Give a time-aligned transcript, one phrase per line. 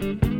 [0.00, 0.39] Hello,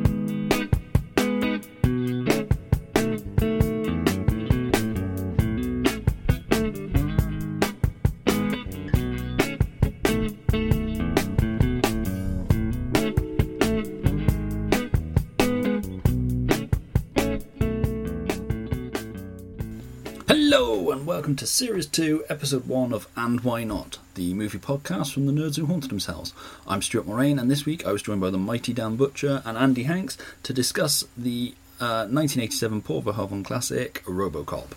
[21.21, 25.33] welcome to Series 2, Episode 1 of And Why Not, the movie podcast from the
[25.33, 26.33] nerds who haunted themselves.
[26.67, 29.59] I'm Stuart Mulrain, and this week I was joined by the mighty Dan Butcher and
[29.59, 34.69] Andy Hanks to discuss the uh, 1987 Paul Verhoeven classic, Robocop.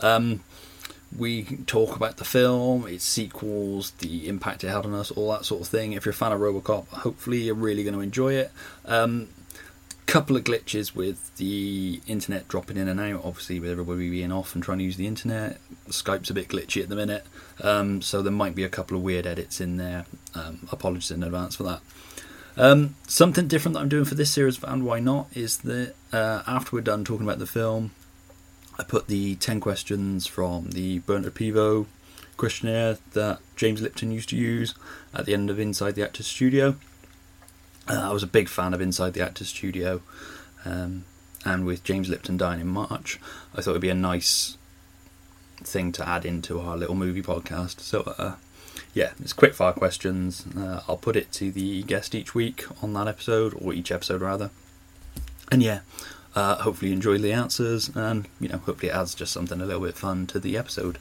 [0.00, 0.42] Um,
[1.16, 5.44] we talk about the film, its sequels, the impact it had on us, all that
[5.44, 5.92] sort of thing.
[5.92, 8.50] If you're a fan of Robocop, hopefully you're really going to enjoy it.
[8.86, 9.28] Um,
[10.06, 13.22] couple of glitches with the internet dropping in and out.
[13.24, 16.82] Obviously, with everybody being off and trying to use the internet, Skype's a bit glitchy
[16.82, 17.26] at the minute,
[17.62, 20.06] um, so there might be a couple of weird edits in there.
[20.34, 21.80] Um, apologies in advance for that.
[22.56, 26.42] Um, something different that I'm doing for this series, and why not, is that uh,
[26.46, 27.92] after we're done talking about the film,
[28.78, 31.86] I put the 10 questions from the Bernard Pivot
[32.36, 34.74] questionnaire that James Lipton used to use
[35.14, 36.76] at the end of Inside the Actors Studio.
[37.88, 40.02] Uh, I was a big fan of Inside the Actors Studio,
[40.64, 41.04] um,
[41.44, 43.18] and with James Lipton dying in March,
[43.54, 44.56] I thought it'd be a nice
[45.64, 47.80] thing to add into our little movie podcast.
[47.80, 48.36] So, uh,
[48.94, 50.44] yeah, it's quick fire questions.
[50.56, 54.20] Uh, I'll put it to the guest each week on that episode, or each episode
[54.20, 54.50] rather.
[55.50, 55.80] And yeah,
[56.34, 59.66] uh, hopefully you enjoy the answers, and you know, hopefully it adds just something a
[59.66, 60.98] little bit fun to the episode.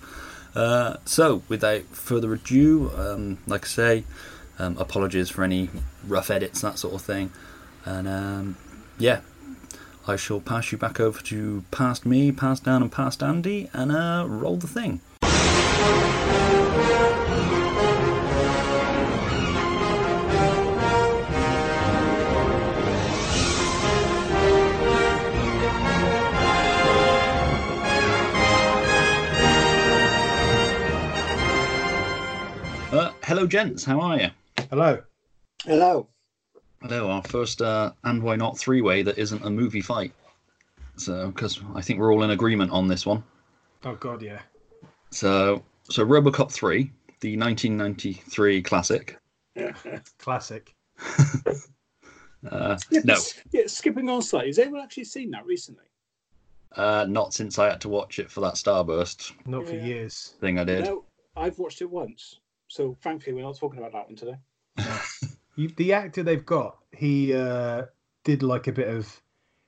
[0.55, 4.03] Uh, so, without further ado, um, like I say,
[4.61, 5.69] um, apologies for any
[6.07, 7.31] rough edits, that sort of thing.
[7.83, 8.57] And um,
[8.99, 9.21] yeah,
[10.07, 13.91] I shall pass you back over to past me, past Dan, and past Andy, and
[13.91, 15.01] uh, roll the thing.
[32.91, 33.85] Uh, hello, gents.
[33.85, 34.29] How are you?
[34.71, 35.01] Hello.
[35.65, 36.07] Hello.
[36.81, 40.13] Hello, our first uh, and why not three way that isn't a movie fight.
[40.95, 43.21] So, because I think we're all in agreement on this one.
[43.83, 44.39] Oh God, yeah.
[45.11, 49.17] So, so RoboCop three, the 1993 classic.
[50.19, 50.73] Classic.
[52.49, 53.15] Uh, Yeah, no,
[53.51, 54.49] Yeah, skipping on slightly.
[54.49, 55.83] Has anyone actually seen that recently?
[56.75, 59.85] uh, not since I had to watch it for that Starburst Not for Yeah.
[59.85, 60.33] years.
[60.39, 60.85] thing I did.
[60.85, 61.03] No,
[61.35, 62.39] I've watched it once.
[62.67, 64.37] So frankly, we're not talking about that one today.
[65.57, 67.83] You, the actor they've got, he uh,
[68.23, 69.21] did like a bit of.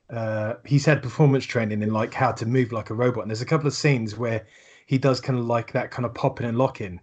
[0.10, 3.42] Uh, he's had performance training in like how to move like a robot, and there's
[3.42, 4.48] a couple of scenes where
[4.86, 7.02] he does kind of like that kind of popping and locking,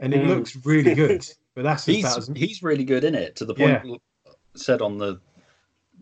[0.00, 0.26] and it Mm.
[0.26, 1.24] looks really good.
[1.54, 4.00] But that's He's about as, he's really good in it to the point
[4.56, 5.20] said on the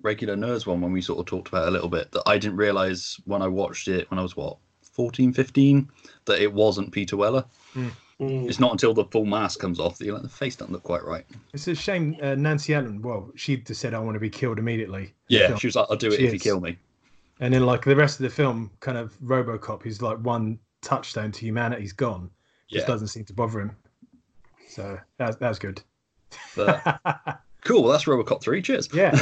[0.02, 2.38] regular nerds one when we sort of talked about it a little bit that I
[2.38, 4.56] didn't realize when I watched it when I was what
[4.92, 5.88] 14 15
[6.24, 7.44] that it wasn't Peter Weller.
[7.74, 7.92] Mm.
[8.20, 10.84] It's not until the full mask comes off that you're like, the face doesn't look
[10.84, 11.24] quite right.
[11.52, 12.16] it's a shame.
[12.22, 15.66] Uh, Nancy Allen, well, she just said, "I want to be killed immediately." Yeah, she
[15.66, 16.78] was like, I'll do it She if you kill me.
[17.40, 21.32] And then like the rest of the film, kind of RoboCop, is like one touchstone
[21.32, 22.30] to humanity's gone.
[22.70, 23.76] Just Yeah, doesn't seem to bother him.
[24.68, 25.82] So that, that was good.
[26.54, 27.00] but
[27.64, 27.88] cool.
[27.88, 28.62] That's RoboCop three.
[28.62, 28.88] Cheers.
[28.92, 29.14] yeah.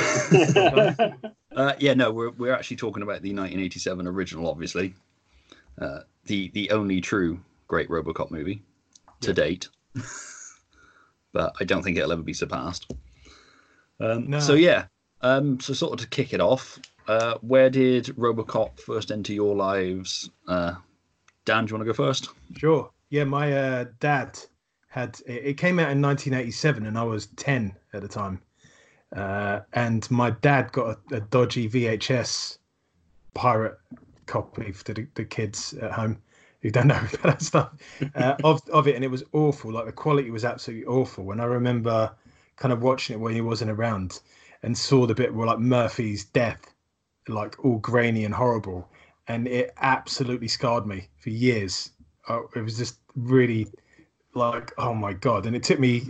[1.54, 4.94] Uh, yeah, no, we're we're actually talking about the 1987 original, obviously,
[5.78, 7.38] uh, the the only true
[7.68, 8.62] great RoboCop movie
[9.22, 9.34] to Yeah.
[9.34, 9.68] date,
[11.32, 12.90] but I don't think it'll ever be surpassed.
[14.00, 14.38] Um, No.
[14.40, 14.86] So yeah,
[15.22, 16.78] um, so sort of to kick it off,
[17.08, 20.30] uh, where did RoboCop first enter your lives?
[20.46, 20.74] Uh,
[21.44, 22.28] Dan, do you want to go first?
[22.56, 22.90] Sure.
[23.10, 24.38] Yeah, my uh, dad
[24.88, 28.40] had it, it came out in 1987, and I was 10 at the time.
[29.14, 32.58] Uh, and my dad got a, a dodgy VHS
[33.34, 33.78] pirate
[34.26, 36.22] copy for the, the kids at home
[36.62, 37.72] who don't know about that stuff
[38.14, 39.72] uh, of of it, and it was awful.
[39.72, 41.32] Like the quality was absolutely awful.
[41.32, 42.12] And I remember
[42.56, 44.20] kind of watching it when he wasn't around,
[44.62, 46.72] and saw the bit where like Murphy's death,
[47.28, 48.88] like all grainy and horrible,
[49.28, 51.90] and it absolutely scarred me for years.
[52.28, 53.66] Oh, it was just really
[54.34, 55.46] like, oh my god!
[55.46, 56.04] And it took me,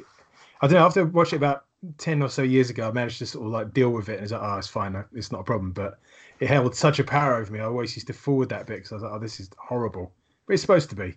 [0.61, 1.65] I don't know, after watching it about
[1.97, 4.23] ten or so years ago, I managed to sort of like deal with it, and
[4.25, 5.73] it's like, oh, it's fine, it's not a problem.
[5.73, 5.99] But
[6.41, 7.61] it held such a power over me.
[7.61, 10.12] I always used to forward that bit because I was like, oh, this is horrible.
[10.47, 11.15] But it's supposed to be.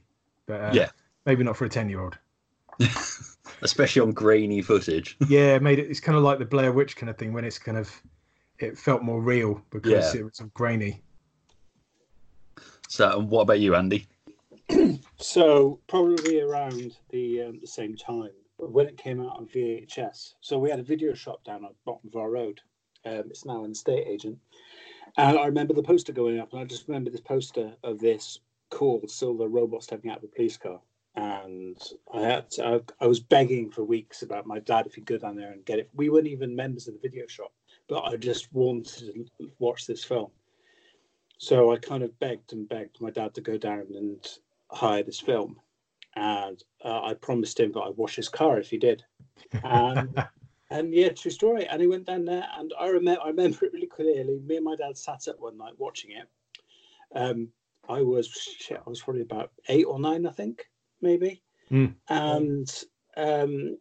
[0.48, 0.90] But uh, Yeah.
[1.26, 2.18] maybe not for a ten-year-old.
[3.62, 5.18] Especially on grainy footage.
[5.28, 5.90] yeah, it made it.
[5.90, 7.90] It's kind of like the Blair Witch kind of thing when it's kind of,
[8.60, 10.20] it felt more real because Yeah.
[10.20, 11.02] it was grainy.
[12.88, 14.08] So, what about you, Andy?
[15.18, 20.34] So probably around the um, the same time when it came out on VHS.
[20.42, 22.62] So we had a video shop down at the bottom of our road,
[23.06, 24.38] Um, it's now an estate agent.
[25.18, 28.40] And I remember the poster going up, and I just remember this poster of this
[28.70, 30.80] called Silver Robot stepping out of a police car.
[31.16, 31.78] And
[32.14, 35.18] I had to, I, I was begging for weeks about my dad if he'd go
[35.18, 35.90] down there and get it.
[35.94, 37.54] We weren't even members of the video shop,
[37.88, 40.30] but I just wanted to watch this film.
[41.38, 44.26] So I kind of begged and begged my dad to go down and
[44.72, 45.60] hire this film.
[46.16, 49.04] And uh, I promised him that I'd wash his car if he did.
[49.64, 50.26] And
[50.70, 51.68] and yeah, true story.
[51.68, 54.40] And he went down there, and I remember I remember it really clearly.
[54.46, 56.28] Me and my dad sat up one night watching it.
[57.14, 57.50] Um,
[57.90, 58.28] I was
[58.60, 60.68] shit, I was probably about eight or nine, I think,
[61.02, 61.42] maybe.
[61.72, 61.96] Mm.
[62.10, 62.84] And
[63.18, 63.78] um,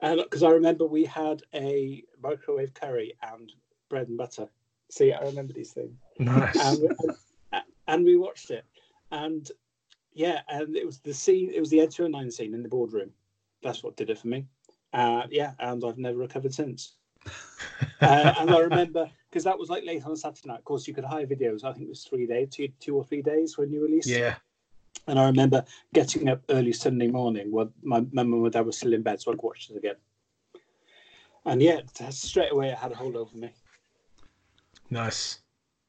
[0.00, 3.52] and because I remember we had a microwave curry and
[3.88, 4.48] bread and butter.
[4.90, 5.94] See, I remember these things.
[6.18, 6.56] nice.
[6.56, 7.58] And we,
[7.88, 8.64] and we watched it,
[9.10, 9.50] and
[10.12, 11.50] yeah, and it was the scene.
[11.52, 13.10] It was the Ed 209 scene in the boardroom.
[13.62, 14.46] That's what did it for me.
[14.92, 16.94] Uh, yeah, and I've never recovered since.
[18.00, 20.60] uh, and I remember because that was like late on a Saturday night.
[20.60, 21.64] Of course, you could hire videos.
[21.64, 24.06] I think it was three days, two, two or three days when you released.
[24.08, 24.36] yeah.
[25.08, 28.70] And I remember getting up early Sunday morning when my mum and my dad were
[28.70, 29.96] still in bed, so I could watch it again.
[31.46, 33.50] And yeah, straight away it had a hold over me.
[34.88, 35.40] Nice.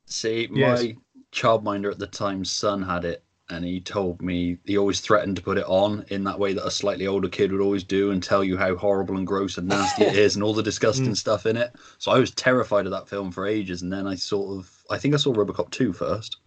[0.08, 0.82] See, Yes.
[0.82, 0.96] my
[1.32, 5.42] childminder at the time, son had it, and he told me he always threatened to
[5.42, 8.24] put it on in that way that a slightly older kid would always do and
[8.24, 11.18] tell you how horrible and gross and nasty it is and all the disgusting Mm.
[11.18, 11.74] stuff in it.
[12.00, 14.98] So I was terrified of that film for ages, and then I sort of, I
[14.98, 16.38] think I saw RoboCop 2 first,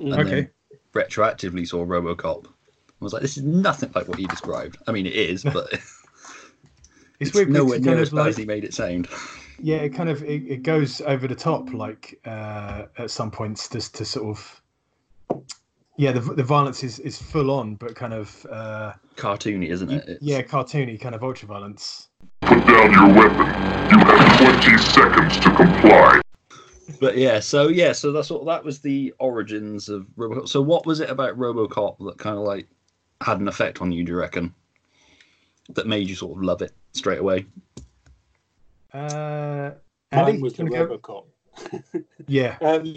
[0.00, 0.24] and Okay.
[0.24, 0.50] then
[0.94, 2.46] retroactively saw RoboCop.
[2.46, 4.78] I was like, this is nothing like what he described.
[4.86, 5.72] I mean, it is, but
[7.20, 9.08] It's, it's, weird nowhere near kind as of bad as he made it sound.
[9.60, 13.68] yeah, it kind of it, it goes over the top like uh, at some points
[13.68, 14.60] just to sort of
[15.96, 20.02] yeah the the violence is is full on but kind of uh, Cartoony, isn't it?
[20.02, 22.08] It's- yeah cartoony kind of ultra violence.
[22.42, 23.46] Put down your weapon.
[23.90, 26.20] You have 20 seconds to comply.
[27.00, 30.48] But yeah, so yeah, so that's what that was the origins of RoboCop.
[30.48, 32.68] So what was it about RoboCop that kind of like
[33.20, 34.04] had an effect on you?
[34.04, 34.54] Do you reckon
[35.70, 37.46] that made you sort of love it straight away?
[38.92, 39.70] Uh,
[40.10, 40.86] Andy, Mine was the you go?
[40.98, 41.24] RoboCop.
[42.26, 42.94] Yeah, Um,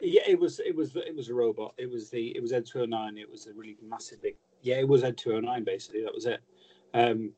[0.00, 1.74] yeah, it was it was it was a robot.
[1.78, 3.18] It was the it was Ed 209.
[3.18, 4.36] It was a really massive big.
[4.62, 6.02] Yeah, it was Ed 209 basically.
[6.02, 6.40] That was it.
[6.94, 7.32] Um,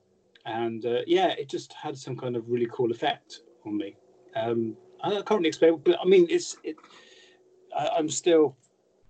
[0.44, 3.96] and uh, yeah, it just had some kind of really cool effect on me.
[4.34, 6.76] Um, I can't really explain, but I mean, it's it.
[7.76, 8.56] I, I'm still.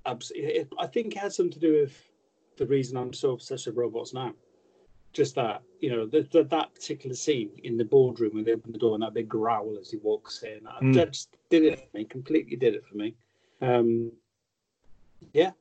[0.06, 2.10] abs- It, I think it has something to do with
[2.56, 4.34] the reason I'm so obsessed with robots now.
[5.12, 8.72] Just that, you know, the, the, that particular scene in the boardroom when they open
[8.72, 10.60] the door and that big growl as he walks in.
[10.82, 10.94] Mm.
[10.94, 12.04] That just did it for me.
[12.04, 13.14] Completely did it for me.
[13.62, 14.12] Um,
[15.32, 15.52] yeah.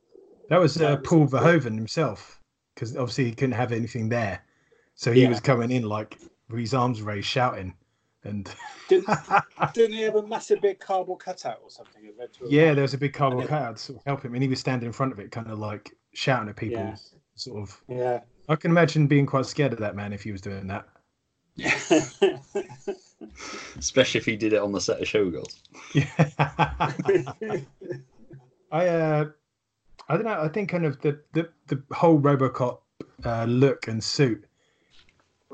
[0.49, 2.39] that was uh, Paul Verhoeven himself
[2.73, 4.43] because obviously he couldn't have anything there,
[4.95, 5.29] so he Yeah.
[5.29, 6.17] was coming in like
[6.49, 7.75] with his arms raised, shouting,
[8.23, 8.53] and
[8.89, 9.07] didn't,
[9.73, 12.07] didn't he have a massive big cardboard cutout or something?
[12.07, 12.49] of Ed 209?
[12.51, 14.59] yeah, there was a big cardboard cutout to sort of help him, and he was
[14.59, 16.95] standing in front of it, kind of like shouting at people, Yeah.
[17.35, 17.81] sort of.
[17.87, 18.21] Yeah.
[18.49, 20.87] I can imagine being quite scared of that man if he was doing that.
[23.77, 25.59] Especially if he did it on the set of Showgirls.
[25.93, 27.61] Yeah.
[28.71, 29.25] I uh,
[30.07, 30.41] I don't know.
[30.41, 32.79] I think kind of the the, the whole RoboCop
[33.23, 34.45] uh, look and suit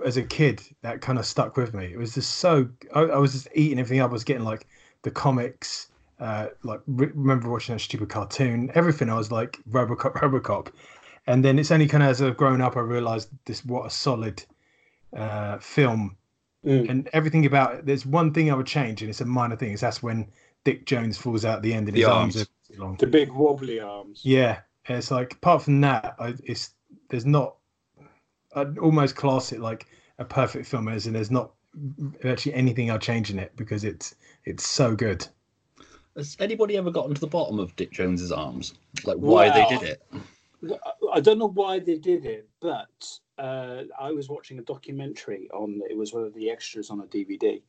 [0.06, 1.86] as a kid that kind of stuck with me.
[1.86, 2.70] It was just so.
[2.94, 4.10] I, I was just eating everything up.
[4.10, 4.68] I was getting like
[5.04, 5.88] the comics.
[6.20, 8.72] Uh, like re- remember watching that stupid cartoon.
[8.74, 9.10] Everything.
[9.10, 10.72] I was like RoboCop, RoboCop,
[11.28, 13.90] and then it's only kind of as I've grown up, I realised this what a
[13.90, 14.44] solid
[15.16, 16.16] uh, film
[16.66, 16.90] Mm.
[16.90, 17.86] and everything about it.
[17.86, 19.72] There's one thing I would change, and it's a minor thing.
[19.74, 20.28] Is that's when
[20.64, 22.50] Dick Jones falls out at the end and The his arms, arms.
[22.70, 22.96] are too long.
[22.98, 24.22] the big wobbly arms.
[24.24, 26.72] Yeah, and it's like apart from that, I, it's
[27.10, 27.56] there's not.
[28.56, 29.86] I'd almost class it like
[30.18, 31.52] a perfect film as, and there's not
[32.24, 35.26] actually anything I'd change in it because it's it's so good.
[36.16, 38.74] Has anybody ever gotten to the bottom of Dick Jones's arms?
[39.06, 40.04] Like why they did it?
[41.14, 45.82] I don't know why they did it, but uh, I was watching a documentary on
[45.90, 47.62] it was one of the extras on a DVD.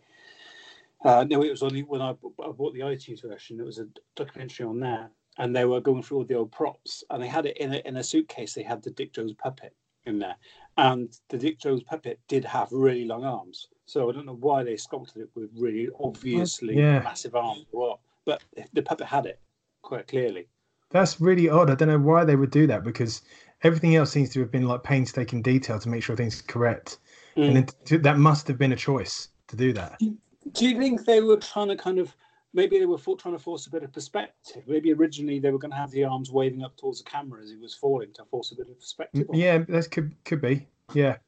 [1.04, 3.60] Uh, no, it was only when I, I bought the iTunes version.
[3.60, 7.04] It was a documentary on there, and they were going through all the old props,
[7.10, 8.54] and they had it in a, in a suitcase.
[8.54, 9.74] They had the Dick Jones puppet
[10.06, 10.36] in there,
[10.76, 13.68] and the Dick Jones puppet did have really long arms.
[13.86, 17.00] So I don't know why they sculpted it with really obviously Yeah.
[17.00, 17.66] massive arms.
[17.70, 18.00] What?
[18.24, 19.40] But the puppet had it
[19.82, 20.48] quite clearly.
[20.90, 21.70] That's really odd.
[21.70, 23.22] I don't know why they would do that because
[23.62, 26.98] everything else seems to have been like painstaking detail to make sure things are correct,
[27.36, 27.46] Mm.
[27.46, 29.98] and then to, that must have been a choice to do that.
[30.00, 32.14] Do you think they were trying to kind of
[32.52, 34.62] maybe they were for, trying to force a bit of perspective?
[34.66, 37.50] Maybe originally they were going to have the arms waving up towards the camera as
[37.50, 39.26] he was falling to force a bit of perspective.
[39.28, 39.38] on.
[39.38, 40.66] Yeah, that could could be.
[40.94, 41.18] Yeah.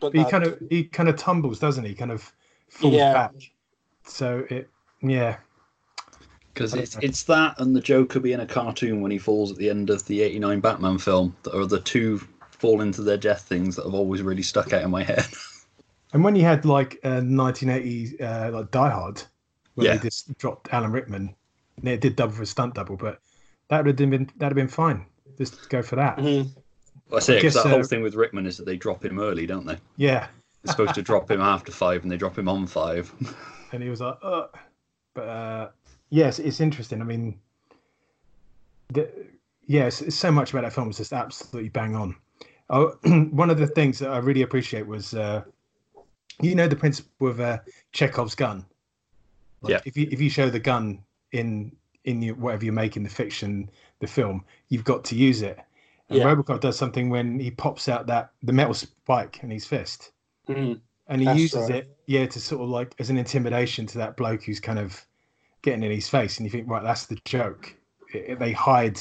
[0.00, 1.94] but But he kind of he kind of tumbles, doesn't he?
[1.94, 2.32] Kind of
[2.68, 3.12] falls Yeah.
[3.12, 3.34] back.
[4.04, 4.70] So it
[5.02, 5.36] yeah,
[6.54, 9.70] Because it's it's that and the Joker being a cartoon when he falls at the
[9.70, 12.18] end of the '89 Batman film that are the two
[12.50, 15.24] fall into their death things that have always really stuck out in my head.
[16.12, 19.22] and when you had like uh, 1980 uh, like Die Hard,
[19.74, 19.96] where Yeah.
[19.96, 21.34] they just dropped Alan Rickman,
[21.78, 23.18] and it did double for a stunt double, but
[23.68, 25.06] that would have been that'd have been fine.
[25.38, 26.18] Just go for that.
[26.18, 26.50] Mhm.
[27.14, 29.18] I say because guess, that uh, whole thing with Rickman is that they drop him
[29.18, 29.76] early, don't they?
[29.96, 30.28] Yeah,
[30.62, 33.12] They're supposed to drop him after five, and they drop him on five.
[33.72, 34.46] and he was like, uh,
[35.14, 35.68] but uh,
[36.12, 37.00] yes, it's interesting.
[37.00, 37.40] I mean,
[38.92, 39.10] the,
[39.66, 42.14] yes, it's so much about that film is just absolutely bang on.
[42.70, 42.94] Oh,
[43.30, 45.42] one of the things that I really appreciate was, uh,
[46.40, 47.58] you know, the principle of uh,
[47.92, 48.64] Chekhov's gun.
[49.62, 49.80] Like Yeah.
[49.84, 51.02] If you if you show the gun
[51.32, 51.72] in
[52.04, 55.58] in your, whatever you're making, the fiction, the film, you've got to use it.
[56.08, 56.24] And Yeah.
[56.24, 60.12] Robocop does something when he pops out that the metal spike in his fist
[60.48, 60.80] Mhm.
[61.06, 61.76] and he That's uses right.
[61.76, 65.06] it yeah to sort of like as an intimidation to that bloke who's kind of
[65.62, 67.74] getting in his face and you think right that's the joke.
[68.12, 69.00] It- it- they hide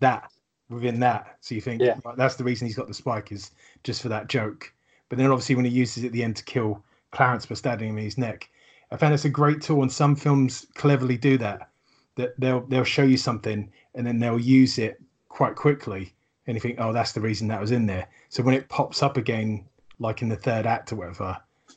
[0.00, 0.30] that
[0.68, 1.36] within that.
[1.40, 1.98] So you think Yeah.
[2.04, 3.50] right, that's the reason he's got the spike is
[3.84, 4.72] just for that joke.
[5.08, 7.88] But then obviously when he uses it at the end to kill clarence by stabbing
[7.88, 8.50] him in his neck
[8.90, 11.70] i found it's a great tool and some films cleverly do that
[12.16, 15.00] that they'll they'll show you something and then they'll use it
[15.30, 16.12] quite quickly
[16.46, 18.06] and you think oh that's the reason that was in there.
[18.28, 19.64] So when it pops up again
[19.98, 21.36] like in the third act or whatever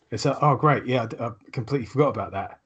[0.10, 2.60] it's like, oh great, yeah, I, I completely forgot about that.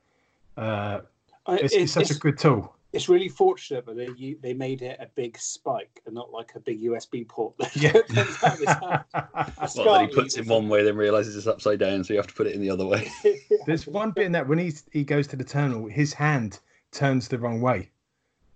[0.57, 1.01] Uh,
[1.45, 2.75] I- it's, it's such it's, a good tool.
[2.93, 6.59] it's really fortunate that they they made it a big spike and not like a
[6.59, 7.55] big USB port.
[7.59, 7.91] that Yeah.
[8.07, 9.75] comes out of his hand.
[9.77, 12.27] well, then he puts it one way, then realizes it's upside down, so you have
[12.27, 13.09] to put it in the other way.
[13.65, 16.59] There's one bit in that when he's, he goes to the terminal, his hand
[16.91, 17.89] turns the wrong way,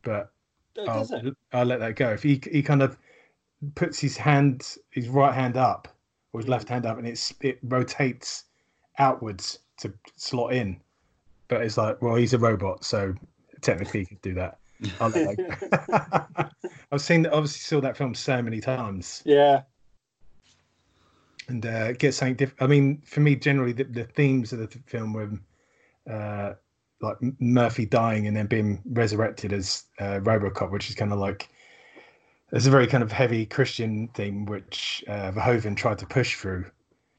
[0.03, 0.31] but
[0.77, 1.31] Oh, I'll.
[1.51, 2.09] I'll let that go.
[2.09, 2.97] If he he kind of
[3.75, 5.87] puts his hand, his right hand up
[6.31, 6.75] or his left hmm.
[6.75, 8.45] hand up, and it's it rotates
[8.97, 10.79] outwards to slot in,
[11.49, 13.13] but it's like, well, he's a robot, so
[13.61, 14.59] technically he could do that.
[15.01, 16.69] I'll let that go.
[16.91, 19.21] I've seen, obviously, saw that film so many times.
[19.25, 19.63] Yeah.
[21.49, 22.61] and uh, get something different.
[22.61, 25.31] I mean, for me, generally, the, the themes of the th- film were
[26.09, 26.53] uh,
[27.01, 31.49] like Murphy dying and then being resurrected as uh, RoboCop, which is kind of like
[32.51, 36.65] there's a very kind of heavy Christian theme, which uh, Verhoeven tried to push through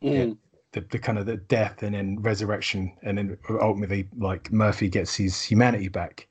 [0.02, 0.38] Mm.
[0.72, 5.14] The, the kind of the death and then resurrection, and then ultimately, like Murphy gets
[5.14, 6.28] his humanity back.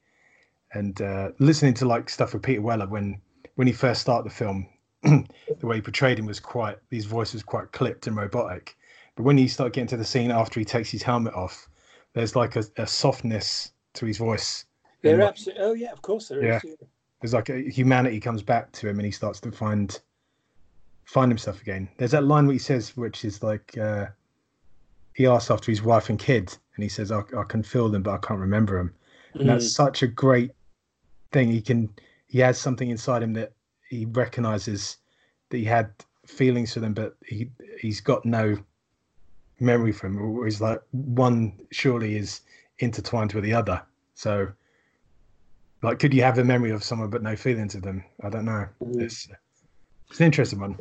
[0.74, 3.22] And uh, listening to like stuff with Peter Weller when
[3.56, 4.68] when he first started the film,
[5.04, 5.26] the
[5.64, 8.76] way he portrayed him was quite his voice was quite clipped and robotic.
[9.16, 11.68] But when you start getting to the scene after he takes his helmet off,
[12.14, 14.66] there's like a, a softness to his voice.
[15.02, 15.64] They're like, absolutely.
[15.64, 16.64] Oh yeah, of course there is.
[16.64, 16.72] Yeah.
[17.22, 20.00] there's like a humanity comes back to him and he starts to find
[21.06, 21.90] find himself again.
[21.98, 24.08] There's that line where he says, which is like uh,
[25.20, 28.04] he asks after his wife and kid, and he says, I, "I can feel them,
[28.04, 28.94] but I can't remember them."
[29.34, 29.48] And Mm.
[29.48, 30.52] that's such a great
[31.34, 31.52] thing.
[31.52, 31.90] He can
[32.28, 33.52] he has something inside him that
[33.90, 34.96] he recognizes
[35.50, 35.92] that he had
[36.26, 38.58] feelings for them, but he he's got no
[39.60, 40.16] memory from.
[40.16, 40.46] them.
[40.46, 42.40] he's like one surely is
[42.78, 43.82] intertwined with the other.
[44.14, 44.48] So
[45.84, 48.06] like, could you have a memory of someone but no feelings of them?
[48.24, 48.70] I don't know.
[48.82, 49.02] Mm.
[49.02, 49.28] It's
[50.10, 50.78] it's an interesting one.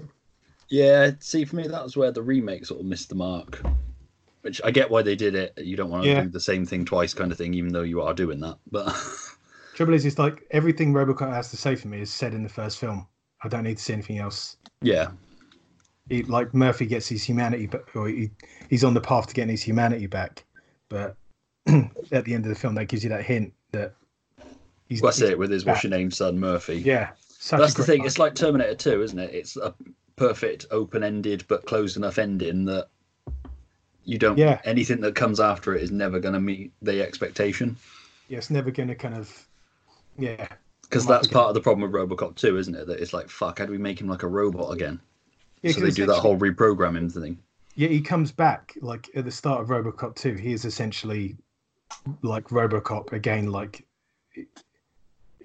[0.69, 3.61] Yeah, see, for me, that was where the remake sort of missed the mark.
[4.43, 5.53] Which I get why they did it.
[5.59, 6.23] You don't want to Yeah.
[6.23, 8.59] do the same thing twice, kind of thing, even though you are doing that.
[8.71, 8.95] But
[9.75, 12.49] Trouble is, it's like everything RoboCop has to say for me is said in the
[12.49, 13.07] first film.
[13.43, 14.57] I don't need to see anything else.
[14.83, 15.09] yeah,
[16.09, 18.31] He, like Murphy gets his humanity, but or he,
[18.71, 20.45] he's on the path to getting his humanity back.
[20.89, 21.17] But
[21.67, 23.95] at the end of the film, that gives you that hint that
[24.89, 25.01] he's.
[25.01, 25.75] that's he's it with his back.
[25.75, 26.77] what's your name son Murphy.
[26.79, 27.11] Yeah,
[27.51, 28.01] that's the thing.
[28.01, 28.07] line.
[28.07, 29.35] It's like Terminator 2, isn't it?
[29.35, 29.75] It's a
[30.17, 32.89] perfect open-ended but closed enough ending that
[34.09, 34.39] you don't.
[34.39, 34.61] Yeah.
[34.65, 37.77] Anything that comes after it is never going to meet the expectation.
[38.29, 39.47] yeah, it's never going to kind of.
[40.19, 40.49] Yeah,
[40.83, 41.35] Because that's again.
[41.35, 42.87] part of the problem with RoboCop 2, isn't it?
[42.87, 44.99] That it's like, fuck, how do we make him like a robot again?
[45.63, 45.73] yeah.
[45.73, 47.39] so they do that whole reprogramming thing.
[47.75, 50.35] Yeah, he comes back like at the start of RoboCop 2.
[50.35, 51.37] He is essentially
[52.23, 53.53] like RoboCop again.
[53.53, 53.85] Like
[54.33, 54.47] he,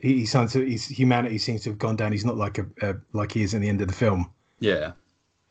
[0.02, 2.12] he sounds, his humanity seems to have gone down.
[2.14, 4.32] He's not like a, a like he is in the end of the film.
[4.60, 4.94] Yeah,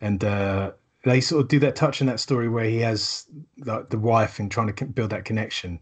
[0.00, 3.26] And uh, they sort of do that touch in that story where he has
[3.64, 5.80] like the wife and trying to build that connection.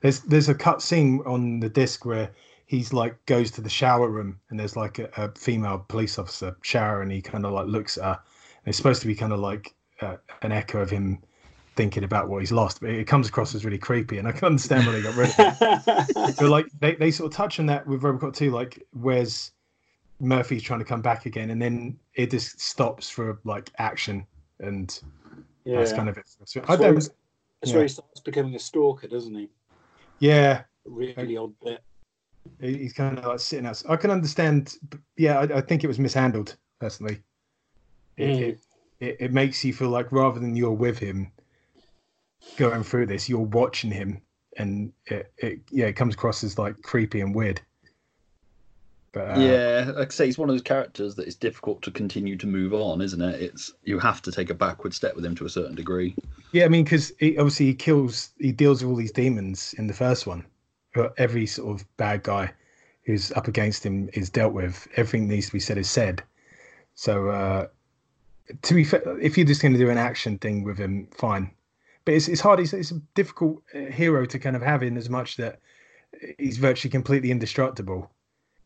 [0.00, 2.30] There's there's a cut scene on the disc where
[2.66, 6.56] he's like goes to the shower room and there's like a, a female police officer
[6.62, 8.20] shower and he kind of like looks at her.
[8.64, 11.22] And it's supposed to be kind of like uh, an echo of him
[11.76, 14.18] thinking about what he's lost, but it comes across as really creepy.
[14.18, 15.56] And I can understand why they got rid of
[16.16, 16.36] it.
[16.38, 19.52] But like they, they sort of touch on that with Robocop 2, like where's
[20.20, 24.26] Murphy's trying to come back again, and then it just stops for like action,
[24.60, 25.00] and
[25.64, 25.78] yeah.
[25.78, 26.24] that's kind of it.
[26.44, 26.94] So I That's don't.
[26.94, 27.00] where-
[27.60, 27.74] That's yeah.
[27.74, 29.48] where he starts becoming a stalker, doesn't he?
[30.20, 31.82] Yeah, really odd bit.
[32.60, 33.82] He's kind of like sitting out.
[33.88, 34.76] I can understand.
[35.16, 37.20] Yeah, I, I think it was mishandled personally.
[38.16, 38.40] It, Mm.
[38.40, 38.58] it,
[39.00, 41.30] it, it makes you feel like rather than you're with him
[42.56, 44.20] going through this, you're watching him,
[44.56, 47.60] and it, it yeah, it comes across as like creepy and weird.
[49.12, 51.90] But uh, yeah, like I say, he's one of those characters that it's difficult to
[51.90, 53.40] continue to move on, isn't it?
[53.40, 56.14] It's you have to take a backward step with him to a certain degree.
[56.52, 59.94] Yeah, I mean, because obviously he kills, he deals with all these demons in the
[59.94, 60.44] first one.
[60.94, 62.52] But every sort of bad guy
[63.04, 64.86] who's up against him is dealt with.
[64.96, 66.22] Everything needs to be said is said.
[66.94, 67.66] So, uh,
[68.62, 71.50] to be fair, if you're just going to do an action thing with him, fine.
[72.04, 72.60] But it's it's hard.
[72.60, 75.60] It's, it's a difficult uh, hero to kind of have in as much that
[76.38, 78.10] he's virtually completely indestructible.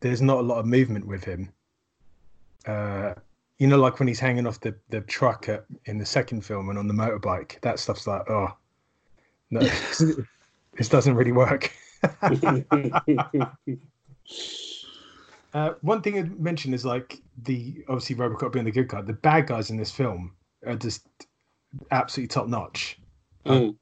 [0.03, 1.49] There's not a lot of movement with him.
[2.67, 3.13] Uh,
[3.57, 6.69] you know, like when he's hanging off the, the truck at, in the second film
[6.69, 8.49] and on the motorbike, that stuff's like, oh,
[9.49, 9.61] no,
[10.77, 11.71] this doesn't really work.
[15.53, 19.01] Uh, one thing I'd mention is like the obviously Robocop being the good guy.
[19.01, 20.33] The bad guys in this film
[20.65, 21.05] are just
[21.91, 22.97] absolutely top notch.
[23.45, 23.75] Mm.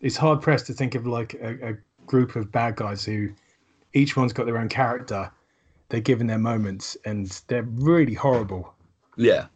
[0.00, 1.74] It's hard pressed to think of like a, a
[2.06, 3.30] group of bad guys who
[3.92, 5.28] each one's got their own character.
[5.88, 8.74] They're given their moments and they're really horrible.
[9.16, 9.46] Yeah.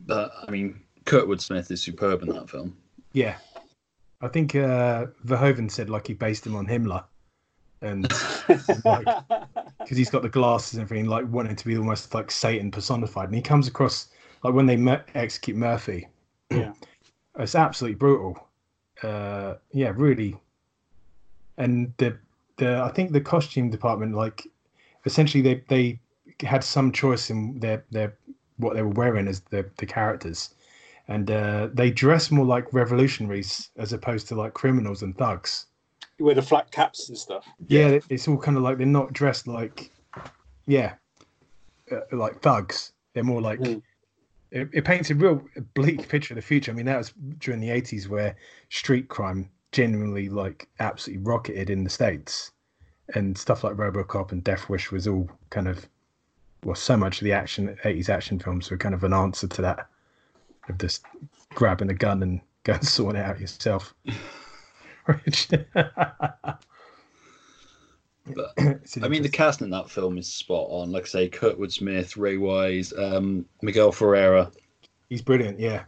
[0.00, 2.76] But I mean, Kurtwood Smith is superb in that film.
[3.12, 3.36] Yeah,
[4.20, 7.04] I think uh, Verhoeven said like he based him on Himmler,
[7.82, 8.02] and
[8.46, 13.26] because he's got the glasses and everything, like wanting to be almost like Satan personified,
[13.26, 14.08] and he comes across
[14.42, 16.08] like when they mur- execute Murphy.
[16.50, 16.74] Yeah.
[17.40, 18.48] it's absolutely brutal.
[19.02, 20.36] Uh, yeah, really.
[21.58, 22.16] And the
[22.56, 24.46] the I think the costume department, like,
[25.04, 26.00] essentially they they
[26.46, 28.16] had some choice in their their
[28.58, 30.54] what they were wearing as the the characters,
[31.08, 35.66] and uh, they dress more like revolutionaries as opposed to like criminals and thugs.
[36.18, 37.46] You wear the flat caps and stuff.
[37.68, 39.90] Yeah, it's all kind of like they're not dressed like,
[40.66, 40.94] yeah,
[41.92, 42.92] uh, like thugs.
[43.14, 43.60] They're more like.
[43.60, 43.82] Mm.
[44.52, 46.70] It, it paints a real bleak picture of the future.
[46.70, 48.36] I mean, that was during the '80s where
[48.70, 52.52] street crime genuinely like absolutely rocketed in the states,
[53.14, 55.88] and stuff like RoboCop and Death Wish was all kind of,
[56.64, 59.62] well, so much of the action '80s action films were kind of an answer to
[59.62, 59.88] that,
[60.68, 61.04] of just
[61.54, 63.94] grabbing a gun and going sorting it out yourself.
[68.34, 68.52] But
[69.02, 70.90] I mean, the casting in that film is spot on.
[70.90, 74.50] Like I say, Kurtwood Smith, Ray Wise, um, Miguel Ferrer
[75.08, 75.58] he's brilliant.
[75.58, 75.84] Yeah,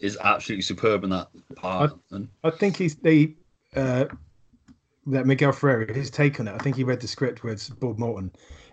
[0.00, 1.92] is absolutely superb in that part.
[2.10, 3.34] and I think he's they
[3.74, 4.06] uh,
[5.06, 6.54] that Miguel Ferrer his take on it.
[6.54, 8.30] I think he read the script with Bob Morton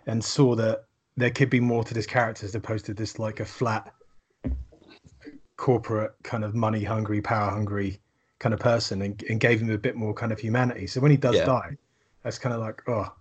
[0.08, 3.40] and saw that there could be more to this character as opposed to this like
[3.40, 3.94] a flat
[5.58, 8.00] corporate kind of money hungry, power hungry
[8.40, 10.88] kind of person, and, and gave him a bit more kind of humanity.
[10.88, 11.46] So when he does Yeah.
[11.46, 11.78] die,
[12.24, 13.14] that's kind of like oh.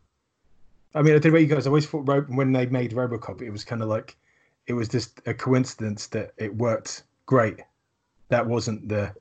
[0.95, 1.67] I mean, I know about you guys.
[1.67, 4.17] I always thought when they made RoboCop, it was kind of like
[4.67, 7.61] it was just a coincidence that it worked great.
[8.33, 9.13] That wasn't the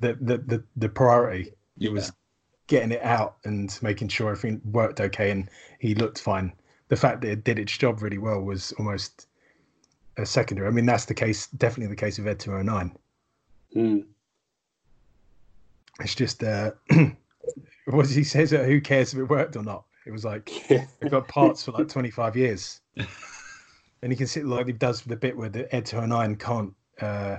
[0.00, 1.52] the the the, the priority.
[1.78, 2.12] It was
[2.66, 6.52] getting it out and making sure everything worked okay and he looked fine.
[6.88, 9.28] The fact that it did its job really well was almost
[10.16, 10.66] a secondary.
[10.66, 12.96] I mean, that's the case, definitely the case of Ed 209.
[13.76, 14.04] Mm.
[16.00, 16.72] It's just, uh,
[17.86, 19.84] what he says, who cares if it worked or not?
[20.06, 20.86] It was like, Yeah.
[21.00, 22.80] they've got parts for like 25 years.
[22.96, 26.74] and you can see like he does with the bit where the Ed 209 can't
[27.00, 27.36] uh,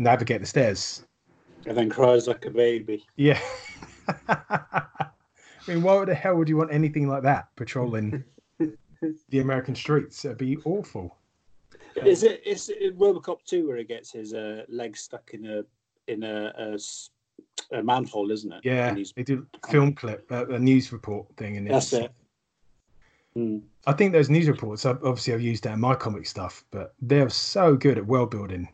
[0.00, 1.04] navigate the stairs.
[1.66, 3.04] And then cries like a baby.
[3.16, 3.40] Yeah.
[4.28, 5.08] I
[5.68, 8.24] mean, why the hell would you want anything like that patrolling
[9.28, 10.24] the American streets?
[10.24, 11.16] It'd be awful.
[12.04, 15.64] Is it is it Robocop two where he gets his uh, leg stuck in a
[16.06, 16.78] in a
[17.82, 18.60] manhole, isn't it?
[18.64, 22.12] Yeah, they do film clip, uh, a news report thing, and that's it.
[23.36, 23.62] Mm.
[23.86, 27.28] I think those news reports, obviously, I've used that in my comic stuff, but they're
[27.28, 28.68] so good at world building.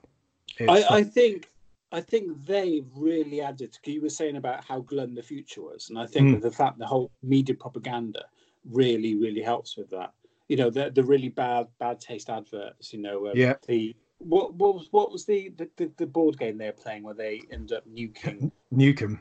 [0.60, 1.48] I, I think
[1.92, 3.78] I think they really added.
[3.84, 6.42] You were saying about how glum the future was, and I think Mm.
[6.42, 8.24] the fact the whole media propaganda
[8.70, 10.12] really really helps with that.
[10.48, 12.92] You know, the the really bad bad taste adverts.
[12.92, 13.54] You know, um, Yeah.
[13.66, 17.14] The what what was what was the, the the board game they were playing where
[17.14, 18.50] they end up nuking?
[18.74, 19.20] Nukem.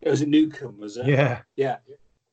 [0.00, 1.06] It was a Nukem, was it?
[1.06, 1.78] Yeah, Yeah,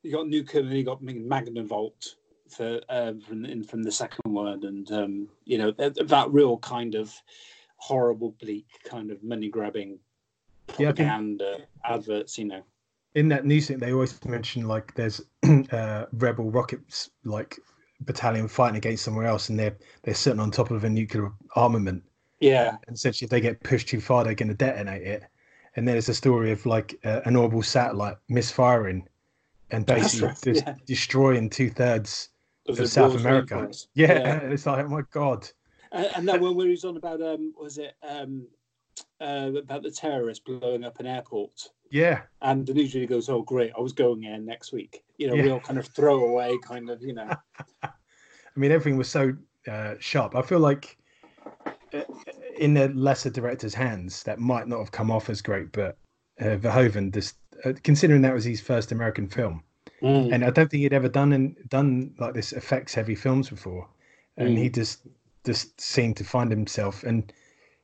[0.04, 2.16] you got Nukem and you got Magnavolt
[2.50, 6.96] for um, from from the second one, and um, you know that, that real kind
[6.96, 7.14] of
[7.82, 10.00] horrible, bleak kind of money grabbing
[10.78, 12.38] Yeah, propaganda adverts.
[12.40, 12.64] You know,
[13.16, 15.22] in that news thing, they always mention like there's
[15.72, 17.58] uh, rebel rockets like
[18.02, 22.04] battalion fighting against somewhere else, and they're they're sitting on top of a nuclear armament.
[22.40, 25.24] yeah, And essentially, if they get pushed too far, they're going to detonate it.
[25.78, 29.08] and then it's a story of like uh, an orbital satellite misfiring
[29.72, 30.76] and basically right, just yeah.
[30.86, 32.30] destroying two thirds
[32.68, 33.56] Of of South America.
[33.56, 33.88] rainforest.
[33.96, 35.50] Yeah, it's like oh my god.
[35.92, 38.48] And, that one where he was on about um was it um
[39.20, 41.70] uh, about the terrorists blowing up an airport.
[41.92, 43.72] Yeah, And the news really goes, "Oh, great!
[43.78, 45.44] I was going in next week." You know, Yeah.
[45.44, 47.30] real kind of throw away, kind of, you know.
[47.84, 47.90] I
[48.60, 49.34] mean everything was so
[49.68, 50.36] uh, sharp.
[50.36, 50.98] I feel like
[51.94, 52.02] uh,
[52.58, 55.98] in the lesser director's hands, that might not have come off as great, but
[56.40, 59.64] uh, Verhoeven, just uh, considering that was his first American film,
[60.02, 60.34] Mm.
[60.34, 63.88] and I don't think he'd ever done and done like this effects heavy films before,
[64.38, 64.62] and Mm.
[64.62, 65.06] he just
[65.46, 67.32] just seemed to find himself and.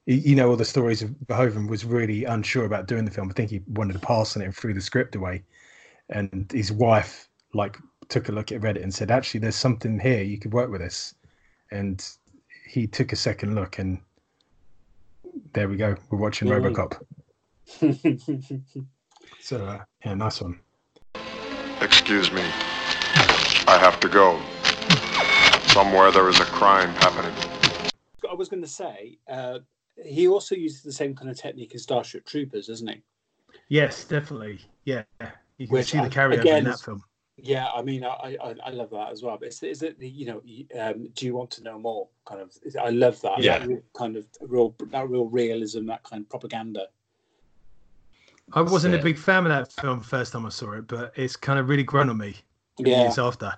[0.09, 3.29] You know all the stories of Verhoeven was really unsure about doing the film.
[3.29, 5.43] I think he wanted to pass on it and threw the script away.
[6.07, 7.75] And his wife like
[8.07, 10.23] took a look at read it and said, "Actually, there's something here.
[10.23, 11.13] You could work with this."
[11.71, 12.01] And
[12.69, 13.99] he took a second look, and
[15.51, 15.93] there we go.
[16.09, 16.73] We're watching Mm.
[16.73, 17.01] RoboCop.
[19.41, 20.57] So uh, yeah, nice one.
[21.81, 22.43] Excuse me.
[23.67, 24.39] I have to go.
[25.77, 27.31] Somewhere there is a crime happening.
[28.27, 29.59] I was going to say, uh,
[30.03, 33.03] he also uses the same kind of technique as Starship Troopers, doesn't he?
[33.69, 34.61] Yes, definitely.
[34.85, 35.03] Yeah,
[35.59, 37.03] you can Which, see the uh, carryover again, in that film.
[37.37, 39.37] Yeah, I mean, I, I, I love that as well.
[39.39, 40.41] But is, is it the you know,
[40.81, 42.07] um, do you want to know more?
[42.27, 43.37] Kind of, I love that.
[43.37, 43.59] Yeah.
[43.59, 46.87] that real kind of real that real realism, that kind of propaganda.
[48.53, 51.35] I wasn't a big fan of that film first time I saw it, but it's
[51.35, 52.33] kind of really grown on me
[52.79, 53.53] Yeah, years after.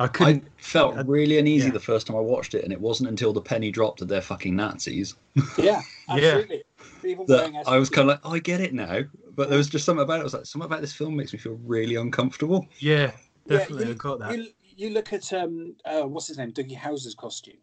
[0.00, 0.44] I I couldn't.
[0.56, 1.72] felt I- really uneasy yeah.
[1.72, 4.20] the first time I watched it, and it wasn't until the penny dropped that they're
[4.22, 5.14] fucking Nazis
[5.58, 6.62] yeah, absolutely.
[7.04, 9.02] Even that I was kind of like, oh, I get it now.
[9.36, 10.20] But there was just something about it.
[10.20, 12.66] I was like, something about this film makes me feel really uncomfortable.
[12.78, 13.12] Yeah,
[13.46, 13.86] Yeah, definitely.
[13.86, 14.36] you, I got that.
[14.36, 17.54] You, you look at um, uh, what's his name, Doogie Howser's costume.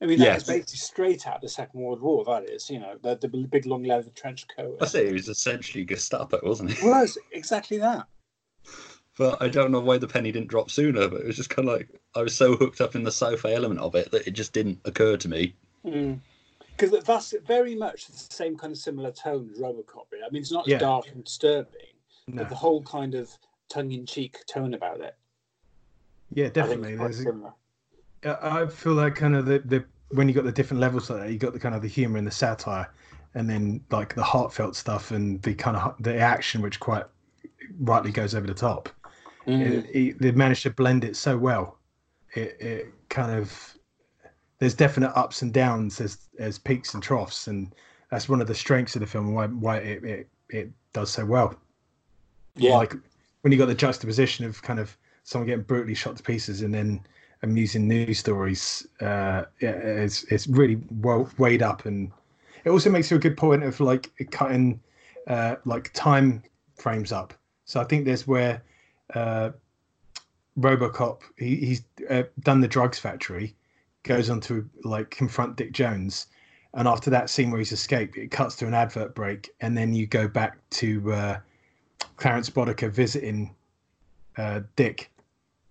[0.00, 0.42] I mean, that Yes.
[0.42, 2.24] is basically straight out of the Second World War.
[2.24, 4.76] That is, you know, the, the big long leather trench coat.
[4.80, 6.78] I say it was essentially Gestapo, wasn't it?
[6.78, 8.06] It was exactly that.
[9.18, 11.08] But I don't know why the penny didn't drop sooner.
[11.08, 13.52] But it was just kind of like I was so hooked up in the sci-fi
[13.52, 15.54] element of it that it just didn't occur to me.
[15.84, 16.14] Hmm.
[16.76, 20.04] Because that's very much the same kind of similar tone as Robocop.
[20.12, 20.24] really.
[20.24, 20.78] I mean, it's not Yeah.
[20.78, 21.72] dark and disturbing,
[22.28, 22.42] No.
[22.42, 23.36] but the whole kind of
[23.68, 25.16] tongue-in-cheek tone about it.
[26.32, 26.92] Yeah, definitely.
[26.92, 27.34] is quite
[28.22, 28.36] There's.
[28.40, 31.20] I I feel like kind of the, the when you got the different levels like
[31.22, 32.88] that, you got the kind of the humor and the satire,
[33.34, 37.04] and then like the heartfelt stuff and the kind of the action, which quite
[37.80, 38.88] rightly goes over the top.
[39.48, 39.60] Mm.
[39.62, 41.78] It, it, they managed to blend it so well.
[42.34, 43.76] It, it kind of
[44.58, 47.74] there's definite ups and downs as as peaks and troughs, and
[48.10, 51.24] that's one of the strengths of the film why why it it, it does so
[51.24, 51.56] well.
[52.56, 52.94] yeah, Like
[53.42, 56.74] when you got the juxtaposition of kind of someone getting brutally shot to pieces and
[56.74, 57.00] then
[57.42, 58.86] amusing news stories.
[59.00, 62.10] Uh, yeah, it's it's really well weighed up, and
[62.64, 64.80] it also makes you a good point of like cutting
[65.26, 66.42] uh, like time
[66.76, 67.34] frames up.
[67.64, 68.62] So I think there's where
[69.14, 69.50] uh,
[70.58, 73.54] RoboCop he, he's uh, done the drugs factory,
[74.02, 76.26] goes on to like confront Dick Jones.
[76.74, 79.94] And after that scene where he's escaped, it cuts to an advert break, and then
[79.94, 81.38] you go back to uh,
[82.16, 83.54] Clarence Boddicker visiting
[84.36, 85.10] uh, Dick,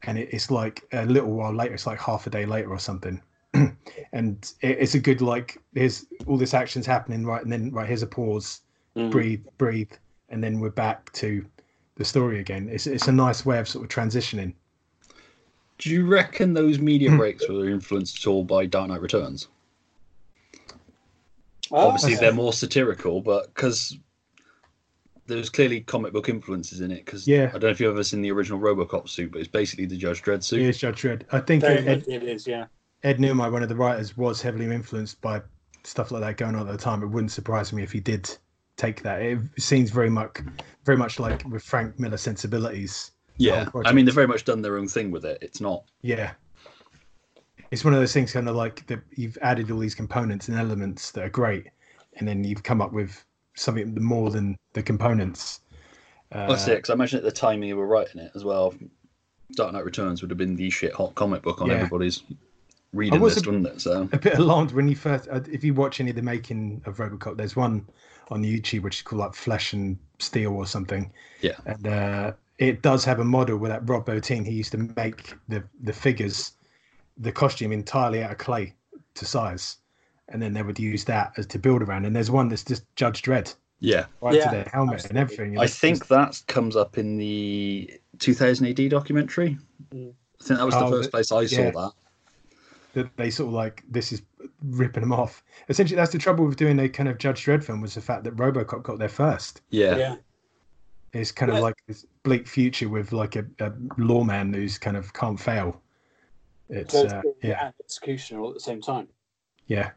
[0.04, 1.76] and it, it's like a little while later.
[1.76, 3.22] It's like half a day later or something,
[3.54, 5.62] and it, it's a good like.
[5.74, 8.62] There's all this action's happening right, and then right here's a pause,
[8.96, 9.12] Mm.
[9.12, 9.92] breathe, breathe,
[10.30, 11.46] and then we're back to
[11.98, 12.70] the story again.
[12.72, 14.54] It's it's a nice way of sort of transitioning.
[15.80, 17.18] Do you reckon those media hmm.
[17.18, 19.48] breaks were influenced at all by Dark Knight Returns?
[21.72, 22.22] Oh, Obviously, okay.
[22.22, 23.98] they're more satirical, but because
[25.28, 27.06] there's clearly comic book influences in it.
[27.06, 27.50] Because Yeah.
[27.50, 29.98] I don't know if you've ever seen the original RoboCop suit, but it's basically the
[29.98, 30.62] Judge Dredd suit.
[30.62, 31.24] Here's Judge Dredd.
[31.32, 32.68] I think Very Ed, much it is, yeah.
[33.04, 35.42] Ed Neumeier, one of the writers, was heavily influenced by
[35.84, 37.04] stuff like that going on at the time.
[37.04, 38.36] It wouldn't surprise me if he did
[38.78, 39.22] take that.
[39.22, 40.38] It seems very much,
[40.86, 43.12] very much like with Frank Miller sensibilities.
[43.40, 45.38] Yeah, I mean they've very much done their own thing with it.
[45.42, 45.84] It's not.
[46.02, 46.32] Yeah,
[47.72, 50.58] it's one of those things, kind of like that you've added all these components and
[50.58, 51.68] elements that are great,
[52.16, 53.24] and then you've come up with
[53.56, 55.60] something more than the components.
[56.32, 56.76] Uh, That's it.
[56.78, 58.74] Because I imagine at the time you were writing it as well,
[59.52, 61.76] Dark Knight Returns would have been the shit hot comic book on Yeah.
[61.76, 62.24] everybody's
[62.94, 63.82] reading list, a- wouldn't it?
[63.82, 66.82] So a bit alarmed when you first uh, if you watch any of the making
[66.86, 67.86] of robocop there's one
[68.30, 71.12] on youtube which is called like flesh and steel or something
[71.42, 71.54] Yeah.
[71.66, 75.34] and uh it does have a model where that rob bottin he used to make
[75.48, 76.54] the the figures
[77.18, 78.74] the costume entirely out of clay
[79.16, 79.78] to size
[80.30, 82.84] and then they would use that as to build around and there's one that's just
[82.96, 85.22] judge dredd yeah, right Yeah, to their helmet and absolutely.
[85.22, 89.56] everything I think just- that comes up in the 2000 AD documentary.
[89.94, 90.14] Mm.
[90.42, 91.70] I think that was the Oh, first place I saw yeah.
[91.70, 91.92] that.
[92.98, 94.24] That they sort of like this is
[94.64, 95.44] ripping them off.
[95.70, 98.24] Essentially, that's the trouble with doing a kind of Judge Dredd film was the fact
[98.24, 99.62] that RoboCop got there first.
[99.70, 99.98] Yeah.
[99.98, 100.16] yeah.
[101.14, 105.14] It's kind of like this bleak future with like a, a lawman who's kind of
[105.14, 105.80] can't fail.
[106.70, 109.08] It's uh, yeah, and execution all at the same time.
[109.68, 109.92] yeah.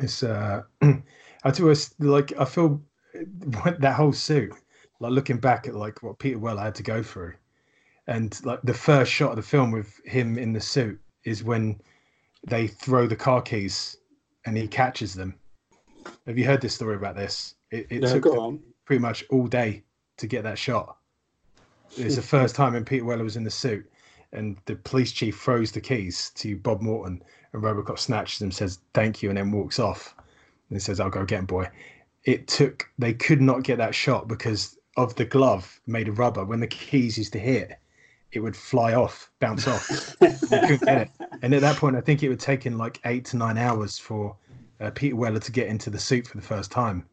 [0.00, 2.82] It's uh, I do us like I feel
[3.14, 4.52] that whole suit,
[5.00, 7.32] like looking back at like what Peter Weller had to go through,
[8.06, 11.80] and like the first shot of the film with him in the suit is when
[12.46, 13.96] they throw the car keys
[14.46, 15.34] and he catches them.
[16.26, 17.54] Have you heard this story about this?
[17.70, 19.84] It, it No, took pretty much all day
[20.16, 20.96] to get that shot.
[21.96, 22.26] It's the hmm.
[22.26, 23.90] first time when Peter Weller was in the suit,
[24.32, 28.78] and the police chief throws the keys to Bob Morton, and Robocop snatches them, says
[28.94, 30.14] thank you, and then walks off.
[30.68, 31.68] And he says, "I'll go get him, boy."
[32.24, 36.44] It took they could not get that shot because of the glove made of rubber.
[36.44, 37.78] When the keys used to hit,
[38.32, 39.88] it would fly off, bounce off.
[40.20, 41.10] they couldn't get it.
[41.42, 44.36] And at that point, I think it would taken like eight to nine hours for
[44.80, 47.06] uh, Peter Weller to get into the suit for the first time.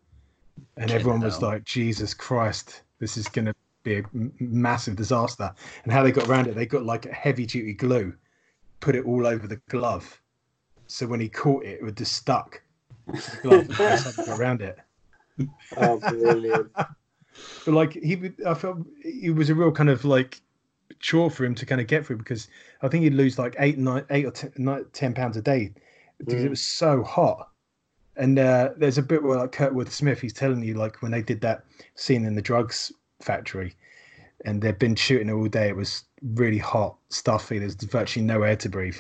[0.75, 3.53] And Fucking everyone was like, Jesus Christ, this is going to
[3.84, 5.53] be a m- massive disaster.
[5.84, 8.13] And how they got around it, they got like a heavy duty glue,
[8.80, 10.21] put it all over the glove.
[10.88, 12.62] So when he caught it, it would just stuck
[13.08, 14.77] the glove and that's how they got around it.
[15.77, 16.71] Oh, brilliant.
[17.65, 20.41] But like he, would- I felt it was a real kind of like
[21.00, 22.47] chore for him to kind of get through because
[22.82, 25.73] I think he'd lose like eight, nine, eight or nine, 10 pounds a day
[26.17, 26.50] because it Mm.
[26.50, 27.50] was so hot.
[28.17, 31.21] And uh, there's a bit where like Kurtwood Smith, he's telling you like when they
[31.21, 33.76] did that scene in the drugs factory,
[34.45, 35.69] and they've been shooting all day.
[35.69, 37.60] It was really hot, stuffy.
[37.60, 38.97] There's virtually no air to breathe.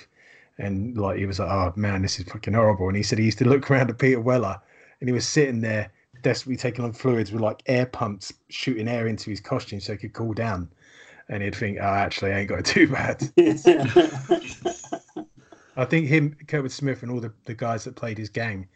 [0.59, 3.25] And like he was like, "Oh man, this is fucking horrible." And he said he
[3.25, 4.59] used to look around at Peter Weller,
[4.99, 5.91] and he was sitting there
[6.23, 9.97] desperately taking on fluids with like air pumps shooting air into his costume so he
[9.97, 10.69] could cool down.
[11.29, 13.21] And he'd think, "Oh, actually, I ain't got it too bad."
[15.75, 18.67] I think him, Kurtwood Smith, and all the, the guys that played his gang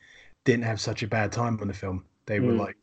[0.43, 2.05] didn't have such a bad time on the film.
[2.27, 2.59] They were Mm.
[2.59, 2.77] like,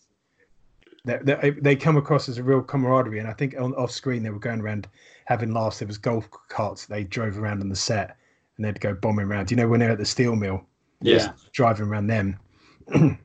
[1.04, 3.20] they, they, they come across as a real camaraderie.
[3.20, 4.88] And I think on off screen, they were going around
[5.26, 5.78] having laughs.
[5.78, 8.16] There was golf carts they drove around on the set
[8.56, 9.50] and they'd go bombing around.
[9.52, 10.64] You know, when they're at the steel mill,
[11.00, 11.32] Yeah.
[11.52, 12.36] driving around them.
[12.88, 13.16] and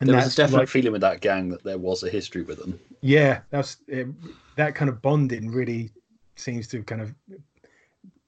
[0.00, 2.58] There was a definite like- feeling with that gang that there was a history with
[2.58, 2.80] them.
[3.02, 4.08] yeah, that's it,
[4.56, 5.90] that kind of bonding really
[6.36, 7.14] seems to kind of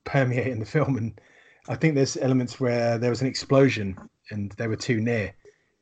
[0.04, 1.20] permeate in the film, and
[1.68, 3.98] I think there's elements where there was an explosion
[4.30, 5.34] and they were too near,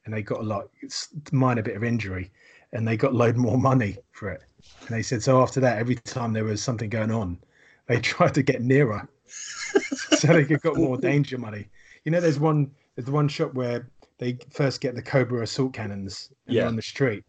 [0.04, 2.30] and they got a lot it's minor bit of injury,
[2.72, 4.42] and they got load more money for it,
[4.87, 7.38] and they said so after that, every time there was something going on,
[7.87, 11.68] they tried to get nearer, so they could got more danger money.
[12.04, 16.30] You know, there's one there's one shot where they first get the Cobra assault cannons
[16.46, 16.66] Yeah.
[16.66, 17.22] on the street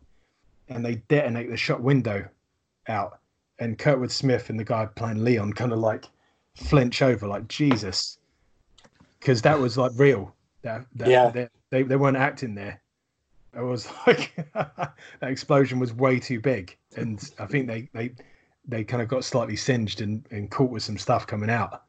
[0.70, 2.26] and they detonate the shop window
[2.90, 3.20] out.
[3.60, 6.06] And Kurtwood Smith and the guy playing Leon kind of like
[6.56, 8.20] flinch over, like Jesus,
[9.20, 10.34] because that was like real.
[10.62, 11.30] That, that Yeah.
[11.30, 12.80] they, they they weren't acting there.
[13.56, 18.12] It was like that explosion was way too big, and I think they they
[18.68, 21.84] they kind of got slightly singed and, and caught with some stuff coming out.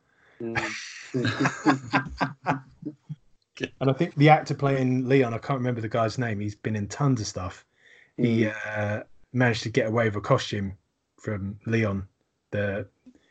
[3.81, 6.39] And I think the actor playing Leon, I can't remember the guy's name.
[6.39, 7.65] He's been in tons of stuff.
[8.17, 10.75] He uh, managed to get away with a costume
[11.21, 12.07] from Leon.
[12.51, 12.87] The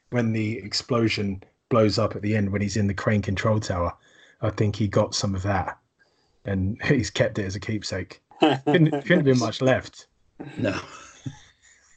[0.10, 3.94] when the explosion blows up at the end when he's in the crane control tower,
[4.42, 5.78] I think he got some of that,
[6.46, 8.22] and he's kept it as a keepsake.
[8.40, 10.08] Couldn't, couldn't have been much left.
[10.58, 10.80] No.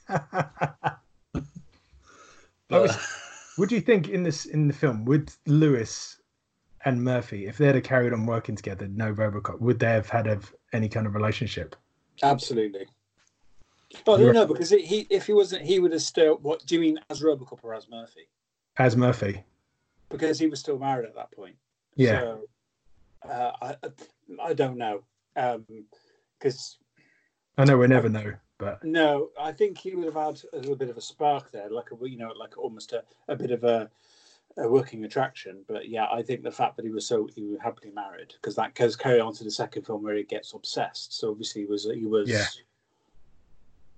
[0.09, 0.95] I
[2.71, 2.97] was-
[3.57, 5.05] What do you think in this in the film?
[5.05, 6.19] Would Lewis
[6.87, 10.27] and Murphy, if they'd have carried on working together, no RoboCop, would they have had
[10.27, 10.41] a,
[10.73, 11.77] any kind of relationship?
[12.23, 12.87] Absolutely.
[14.07, 16.37] Oh You no, no, because it, he if he wasn't, he would have still.
[16.39, 18.29] What do you mean as Robocop or as Murphy?
[18.79, 19.45] As Murphy,
[20.09, 21.57] Because he was still married at that point.
[21.97, 22.41] yeah, So,
[23.29, 25.03] uh, I I- I don't know.
[26.39, 26.79] Because
[27.59, 30.77] I know we never know, but no, I think he would have had a little
[30.77, 33.65] bit of a spark there, like a you know, like almost a, a bit of
[33.65, 33.91] a,
[34.57, 35.65] a working attraction.
[35.67, 38.55] But yeah, I think the fact that he was so he was happily married because
[38.57, 41.19] that goes carry on to the second film where he gets obsessed.
[41.19, 42.47] So obviously he was he was Yeah.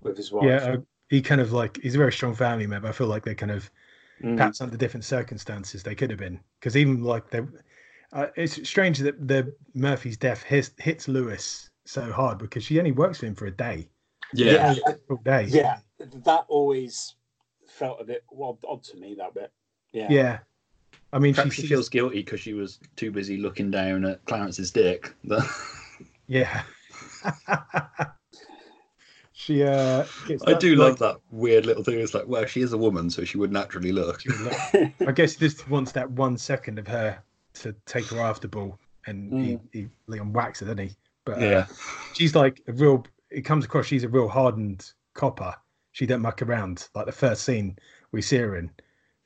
[0.03, 0.45] With his wife.
[0.49, 0.77] yeah, uh,
[1.09, 2.89] he kind of like he's a very strong family member.
[2.89, 3.71] I feel like they kind of
[4.23, 4.37] Mm.
[4.37, 7.41] perhaps under different circumstances they could have been because even like they,
[8.13, 12.93] uh, it's strange that the Murphy's death hits, hits Lewis so hard because she only
[12.93, 13.89] works for him for a day,
[14.33, 14.77] Yeah.
[14.87, 14.93] Yeah.
[15.25, 15.47] day.
[15.49, 17.17] Yeah, that always
[17.67, 19.17] felt a bit odd, odd to me.
[19.17, 19.51] That bit.
[19.93, 20.07] Yeah.
[20.09, 20.39] yeah.
[21.13, 24.71] I mean, she, she feels guilty because she was too busy looking down at Clarence's
[24.71, 25.13] dick.
[26.29, 26.63] Yeah.
[29.43, 31.99] she uh, gets I do like, love that weird little thing.
[31.99, 34.23] It's like, well, she is a woman, so she would naturally look.
[34.25, 37.21] would look- I guess he just wants that one second of her
[37.55, 40.97] to take her after ball, and he, he Leon whacks it, doesn't he?
[41.25, 41.67] But uh, Yeah.
[42.15, 43.05] she's like a real.
[43.31, 45.55] It comes across she's a real hardened copper.
[45.91, 46.89] She don't muck around.
[46.95, 47.77] Like the first scene
[48.13, 48.71] we see her in,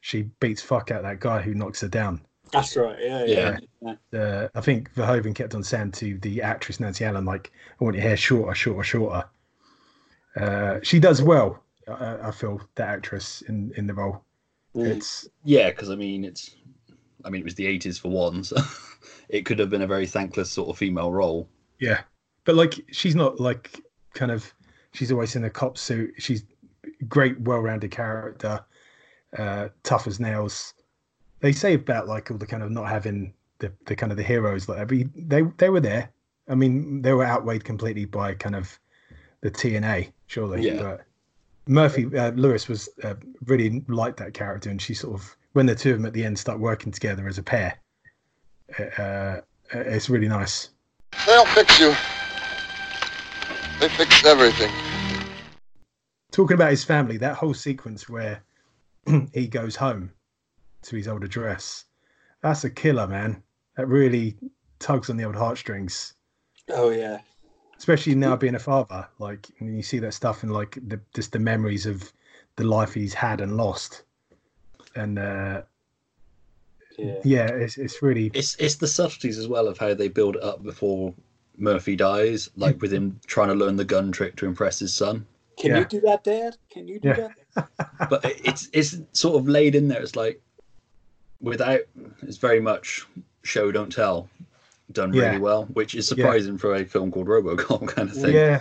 [0.01, 2.23] she beats fuck out that guy who knocks her down.
[2.53, 2.97] That's right.
[3.01, 3.59] Yeah, yeah.
[3.83, 4.19] yeah.
[4.19, 7.97] Uh, I think Verhoeven kept on saying to the actress Nancy Allen, like, "I want
[7.97, 9.25] your hair shorter, shorter, shorter."
[10.37, 11.63] Uh, she does well.
[11.89, 14.23] I, I feel that actress in in the role.
[14.75, 14.87] Mm.
[14.87, 16.55] It's Yeah, because I mean, it's,
[17.25, 18.57] I mean, it was the '80s for one, so
[19.29, 21.49] it could have been a very thankless sort of female role.
[21.79, 22.03] Yeah,
[22.45, 23.81] but like she's not like
[24.15, 24.53] kind of
[24.93, 26.15] she's always in a cop suit.
[26.19, 26.45] She's
[27.09, 28.65] great, well-rounded character,
[29.39, 30.75] uh, tough as nails.
[31.41, 34.25] They say about like all the kind of not having the, the kind of the
[34.25, 36.11] heroes like that, but they they were there.
[36.49, 38.79] I mean, they were outweighed completely by kind of
[39.41, 40.63] the TNA, surely.
[40.63, 40.83] Yeah.
[40.83, 41.05] But
[41.67, 45.75] Murphy uh, Lewis was uh, really liked that character, and she sort of when the
[45.75, 47.79] two of them at the end start working together as a pair,
[48.99, 49.41] uh,
[49.73, 50.71] it's really nice.
[51.27, 51.95] They'll fix you.
[53.81, 54.71] They fixed everything.
[56.31, 58.43] talking about his family, that whole sequence where
[59.33, 60.11] he goes home
[60.83, 61.85] to his old address,
[62.43, 63.43] that's a killer, man.
[63.77, 64.37] That really
[64.79, 66.15] tugs on the old heartstrings,
[66.71, 67.21] Oh yeah.
[67.79, 69.07] Especially now being a father.
[69.19, 72.13] Like when you see that stuff and like the just the memories of
[72.57, 74.03] the life he's had and lost,
[74.95, 75.63] and uh,
[76.99, 77.21] Yeah.
[77.25, 80.43] yeah, it's it's really It's it's the subtleties as well of how they build it
[80.43, 81.15] up before
[81.59, 85.27] Murphy dies, like with him trying to learn the gun trick to impress his son.
[85.59, 85.79] Can Yeah.
[85.81, 86.57] you do that, Dad?
[86.71, 87.29] Can you do Yeah.
[87.55, 87.69] that?
[88.11, 90.03] But it's it's sort of laid in there.
[90.03, 90.41] It's like
[91.41, 91.81] without
[92.23, 93.07] it's very much
[93.43, 94.29] show don't tell,
[94.93, 95.39] done really Yeah.
[95.39, 98.35] well, which is surprising for a film called RoboCop kind of thing.
[98.35, 98.61] yeah.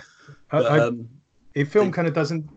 [0.50, 1.08] I, But, I, um,
[1.54, 2.48] the film Think- kind of doesn't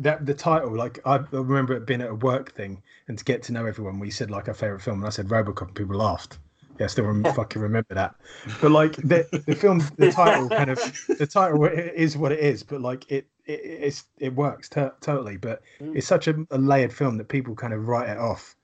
[0.00, 3.42] that the title like I remember it being at a work thing and to get
[3.44, 5.96] to know everyone we said like our favorite film and I said Robocop and people
[5.96, 6.38] laughed
[6.78, 8.14] yeah I still rem- fucking remember that
[8.60, 10.78] but like the the film the title kind of
[11.18, 15.36] the title is what it is but like it, it it's it works to- totally
[15.36, 15.96] but Mm.
[15.96, 18.54] it's such a, a layered film that people kind of write it off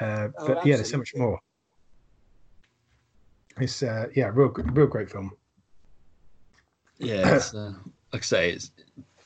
[0.00, 1.40] uh, Oh, but yeah there's so much more
[3.60, 5.32] it's uh, yeah real real great film
[6.98, 7.72] yeah, it's, uh,
[8.12, 8.72] like I say, it's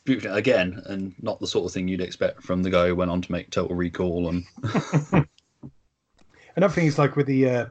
[0.04, 3.10] beautiful again, and not the sort of thing you'd expect from the guy who went
[3.10, 4.44] on to make Total Recall and
[6.56, 7.66] Another thing is like with the uh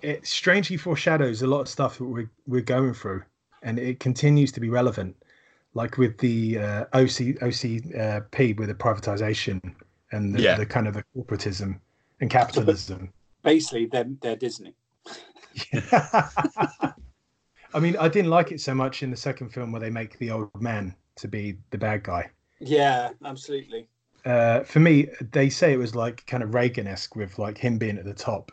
[0.00, 3.22] it strangely foreshadows a lot of stuff that we're we're going through
[3.62, 5.14] and it continues to be relevant.
[5.74, 9.60] Like with the uh, OC OCP with the privatization
[10.12, 10.56] and the, Yeah.
[10.56, 11.78] the kind of the corporatism
[12.20, 13.12] and capitalism.
[13.42, 14.74] Basically, they're, they're Disney.
[17.74, 20.18] I mean, I didn't like it so much in the second film where they make
[20.18, 22.30] the old man to be the bad guy.
[22.60, 23.88] Yeah, absolutely.
[24.24, 27.98] uh, for me, they say it was like kind of Reagan-esque with like him being
[27.98, 28.52] at the top,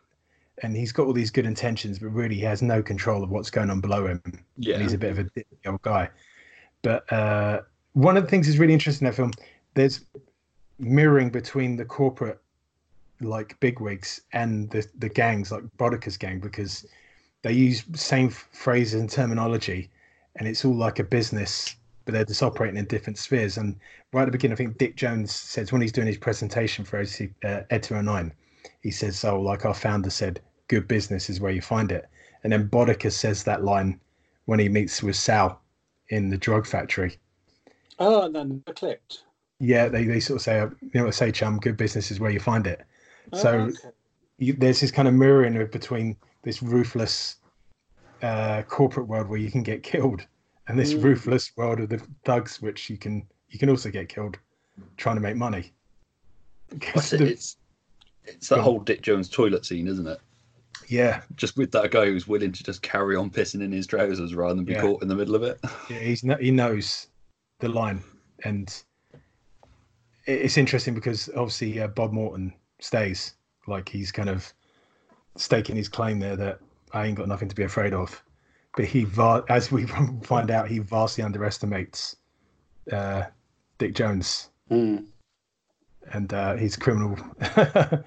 [0.62, 3.50] and he's got all these good intentions, but really he has no control of what's
[3.50, 4.22] going on below him.
[4.58, 6.10] yeah, And he's a bit of a old guy.
[6.82, 7.62] But uh,
[7.94, 9.32] one of the things that's really interesting in that film,
[9.74, 10.02] there's
[10.78, 12.40] mirroring between the corporate
[13.22, 16.86] like bigwigs and the the gangs like Boddicker's gang because
[17.44, 19.90] they use same phrases and terminology,
[20.38, 23.58] and it's all like a business, but they're just operating in different spheres.
[23.58, 23.76] And
[24.14, 27.00] right at the beginning, I think Dick Jones says when he's doing his presentation for
[27.00, 28.34] OC, uh, Ed 209,
[28.82, 32.08] he says, "So, like our founder said, good business is where you find it."
[32.44, 34.00] And then Boddicker says that line
[34.46, 35.62] when he meets with Sal
[36.10, 37.18] in the drug factory.
[38.00, 39.24] Oh, and then the clipped.
[39.60, 42.20] Yeah, they, they sort of say, you know what I say, chum, good business is
[42.20, 42.82] where you find it.
[43.34, 43.90] Oh, So okay.
[44.38, 47.38] you, there's this kind of mirroring of between this ruthless
[48.22, 50.26] uh, corporate world where you can get killed
[50.68, 51.04] and this Mm.
[51.04, 54.38] ruthless world of the thugs, which you can you can also get killed
[54.98, 55.74] trying to make money.
[56.94, 57.22] That's it.
[57.22, 57.58] It's
[58.24, 60.20] it's that whole Dick Jones toilet scene, isn't it?
[60.88, 64.36] yeah, Just with that guy who's willing to just carry on pissing in his trousers
[64.36, 64.82] rather than be Yeah.
[64.82, 65.60] caught in the middle of it.
[65.90, 67.08] yeah, he's no, he knows
[67.60, 68.04] the line,
[68.44, 68.84] and
[70.26, 73.34] it's interesting because obviously uh, Bob Morton stays
[73.68, 74.54] like he's kind of
[75.38, 76.60] staking his claim there that
[76.92, 78.24] I ain't got nothing to be afraid of.
[78.76, 79.86] But he, va- as we
[80.24, 82.18] find out, he vastly underestimates
[82.92, 83.24] uh,
[83.78, 84.98] Dick Jones Hmm.
[86.12, 87.18] and uh, his criminal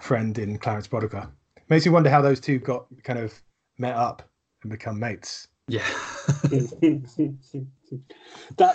[0.00, 1.30] friend in Clarence Boddicker.
[1.68, 3.32] Makes me wonder how those two got kind of
[3.78, 4.28] met up
[4.62, 5.48] and become mates.
[5.68, 5.86] Yeah,
[6.50, 6.68] that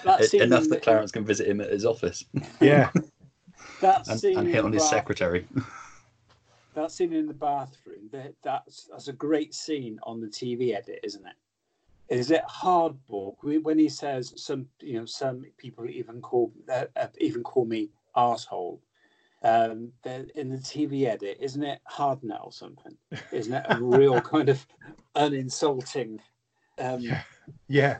[0.03, 2.23] that scene enough that Clarence can visit him at his office
[2.61, 2.91] Yeah,
[3.81, 5.45] that and, scene and hit on his secretary.
[6.75, 8.07] That scene in the bathroom.
[8.11, 11.33] That, that's that's a great scene on the TV edit, isn't it?
[12.09, 17.07] is it hardball when he says some you know some people even call uh, uh,
[17.19, 18.81] even call me asshole
[19.43, 19.91] um
[20.35, 22.95] in the tv edit isn't it hard now or something
[23.31, 24.65] isn't it a real kind of
[25.15, 26.19] uninsulting
[26.79, 27.21] um yeah.
[27.67, 27.97] yeah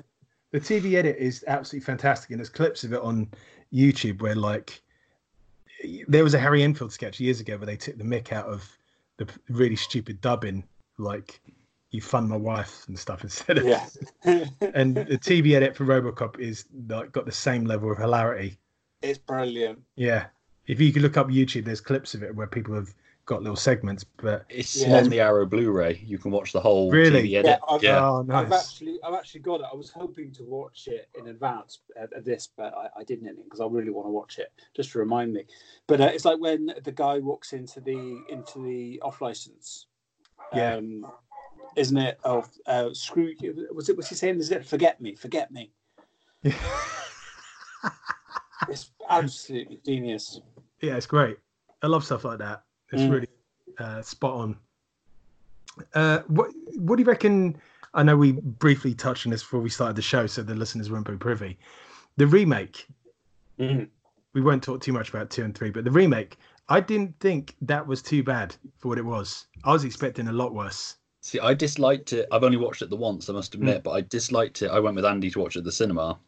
[0.52, 3.30] the tv edit is absolutely fantastic and there's clips of it on
[3.74, 4.82] youtube where like
[6.08, 8.78] there was a harry enfield sketch years ago where they took the mick out of
[9.18, 10.64] the really stupid dubbing
[10.98, 11.42] like
[11.92, 13.88] you fund my wife and stuff instead of yeah.
[14.74, 18.58] And the tv edit for robocop is like got the same level of hilarity.
[19.02, 19.80] It's brilliant.
[19.96, 20.26] Yeah.
[20.66, 22.94] If you could look up youtube there's clips of it where people have
[23.28, 24.98] got little segments but It's Yeah.
[24.98, 26.02] on the Arrow Blu-ray.
[26.04, 27.24] You can watch the whole Really?
[27.24, 27.46] TV edit.
[27.46, 28.10] Yeah, I've- yeah.
[28.10, 29.68] oh I've actually, I've actually got it.
[29.72, 33.36] I was hoping to watch it in advance of of this, but I, I didn't
[33.44, 35.44] because I really want to watch it just to remind me.
[35.88, 39.86] But uh, it's like when the guy walks into the into the off license.
[40.56, 40.76] Yeah.
[40.76, 41.06] Um,
[41.76, 42.20] isn't it?
[42.24, 43.68] Oh, uh, screw you.
[43.76, 43.98] Was it?
[43.98, 44.40] Was he saying?
[44.40, 44.66] Is it?
[44.66, 45.14] Forget me.
[45.16, 45.72] Forget me.
[46.44, 46.54] Yeah.
[48.70, 50.42] It's absolutely genius.
[50.82, 51.38] yeah it's great
[51.84, 53.12] i love stuff like that it's Mm.
[53.12, 53.28] really
[53.80, 54.58] uh, spot on
[55.94, 57.56] uh what what do you reckon
[57.94, 60.90] i know we briefly touched on this before we started the show so the listeners
[60.90, 61.58] won't be privy
[62.18, 62.88] the remake
[63.60, 63.90] Mm.
[64.34, 66.38] we won't talk too much about two and three, but the remake,
[66.70, 69.48] I didn't think that was too bad for what it was.
[69.64, 70.98] I was expecting a lot worse.
[71.22, 72.28] See, I disliked it.
[72.32, 74.70] I've only watched it the once, I must admit, but I disliked it.
[74.70, 76.20] I went with Andy to watch it at the cinema,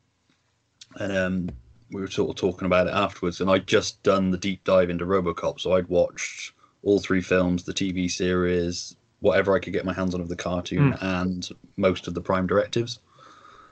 [0.96, 1.50] and um,
[1.92, 3.42] we were sort of talking about it afterwards.
[3.42, 7.64] And I'd just done the deep dive into RoboCop, so I'd watched all three films,
[7.64, 12.08] the TV series, whatever I could get my hands on of the cartoon, and most
[12.08, 13.00] of the Prime directives.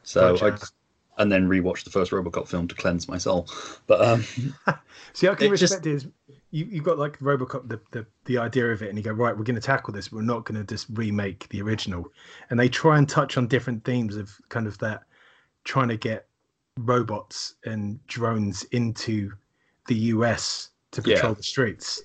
[0.03, 0.67] So Gotcha.
[1.17, 3.47] I, and then rewatched the first RoboCop film to cleanse my soul.
[3.87, 4.23] But um,
[5.13, 5.93] See, I can just- respect it.
[5.93, 6.07] Is
[6.51, 9.37] you you got like Robocop, the, the the idea of it, and you go right.
[9.37, 10.07] We're going to tackle this.
[10.07, 12.05] But we're not going to just remake the original.
[12.49, 15.03] And they try and touch on different themes of kind of that,
[15.65, 16.26] trying to get
[16.77, 19.31] robots and drones into
[19.87, 21.15] the US to Yeah.
[21.15, 22.01] patrol the streets,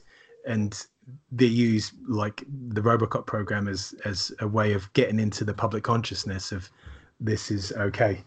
[0.47, 0.87] and
[1.31, 5.83] they use like the Robocop program as as a way of getting into the public
[5.85, 6.70] consciousness of
[7.20, 8.23] this is okay.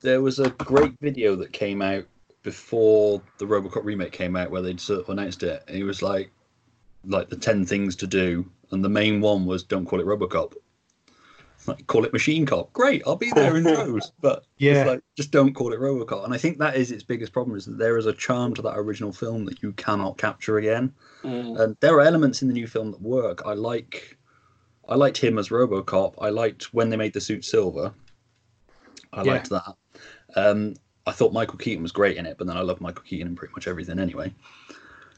[0.00, 2.04] there was a great video that came out
[2.42, 5.62] before the RoboCop remake came out where they'd sort of announced it.
[5.68, 6.32] And it was like,
[7.04, 10.54] like the ten things to do, and the main one was don't call it RoboCop.
[11.66, 12.72] Like call it Machine Cop.
[12.72, 14.12] Great, I'll be there in droves.
[14.20, 14.72] But Yeah.
[14.82, 16.24] it's like just don't call it RoboCop.
[16.24, 18.62] And I think that is its biggest problem is that there is a charm to
[18.62, 20.92] that original film that you cannot capture again.
[21.22, 21.60] Mm.
[21.60, 23.42] And there are elements in the new film that work.
[23.46, 24.18] I like,
[24.88, 26.14] I liked him as RoboCop.
[26.18, 27.94] I liked when they made the suit silver.
[29.12, 29.32] I Yeah.
[29.32, 29.74] liked that.
[30.34, 30.74] Um,
[31.06, 33.36] I thought Michael Keaton was great in it, but then I love Michael Keaton in
[33.36, 34.32] pretty much everything anyway.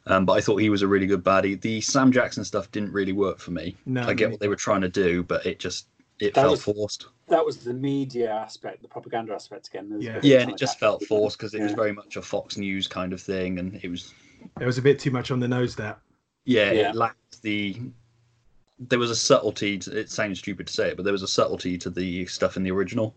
[0.06, 1.58] Um, but I thought he was a really good baddie.
[1.58, 3.76] The Sam Jackson stuff didn't really work for me.
[3.86, 5.86] No, I get what they were trying to do, but it just
[6.20, 7.06] it That felt was- forced.
[7.28, 9.88] That was the media aspect, the propaganda aspect again.
[9.88, 10.20] There was a Yeah.
[10.22, 12.56] Yeah, and it to just capture felt forced because it was very much a Fox
[12.58, 14.12] News kind of thing, and it was
[14.60, 15.74] It was a bit too much on the nose.
[15.76, 15.98] That
[16.44, 16.90] yeah, Yeah.
[16.90, 17.80] it lacked the.
[18.78, 19.78] There was a subtlety.
[19.78, 22.56] To, it sounds stupid to say it, but there was a subtlety to the stuff
[22.58, 23.14] in the original,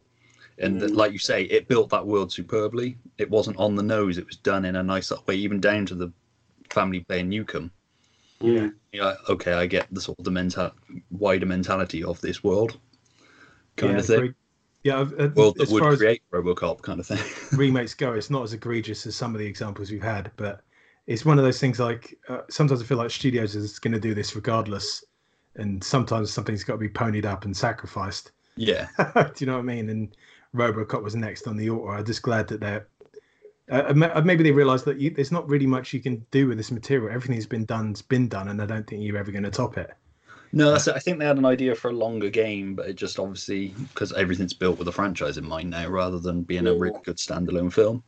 [0.60, 0.96] and that, Mm.
[0.96, 2.98] like you say, it built that world superbly.
[3.18, 4.18] It wasn't on the nose.
[4.18, 6.12] It was done in a nice way, even down to the
[6.70, 7.72] family playing Nukem.
[8.40, 8.74] Mm.
[8.94, 10.72] Yeah, okay, I get the sort of the mental,
[11.12, 12.80] wider mentality of this world,
[13.78, 14.16] kind yeah, of thing.
[14.18, 14.36] very-
[14.84, 15.00] yeah.
[15.00, 17.20] Uh, World that as would far as create RoboCop, kind of thing.
[17.58, 20.62] remakes go, it's not as egregious as some of the examples we've had, but
[21.08, 21.80] it's one of those things.
[21.80, 25.04] Like uh, sometimes I feel like studios is going to do this regardless,
[25.56, 28.32] and sometimes something's got to be ponied up and sacrificed.
[28.56, 29.90] yeah, do you know what I mean?
[29.90, 30.16] And
[30.56, 31.98] RoboCop was next on the order.
[31.98, 32.88] I'm just glad that they're.
[33.70, 36.72] Uh, maybe they realise that you, there's not really much you can do with this
[36.72, 37.14] material.
[37.14, 39.92] Everything's been done's been done, and I don't think you're ever going to top it.
[40.54, 40.96] No, that's it.
[40.96, 44.14] I think they had an idea for a longer game, but it just obviously because
[44.14, 47.72] everything's built with a franchise in mind now, rather than being a really good standalone
[47.72, 48.04] film.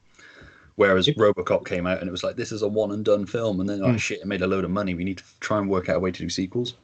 [0.75, 3.59] Whereas RoboCop came out and it was like, this is a one and done film,
[3.59, 3.99] and then oh Mm.
[3.99, 4.95] shit, it made a load of money.
[4.95, 6.75] We need to try and work out a way to do sequels.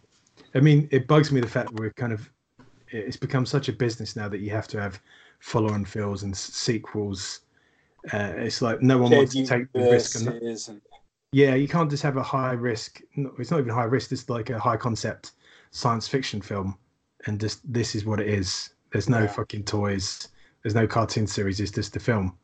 [0.54, 2.30] I mean, it bugs me the fact that we're kind of
[2.90, 5.02] it's become such a business now that you have to have
[5.40, 7.42] follow-on films and sequels.
[8.14, 10.16] Uh, it's like no one wants to take the risk.
[10.20, 10.82] And and-
[11.32, 13.02] yeah, you can't just have a high risk.
[13.16, 14.12] It's not even high risk.
[14.12, 15.32] It's like a high concept
[15.76, 16.78] science fiction film,
[17.26, 18.70] and just this is what it is.
[18.92, 19.28] There's no Yeah.
[19.28, 20.30] fucking toys.
[20.64, 21.60] There's no cartoon series.
[21.60, 22.38] It's just a film.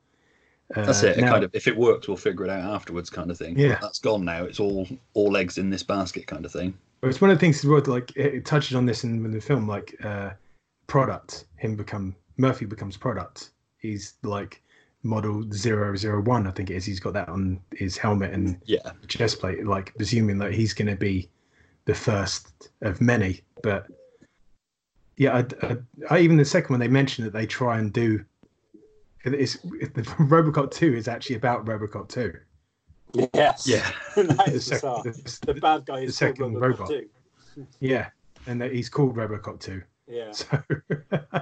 [0.76, 1.18] Uh, That's it.
[1.18, 3.58] it now- kind of if it works, we'll figure it out afterwards, kind of thing.
[3.58, 3.78] Yeah.
[3.82, 4.44] that's gone now.
[4.44, 6.74] It's all all eggs in this basket, kind of thing.
[7.02, 7.82] But it's one of the things as well.
[7.86, 10.32] Like it, it touches on this in, in the film, like uh,
[10.88, 11.46] product.
[11.58, 13.52] Him become Murphy becomes product.
[13.78, 14.62] He's like
[15.04, 16.86] model 001, I think it is.
[16.86, 20.88] He's got that on his helmet and Yeah, chest plate, like presuming that he's going
[20.90, 21.30] to be
[21.86, 23.42] the first of many.
[23.64, 23.88] But
[25.18, 25.78] yeah, I, I,
[26.10, 28.24] I, even the second one they mentioned that they try and do.
[29.24, 29.68] It's the
[30.20, 32.34] RoboCop two is actually about RoboCop two.
[33.34, 33.68] Yes.
[33.68, 33.90] Yeah.
[34.16, 36.88] That The is sec- the- the bad guy the is second called robot.
[36.88, 37.08] too.
[37.82, 38.10] Yeah,
[38.48, 39.82] and that he's called RoboCop two.
[40.08, 40.32] Yeah.
[40.32, 40.46] So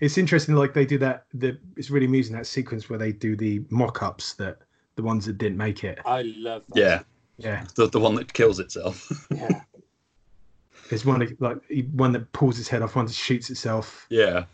[0.00, 0.54] it's interesting.
[0.56, 1.24] Like they do that.
[1.32, 4.58] The it's really amusing that sequence where they do the mock-ups that
[4.96, 5.98] the ones that didn't make it.
[6.04, 6.76] I love that.
[6.78, 7.02] Yeah,
[7.38, 9.10] Yeah, the, the one that kills itself.
[9.34, 9.62] Yeah.
[10.90, 11.58] there's one that, like
[11.92, 14.06] one that pulls its head off, one that shoots itself.
[14.10, 14.44] yeah,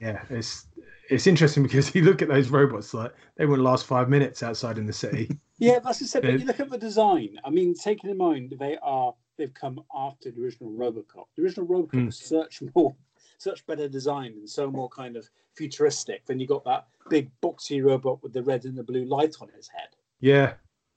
[0.00, 0.66] Yeah, it's
[1.08, 4.76] it's interesting because you look at those robots like they wouldn't last five minutes outside
[4.78, 5.30] in the city.
[5.60, 6.22] Yeah, that's just it.
[6.22, 7.36] But you look at the design.
[7.44, 11.24] I mean, taking in mind they are they've come after the original RoboCop.
[11.36, 12.06] The original RoboCop Mm.
[12.06, 12.94] was such more,
[13.38, 16.24] such better designed and so more kind of futuristic.
[16.26, 19.48] Then you got that big boxy robot with the red and the blue light on
[19.48, 19.88] his head.
[20.20, 20.52] Yeah,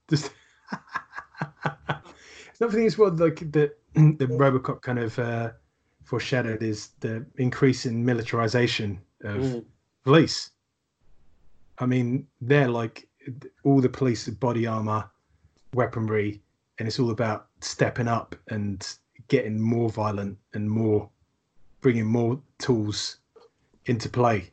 [0.07, 0.29] just
[2.59, 5.51] another thing is what like the the RoboCop kind of uh,
[6.03, 9.65] foreshadowed is the increase in militarization of Mm.
[10.03, 10.51] police.
[11.79, 13.07] I mean, they're like
[13.63, 15.09] all the police body armor,
[15.73, 16.41] weaponry,
[16.79, 18.87] and it's all about stepping up and
[19.27, 21.09] getting more violent and more
[21.81, 23.17] bringing more tools
[23.85, 24.51] into play.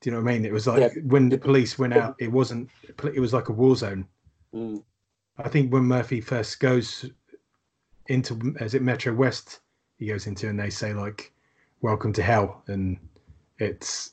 [0.00, 0.44] Do you know what I mean?
[0.44, 1.02] It was like Yeah.
[1.04, 2.68] when the police went out, it wasn't.
[3.14, 4.06] It was like a war zone.
[4.54, 4.82] Mm.
[5.38, 7.04] I think when Murphy first goes
[8.06, 9.60] into, is it Metro West?
[9.98, 11.32] He goes into, and they say like,
[11.80, 12.98] "Welcome to hell," and
[13.58, 14.12] it's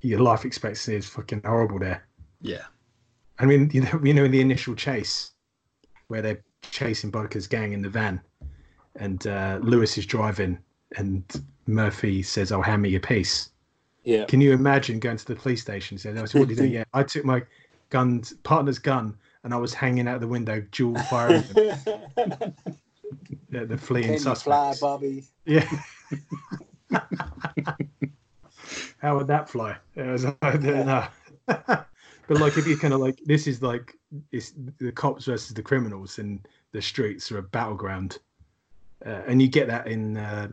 [0.00, 2.06] your life expectancy is fucking horrible there.
[2.40, 2.64] yeah,
[3.38, 5.32] I mean, you know, you know, in the initial chase,
[6.08, 8.20] where they're chasing Bodka's gang in the van,
[8.96, 10.58] and uh, Lewis is driving,
[10.96, 11.24] and
[11.66, 13.50] Murphy says, "I'll hand me your piece."
[14.04, 14.24] Yeah.
[14.24, 16.64] Can you imagine going to the police station and saying, "Oh, so what did you
[16.64, 17.42] do?" Yeah, I took my
[17.90, 19.16] gun, partner's gun,
[19.48, 22.54] and I was hanging out the window, dual firing them,
[23.48, 24.74] the, the fleeing Can you fly.
[24.78, 25.24] Bobby?
[25.46, 25.66] Yeah.
[28.98, 29.78] How would that fly?
[29.96, 31.06] It was, I don't know.
[31.46, 31.86] but
[32.28, 33.96] like, if you kind of like, this is like,
[34.32, 38.18] it's the cops versus the criminals, and the streets are a battleground,
[39.06, 40.48] uh, and you get that in uh,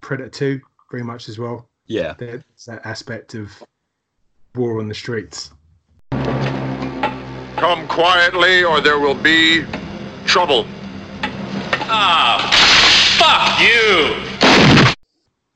[0.00, 1.68] Predator Two very much as well.
[1.86, 2.14] yeah.
[2.18, 3.52] There's that aspect of
[4.56, 5.52] war on the streets.
[7.56, 9.64] Come quietly, or there will be
[10.26, 10.66] trouble.
[11.88, 12.38] Ah,
[13.18, 14.94] fuck you!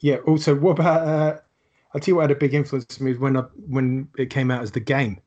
[0.00, 0.16] Yeah.
[0.26, 1.06] Also, what about?
[1.06, 1.40] Uh,
[1.92, 4.30] I'll tell you what had a big influence on me is when I, when it
[4.30, 5.20] came out as the game.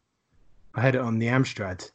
[0.75, 1.91] I had it on the Amstrad,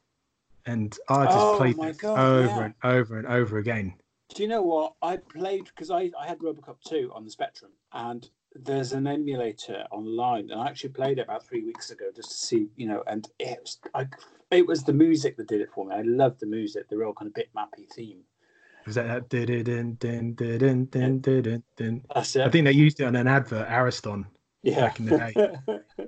[0.67, 2.65] and I just Oh played it God, over yeah.
[2.67, 3.95] and over and over again.
[4.35, 4.93] Do you know what?
[5.03, 9.85] I played because I, I had Robocop 2 on the Spectrum, and there's an emulator
[9.91, 13.03] online, and I actually played it about three weeks ago just to see, you know,
[13.07, 14.07] and it was I,
[14.51, 15.95] it was the music that did it for me.
[15.95, 18.21] I loved the music, the real kind of bitmappy theme.
[18.87, 19.21] Was that uh,
[22.33, 22.47] that.
[22.47, 24.27] I think they used it on an advert, Ariston.
[24.63, 24.81] Yeah.
[24.81, 26.05] Back in the day.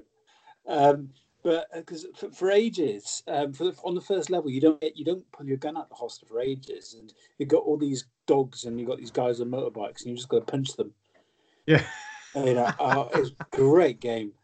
[0.68, 1.10] um,
[1.42, 4.82] but uh, because for, for, ages, um, for the, on the first level, you don't
[4.94, 8.06] you don't pull your gun out the hostel for ages, and you got all these
[8.26, 10.92] dogs, and you got these guys on motorbikes, and you just got to punch them.
[11.66, 11.84] Yeah.
[12.34, 14.32] you know, uh, it's great game.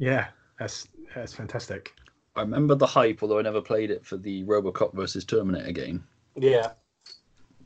[0.00, 0.28] Yeah,
[0.60, 1.92] that's that's fantastic.
[2.38, 6.04] I remember the hype, although I never played it for the RoboCop versus Terminator game.
[6.36, 6.72] Yeah.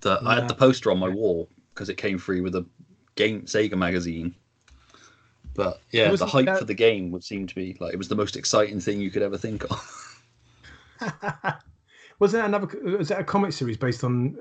[0.01, 2.67] That I had the poster on my wall because it came free with a
[3.15, 4.35] game Sega magazine.
[5.55, 7.99] But yeah, the Wasn't hype that- for the game would seem to be like it
[7.99, 9.99] was the most exciting thing you could ever think of.
[12.19, 12.69] Was that another?
[12.99, 14.39] Was that a comic series based on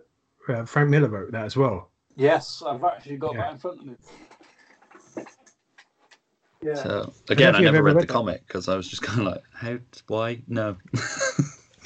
[0.48, 1.90] uh, Frank Miller wrote that as well?
[2.16, 3.42] Yes, I've actually got Yeah.
[3.42, 3.96] that in front of me.
[6.64, 6.76] Yeah.
[6.76, 8.14] So again, I I've never read read the that.
[8.14, 9.78] comic because I was just kind of like, how?
[10.08, 10.42] Why?
[10.48, 10.78] No.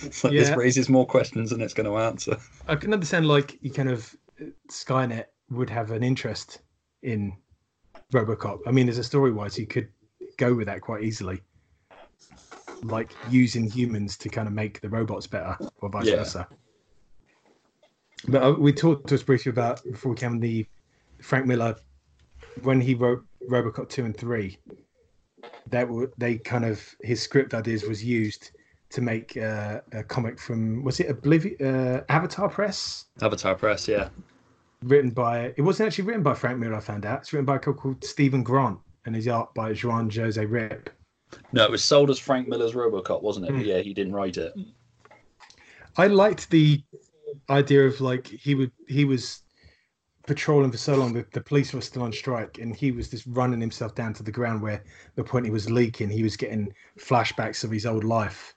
[0.01, 2.38] It's like, This raises more questions than it's going to answer.
[2.67, 4.15] I can understand like you kind of
[4.69, 6.59] Skynet would have an interest
[7.03, 7.34] in
[8.13, 8.59] RoboCop.
[8.67, 9.88] I mean, as a story wise, you could
[10.38, 11.41] go with that quite easily,
[12.84, 16.17] like using humans to kind of make the robots better, or vice Yeah.
[16.17, 16.47] versa.
[18.28, 20.67] But uh, we talked to us briefly about before we came the
[21.21, 21.76] Frank Miller
[22.63, 24.57] when he wrote RoboCop two and three.
[25.69, 28.51] That were they kind of his script ideas was used
[28.89, 34.09] to make uh, a comic from was it Oblivion uh, Avatar Press Avatar Press, yeah.
[34.83, 37.57] written by it wasn't actually written by Frank Miller I found out it's written by
[37.57, 40.87] a guy called Steven Grant and his art by Juan Jose Ryp
[41.51, 43.53] No, it was sold as Frank Miller's RoboCop, wasn't it?
[43.53, 44.53] But yeah, he didn't write it.
[45.97, 46.83] I liked the
[47.49, 49.41] idea of like he would he was
[50.28, 53.26] patrolling for so long that the police were still on strike and he was just
[53.28, 54.84] running himself down to the ground where
[55.15, 58.55] the point he was leaking he was getting flashbacks of his old life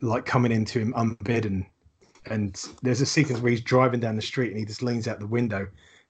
[0.00, 1.66] like coming into him unbidden
[2.26, 5.18] and there's a sequence where he's driving down the street and he just leans out
[5.18, 5.66] the window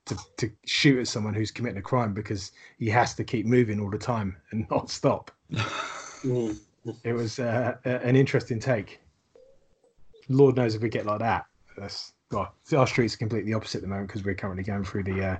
[0.06, 3.80] to, to shoot at someone who's committing a crime because he has to keep moving
[3.80, 5.30] all the time and not stop.
[7.04, 9.00] It was uh, an interesting take.
[10.28, 11.46] Lord knows if we get like that.
[11.76, 15.04] That's well, our street's are completely opposite at the moment because we're currently going through
[15.04, 15.36] the uh,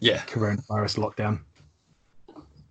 [0.00, 0.18] Yeah.
[0.26, 1.40] coronavirus lockdown.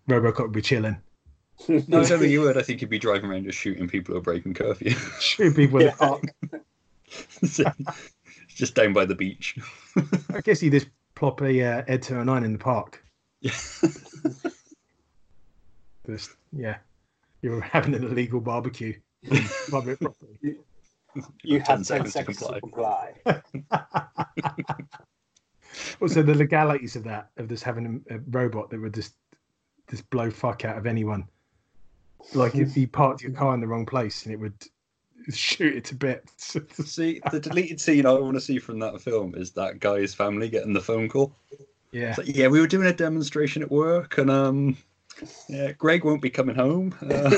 [0.10, 0.98] Robocop would be chilling,
[1.70, 2.58] No, I don't think you would.
[2.58, 4.92] I think you'd be driving around just shooting people who are breaking curfew.
[5.20, 6.24] shooting people in the park.
[8.50, 9.58] just down by the beach.
[10.34, 13.04] I guess you just plop a uh, Ed 209 in the park.
[13.42, 13.52] Yeah.
[16.06, 16.78] Just yeah,
[17.42, 18.94] you're having an illegal barbecue.
[19.72, 20.56] Public property.
[21.44, 23.14] You Got 10 have 10 seconds to seconds to comply.
[23.24, 23.42] comply.
[26.02, 29.14] also, the legalities of that of just having a, a robot that would just
[29.90, 31.28] just blow fuck out of anyone.
[32.34, 34.56] Like if you parked your car in the wrong place and it would
[35.32, 36.58] shoot it to bits.
[36.86, 40.50] See, the deleted scene I want to see from that film is that guy's family
[40.50, 41.36] getting the phone call.
[41.92, 44.78] yeah, It's like, yeah, we were doing a demonstration at work, and um,
[45.50, 46.96] yeah, Greg won't be coming home.
[47.02, 47.30] Uh,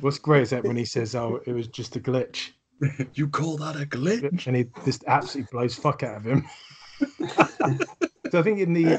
[0.00, 2.50] what's great is that when he says, "Oh, it was just a glitch,"
[3.14, 4.46] you call that a glitch?
[4.46, 6.44] and he just absolutely blows fuck out of him.
[8.30, 8.98] so I think in the,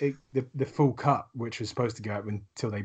[0.00, 2.84] the the the full cut, which was supposed to go out until they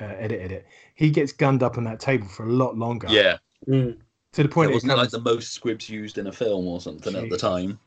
[0.00, 3.08] uh, edited it, he gets gunned up on that table for a lot longer.
[3.10, 3.38] Yeah,
[3.68, 3.98] Mm.
[4.32, 6.66] to the point it it wasn't it like the most squibs used in a film
[6.66, 7.78] or something at the time.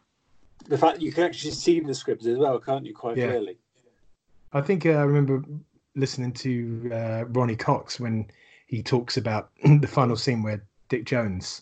[0.70, 2.94] The fact you can actually see the squibs as well, can't you?
[2.94, 3.28] Quite Yeah.
[3.32, 3.58] clearly.
[4.54, 5.44] I think uh, I remember
[5.96, 8.28] listening to uh, Ronny Cox when
[8.74, 11.62] he talks about the final scene where Dick Jones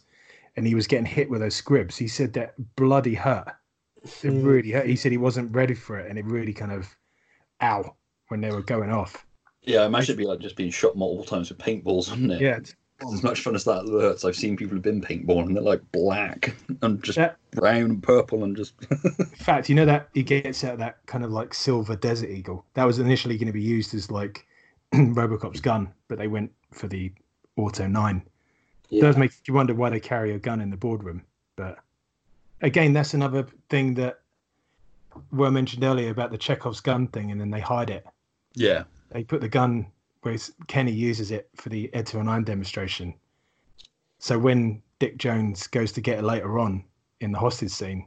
[0.56, 1.98] and he was getting hit with those squibs.
[1.98, 3.48] He said that bloody hurt.
[4.04, 4.46] It Mm.
[4.46, 4.88] really hurt.
[4.88, 6.88] He said he wasn't ready for it, and it really kind of
[7.62, 7.96] ow
[8.30, 9.26] when they were going off.
[9.62, 12.42] Yeah, I imagine it'd be like just being shot multiple times with paintballs, wouldn't it?
[12.42, 12.76] Yeah, it's-
[13.14, 15.82] As much fun as that hurts, I've seen people who've been paintball and they're like
[15.92, 17.34] black and just Yeah.
[17.52, 18.74] brown and purple and just.
[19.20, 22.66] in fact, you know that he gets out that kind of like silver Desert Eagle.
[22.76, 24.46] That was initially going to be used as like
[24.94, 27.12] RoboCop's gun, but they went for the
[27.56, 28.24] Auto Nine.
[28.90, 31.24] It does make you wonder why they carry a gun in the boardroom.
[31.56, 31.80] But
[32.62, 34.20] again, that's another thing that
[35.32, 38.06] were mentioned earlier about the Chekhov's gun thing, and then they hide it.
[38.54, 38.84] Yeah.
[39.10, 39.88] They put the gun
[40.22, 43.14] where Kinney uses it for the Ed 209 demonstration.
[44.20, 46.84] So when Dick Jones goes to get it later on
[47.22, 48.06] in the hostage scene,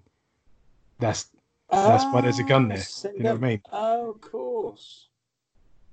[0.99, 1.31] that's
[1.71, 2.79] that's why there's a gun there.
[2.79, 3.63] Ah, You know what I mean?
[3.73, 5.09] Oh, of course.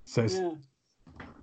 [0.05, 0.51] So it's, Yeah.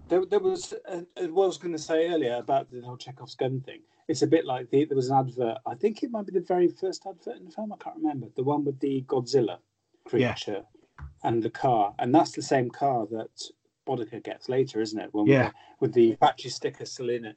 [0.09, 3.35] There, there was uh, what I was going to say earlier about the whole Chekhov's
[3.35, 3.81] gun thing.
[4.09, 5.59] It's a bit like the, there was an advert.
[5.67, 7.73] I think it might be the very first advert in the film.
[7.73, 9.59] I can't remember the one with the Godzilla
[10.15, 10.33] Yeah.
[10.35, 10.65] creature
[11.25, 13.29] and the car, and that's the same car that
[13.87, 15.13] Boddicker gets later, isn't it?
[15.13, 15.51] When Yeah.
[15.81, 17.37] with the battery sticker still in it.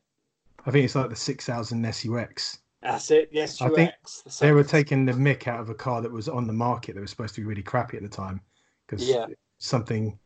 [0.65, 2.59] I think it's like the 6000 SUX.
[2.81, 3.29] That's it.
[3.31, 3.91] Yes, I think
[4.23, 6.95] the They were taking the mick out of a car that was on the market
[6.95, 8.41] that was supposed to be really crappy at the time
[8.87, 9.27] because Yeah.
[9.59, 10.17] something,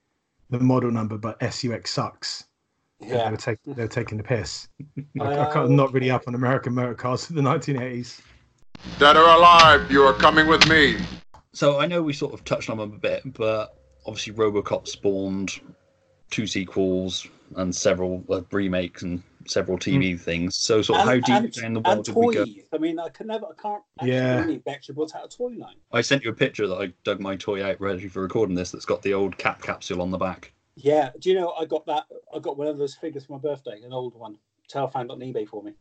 [0.49, 2.45] the model number, but SUX sucks.
[3.01, 3.29] And They Yeah.
[3.31, 4.67] were taking they were taking the piss.
[5.19, 8.21] I, I can't, I'm not really up on American motor cars of the 1980s.
[8.99, 10.97] Dead or alive, you are coming with me.
[11.53, 13.75] So I know we sort of touched on them a bit, but
[14.05, 15.59] obviously RoboCop spawned
[16.29, 20.55] two sequels and several uh, remakes and several TV things.
[20.57, 22.45] So sort of how deep down the well and did we go?
[22.73, 24.41] I mean, I can never, I can't actually Yeah.
[24.41, 25.75] believe they actually brought out a toy line.
[25.91, 28.71] I sent you a picture that I dug my toy out ready for recording this.
[28.71, 30.53] That's got the old cap capsule on the back.
[30.75, 32.05] Yeah, do you know I got that?
[32.35, 34.37] I got one of those figures for my birthday, an old one.
[34.67, 35.71] Tal found on eBay for me.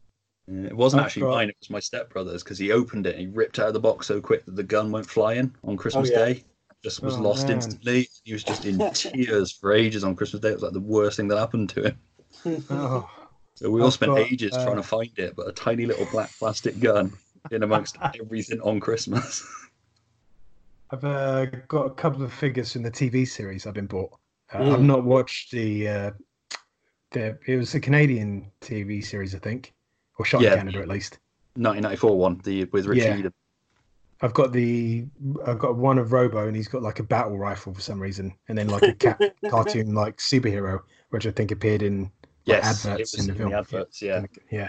[0.48, 3.16] Uh, It wasn't I've actually got- mine; it was my stepbrother's because he opened it
[3.16, 5.76] and he ripped out of the box so quick that the gun went flying on
[5.76, 6.24] Christmas yeah.
[6.26, 6.44] Day.
[6.84, 7.56] Just was Oh, lost man.
[7.56, 8.06] instantly.
[8.24, 10.50] He was just in tears for ages on Christmas Day.
[10.50, 11.82] It was like the worst thing that happened to
[12.44, 12.64] him.
[12.68, 13.10] Oh,
[13.56, 15.86] So we all I've spent got, ages uh, trying to find it, but a tiny
[15.86, 17.12] little black plastic gun
[17.50, 19.46] in amongst everything on Christmas.
[20.90, 24.12] I've uh, got a couple of figures from the TV series I've been bought.
[24.52, 24.72] Uh, Mm.
[24.74, 26.10] I've not watched the uh,
[27.12, 29.72] the it was a Canadian TV series I think,
[30.18, 30.52] or shot Yeah.
[30.52, 31.18] in Canada at least.
[31.56, 33.16] 1994 one, the with Richie Yeah.
[33.16, 33.32] Eden.
[34.20, 35.06] I've got the
[35.46, 38.34] I've got one of Robo and he's got like a battle rifle for some reason,
[38.48, 40.80] and then like a cat cartoon like superhero,
[41.10, 42.10] which I think appeared in
[42.46, 43.50] Yes, it adverts was in the film.
[43.52, 44.24] the adverts, yeah.
[44.50, 44.68] yeah.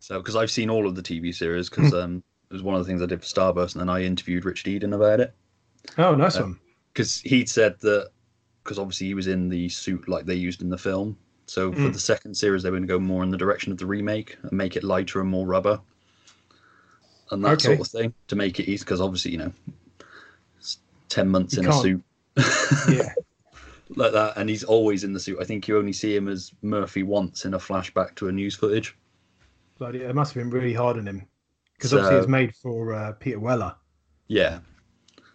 [0.00, 2.80] So because I've seen all of the TV series, because um, it was one of
[2.80, 5.34] the things I did for Starburst, and then I interviewed Richard Eden about it.
[5.98, 6.58] Oh, nice Uh, one.
[6.92, 8.10] because he'd said that
[8.62, 11.16] because obviously he was in the suit like they used in the film.
[11.46, 11.92] So for Mm.
[11.92, 14.36] the second series, they were going to go more in the direction of the remake
[14.42, 15.78] and make it lighter and more rubber,
[17.30, 17.64] and that Okay.
[17.76, 18.82] sort of thing to make it easy.
[18.84, 19.52] Because obviously, you know,
[21.08, 22.04] ten months You in a can't- suit
[22.90, 23.12] Yeah.
[23.90, 25.38] Like that, and he's always in the suit.
[25.40, 28.54] I think you only see him as Murphy once in a flashback to a news
[28.54, 28.96] footage.
[29.78, 31.26] Bloody, it must have been really hard on him
[31.76, 33.74] because So- obviously it's made for uh, Peter Weller.
[34.28, 34.60] Yeah,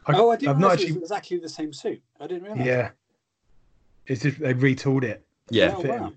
[0.07, 0.93] I, oh, I didn't I've not realize it actually.
[1.01, 2.01] was exactly the same suit.
[2.19, 2.65] I didn't realize.
[2.65, 2.89] Yeah,
[4.07, 5.25] it's just they retooled it.
[5.51, 5.73] Yeah.
[5.77, 6.13] Oh, wow.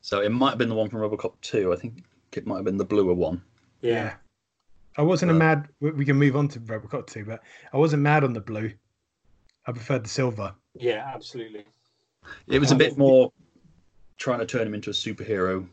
[0.00, 1.72] So it might have been the one from Robocop 2.
[1.72, 2.04] I think
[2.34, 3.42] it might have been the bluer one.
[3.82, 4.14] Yeah.
[4.96, 5.68] I wasn't a mad.
[5.80, 7.40] we- We can move on to Robocop 2, but
[7.72, 8.72] I wasn't mad on the blue.
[9.66, 10.54] I preferred the silver.
[10.78, 11.64] Yeah, absolutely.
[12.46, 12.78] It was a Oh.
[12.78, 13.32] bit more
[14.16, 15.66] trying to turn him into a superhero.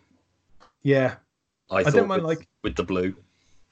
[0.83, 1.15] Yeah,
[1.69, 3.15] I, don't thought mind, with, like- with the blue.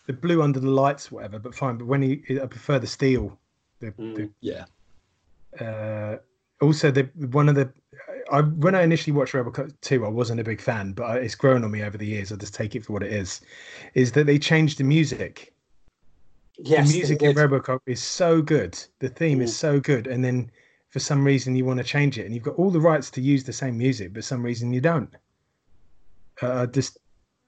[0.08, 1.40] the blue under the lights, whatever.
[1.40, 1.78] But fine.
[1.78, 3.38] But when he, I prefer the steel.
[3.80, 4.32] The, Mm.
[4.42, 4.66] Yeah.
[5.60, 6.18] uh,
[6.62, 7.72] also the one of the.
[8.32, 11.36] I when I initially watched Robocop 2, I wasn't a big fan, but I, it's
[11.36, 12.32] grown on me over the years.
[12.32, 13.42] I just take it for what it is.
[13.94, 15.54] Is that they changed the music.
[16.58, 17.38] Yes, the music in did.
[17.38, 18.82] RoboCop is so good.
[19.00, 19.56] The theme is Mm.
[19.56, 20.50] so good, and then
[20.94, 23.20] for some reason you want to change it, and you've got all the rights to
[23.20, 25.10] use the same music, but for some reason you don't.
[26.40, 27.00] Uh, I just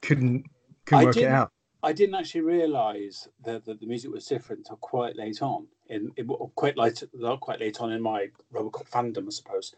[0.02, 0.46] couldn't
[0.86, 1.52] couldn't I work it out.
[1.84, 5.68] I didn't actually realise that, that the music was different until quite late on.
[5.90, 6.26] In it,
[6.56, 9.76] quite late, not quite late on in my Robocop fandom, I suppose,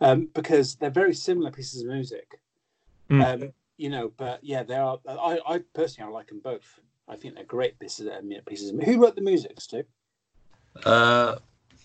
[0.00, 2.40] um, because they're very similar pieces of music.
[3.10, 3.42] Mm.
[3.42, 4.98] Um, you know, but yeah, they are.
[5.06, 6.80] I, I personally, I like them both.
[7.06, 8.06] I think they're great pieces.
[8.06, 8.70] Of, pieces.
[8.70, 9.82] Of, who wrote the music, Stu?
[10.86, 11.36] Uh,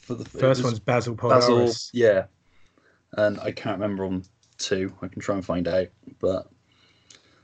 [0.05, 1.89] for the First was one's Basil Basil, Poledouris.
[1.93, 2.25] yeah.
[3.17, 4.23] And I can't remember on
[4.57, 4.93] two.
[5.01, 5.87] I can try and find out.
[6.19, 6.47] But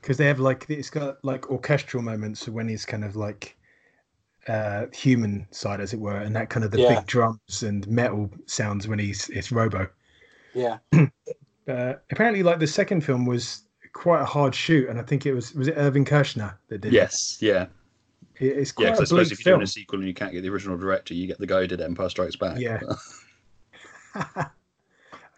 [0.00, 3.56] because they have like it's got like orchestral moments when he's kind of like
[4.48, 6.96] uh human side as it were and that kind of the Yeah.
[6.96, 9.88] big drums and metal sounds when he's it's robo
[10.52, 11.06] Yeah, uh,
[12.10, 15.54] apparently like the second film was quite a hard shoot and i think it was
[15.54, 16.94] was it irvin kershner that did it?
[16.94, 17.62] yes, yeah.
[17.62, 17.70] it it,
[18.46, 20.32] it's Yeah, quite because I a suppose if you're doing a sequel and you can't
[20.32, 22.58] get the original director, you get the guy who did Empire Strikes Back.
[22.58, 22.80] Yeah.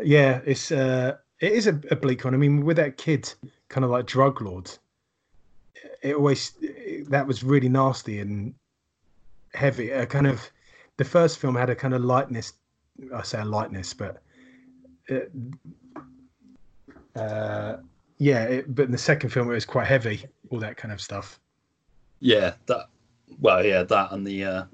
[0.00, 3.32] yeah it's uh it is a, a bleak one i mean with that kid
[3.68, 4.68] kind of like drug lord
[6.02, 6.54] it always
[7.08, 8.54] that was really nasty and
[9.54, 10.50] heavy uh, kind of
[10.96, 12.54] the first film had a kind of lightness
[13.14, 14.20] i say a lightness but
[15.06, 15.30] it,
[17.14, 17.76] uh
[18.18, 21.00] yeah it, but in the second film it was quite heavy all that kind of
[21.00, 21.38] stuff
[22.20, 22.86] yeah, that.
[23.40, 24.64] Well, yeah, that and the uh,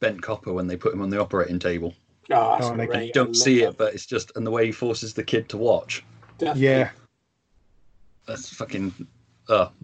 [0.00, 1.94] bent copper when they put him on the operating table.
[2.30, 3.06] oh, that's Oh, great.
[3.08, 3.68] You don't love see that.
[3.70, 6.04] it, but it's just and the way he forces the kid to watch.
[6.38, 6.62] Definitely.
[6.68, 6.90] yeah
[8.26, 8.92] That's fucking.
[9.48, 9.68] Uh,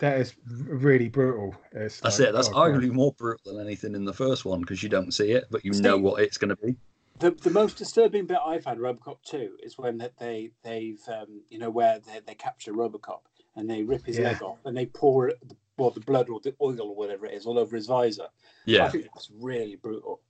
[0.00, 2.32] that is really brutal it's that's like, it.
[2.32, 2.70] That's oh, God.
[2.72, 5.64] arguably more brutal than anything in the first one because you don't see it, but
[5.64, 6.76] you See- know what it's going to be.
[7.18, 11.42] The, the most disturbing bit I've had Robocop 2 is when that they they've um,
[11.50, 13.20] you know where they, they capture Robocop
[13.56, 14.30] and they rip his Yeah.
[14.30, 15.38] leg off and they pour it,
[15.80, 18.24] well the blood or the oil or whatever it is all over his visor.
[18.24, 18.28] I
[18.66, 20.20] Yeah, think that's really brutal.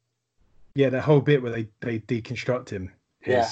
[0.74, 2.92] yeah that whole bit where they they deconstruct him
[3.26, 3.48] Yeah.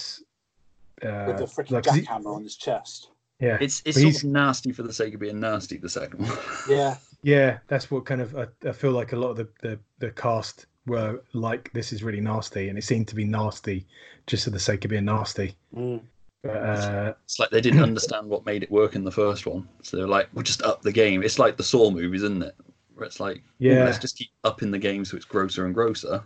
[1.02, 3.10] uh, With the freaking like, 'cause he- on his chest.
[3.40, 5.76] yeah it's it's But sort he's- of nasty for the sake of being nasty.
[5.78, 6.38] The second one.
[6.68, 9.78] Yeah, yeah that's what kind of I, I feel like a lot of the, the
[9.98, 13.86] the cast were like this is really nasty and it seemed to be nasty
[14.26, 16.00] just for the sake of being nasty Mm.
[16.44, 19.96] Uh It's like they didn't understand what made it work in the first one, so
[19.96, 22.54] they're like, "We'll just up the game." It's like the Saw movies, isn't it?
[22.94, 23.84] Where it's like, Yeah.
[23.84, 26.22] let's just keep upping the game so it's grosser and grosser."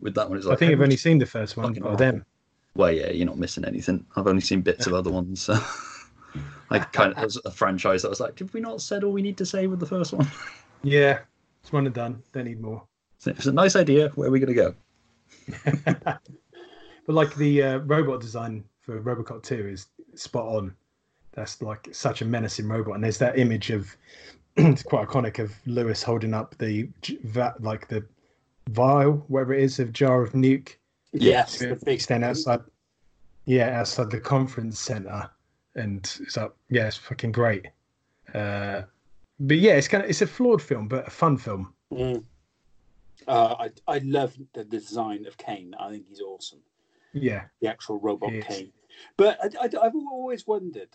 [0.00, 2.24] With that one, it's like, i think i've only seen the first one of them
[2.74, 4.06] Well, yeah, you're not missing anything.
[4.16, 5.42] I've only seen bits of other ones.
[5.42, 5.58] So.
[6.70, 9.22] Like kind of, was a franchise that was like, did we not said all we
[9.22, 10.30] need to say with the first one?
[10.82, 11.20] yeah
[11.62, 12.82] it's one and done don't need more
[13.26, 14.10] It's a nice idea.
[14.10, 14.74] Where are we going to go?
[16.04, 16.20] but
[17.08, 20.74] like the uh, robot design for robocop 2 is spot on
[21.32, 23.94] that's like such a menacing robot and there's that image of
[24.56, 27.18] it's quite iconic of lewis holding up the j-
[27.60, 28.02] like the
[28.70, 30.76] vial whatever it is of jar of nuke
[31.12, 32.60] yes, to the big outside
[33.44, 35.28] yeah outside the conference center
[35.74, 37.66] and it's like yeah it's fucking great
[38.32, 38.80] uh
[39.40, 42.22] but yeah it's kind of it's a flawed film but a fun film Mm.
[43.26, 45.74] Uh, I I love the design of Kane.
[45.80, 46.60] I think he's awesome.
[47.14, 48.70] yeah the actual robot Kane.
[49.16, 50.88] But I, I, I've always wondered.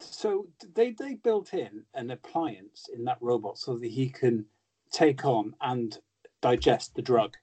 [0.00, 4.44] So they they built in an appliance in that robot so that he can
[4.92, 5.98] take on and
[6.40, 7.36] digest the drug.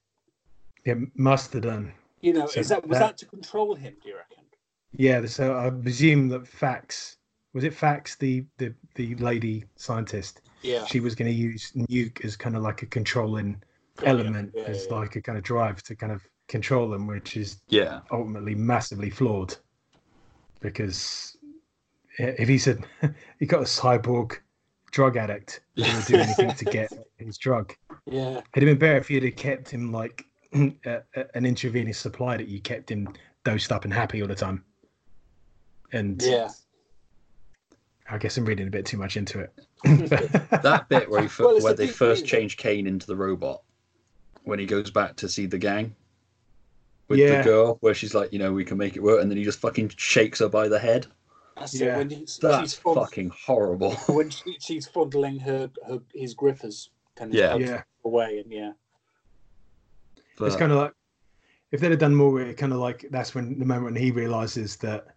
[0.85, 3.95] yeah must have done You know, So is that was that- that to control him?
[4.01, 4.43] Do you reckon?
[4.97, 7.17] yeah so i presume that faxx
[7.53, 10.85] was it faxx the the the lady scientist Yeah.
[10.85, 13.61] she was going to use nuke as kind of like a controlling
[14.03, 14.95] element Yeah, as yeah.
[14.99, 19.09] like a kind of drive to kind of control them which is Yeah, ultimately massively
[19.09, 19.55] flawed
[20.59, 21.37] because
[22.17, 22.85] if he said
[23.39, 24.37] he got a cyborg
[24.91, 27.73] drug addict who would do anything to get his drug
[28.05, 28.41] Yeah.
[28.55, 32.37] it'd have been better if you'd have kept him like a, a- an intravenous supply
[32.37, 33.09] that you kept him
[33.43, 34.63] dosed up and happy all the time
[35.93, 36.49] and Yeah.
[38.09, 41.59] i guess i'm reading a bit too much into it that bit where he Well,
[41.61, 42.29] where a they big first thing.
[42.29, 43.61] changed Kane into the robot,
[44.43, 45.93] when he goes back to see the gang
[47.07, 47.37] with Yeah.
[47.37, 49.43] the girl, where she's like, you know, we can make it work, and then he
[49.43, 51.07] just fucking shakes her by the head.
[51.57, 51.95] That's Yeah.
[51.95, 51.97] it.
[51.99, 53.91] When he's, That's she's fond- fucking horrible.
[54.07, 57.55] when she, she's fondling her, her his griffers kind of Yeah.
[57.55, 57.83] Yeah.
[58.03, 58.71] away, and yeah,
[60.37, 60.93] But, It's kind of like
[61.71, 64.11] if they'd have done more, it kind of like that's when the moment when he
[64.11, 65.07] realizes that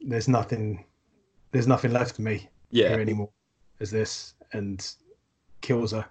[0.00, 0.84] there's nothing,
[1.52, 3.30] there's nothing left of me yeah, here anymore
[3.80, 4.94] as this, and
[5.60, 6.04] kills her.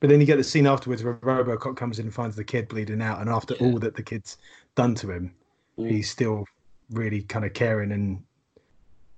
[0.00, 2.68] But then you get the scene afterwards where RoboCop comes in and finds the kid
[2.68, 3.66] bleeding out, and after Yeah.
[3.66, 4.36] all that the kid's
[4.76, 5.34] done to him,
[5.78, 5.90] Mm.
[5.90, 6.44] he's still
[6.90, 8.22] really kind of caring and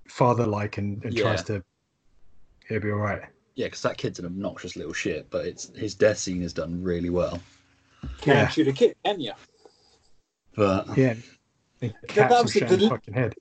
[0.08, 1.62] father-like, and, and tries to.
[2.68, 3.22] He'll be all right.
[3.56, 6.82] yeah, because that kid's an obnoxious little shit, but it's his death scene is done
[6.82, 7.40] really well.
[8.22, 8.48] can't Yeah.
[8.48, 9.32] shoot a kid, can you?
[10.56, 11.14] But Yeah.
[11.80, 13.34] The that was a the- fucking head.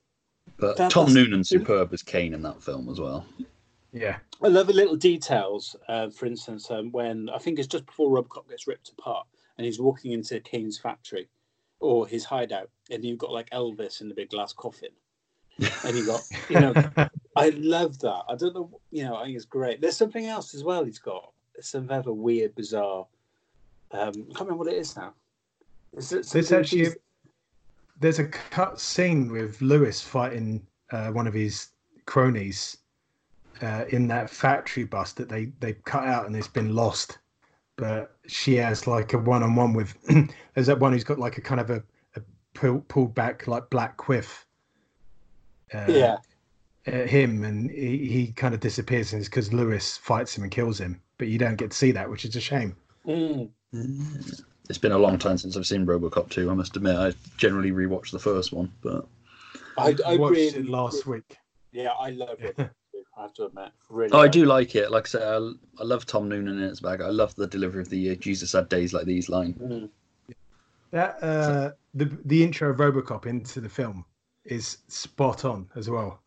[0.57, 3.25] but That- Tom that's- Noonan's superb as Kane in that film as well.
[3.91, 4.17] Yeah.
[4.43, 5.75] I love the little details.
[5.87, 9.25] Uh, for instance, um, when I think it's just before Robocop gets ripped apart,
[9.57, 11.27] and he's walking into Kane's factory
[11.79, 14.91] or his hideout, and you've got like Elvis in the big glass coffin,
[15.83, 16.73] and you got you know
[17.35, 18.23] I love that.
[18.29, 19.81] I don't know, you know, I think it's great.
[19.81, 20.83] There's something else as well.
[20.85, 21.31] He's got
[21.61, 23.05] some other weird, bizarre.
[23.91, 25.13] Um, I can't remember what it is now.
[25.97, 26.97] Is it There's actually he's-
[27.99, 31.69] there's a cut scene with Lewis fighting uh, one of his
[32.05, 32.77] cronies
[33.61, 37.19] uh, in that factory bus that they they cut out and it's been lost.
[37.75, 39.95] But she has like a one on one with
[40.53, 41.83] there's that one who's got like a kind of a,
[42.15, 42.21] a
[42.53, 44.45] pull, pulled back like black quiff.
[45.73, 46.17] Uh, yeah,
[46.87, 50.51] at him and he, he kind of disappears and it's because Lewis fights him and
[50.51, 51.01] kills him.
[51.17, 52.75] But you don't get to see that, which is a shame.
[53.05, 53.49] Mm.
[54.69, 56.49] It's been a long time since I've seen RoboCop 2.
[56.49, 59.05] I must admit, I generally rewatch the first one, but
[59.77, 61.37] I, I watched really, it last week.
[61.71, 62.57] yeah, I love it.
[63.19, 64.11] I have to admit, really.
[64.13, 64.91] oh, I do like it.
[64.91, 65.35] Like I said, I,
[65.81, 67.01] I love Tom Noonan in its bag.
[67.01, 69.55] I love the delivery of the uh, "Jesus had days like these" line.
[69.59, 69.69] it.
[69.69, 69.89] Mm.
[70.91, 74.05] That uh, the the intro of RoboCop into the film
[74.45, 76.21] is spot on as well.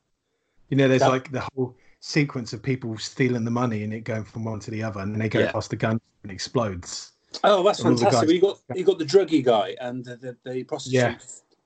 [0.68, 4.00] You know, there's That- like the whole sequence of people stealing the money and it
[4.04, 5.52] going from one to the other, and then they go Yeah.
[5.52, 7.12] past the gun and it explodes.
[7.42, 8.28] Oh, that's And fantastic!
[8.28, 11.16] guys- You got you got the druggy guy and the, the, the prostitute Yeah.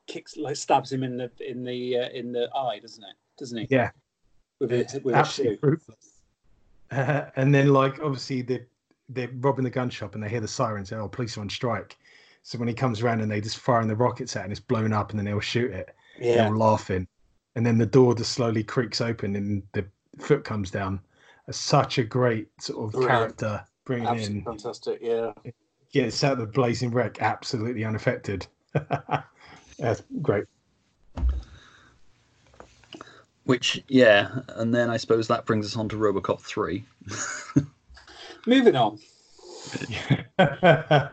[0.07, 3.15] kicks like stabs him in the in the uh, in the eye, doesn't it?
[3.37, 3.67] Doesn't he?
[3.69, 3.91] Yeah,
[4.59, 6.13] With a, with absolutely ruthless.
[6.91, 8.65] Uh, and then, like, obviously, they
[9.09, 10.91] they're robbing the gun shop and they hear the sirens.
[10.91, 11.97] Oh, police are on strike.
[12.43, 14.93] So when he comes around and they just firing the rockets at and it's blown
[14.93, 15.95] up and then they'll shoot it.
[16.19, 17.07] They're Yeah, all laughing.
[17.55, 19.85] And then the door just slowly creaks open and the
[20.19, 20.99] foot comes down.
[21.47, 24.45] It's such a great sort of character bringing absolutely in.
[24.45, 24.99] fantastic.
[25.01, 25.31] Yeah,
[25.93, 28.45] Gets out of the blazing wreck absolutely unaffected.
[29.79, 30.45] That's great.
[33.47, 36.83] Which, yeah, and then I suppose that brings us on to RoboCop 3.
[38.45, 38.99] moving on.
[40.39, 41.09] I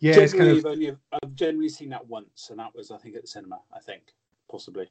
[0.00, 2.90] Yeah, it's kind generally of- have only I've generally seen that once, and that was
[2.90, 3.60] I think at the cinema.
[3.72, 4.14] I think
[4.50, 4.88] possibly.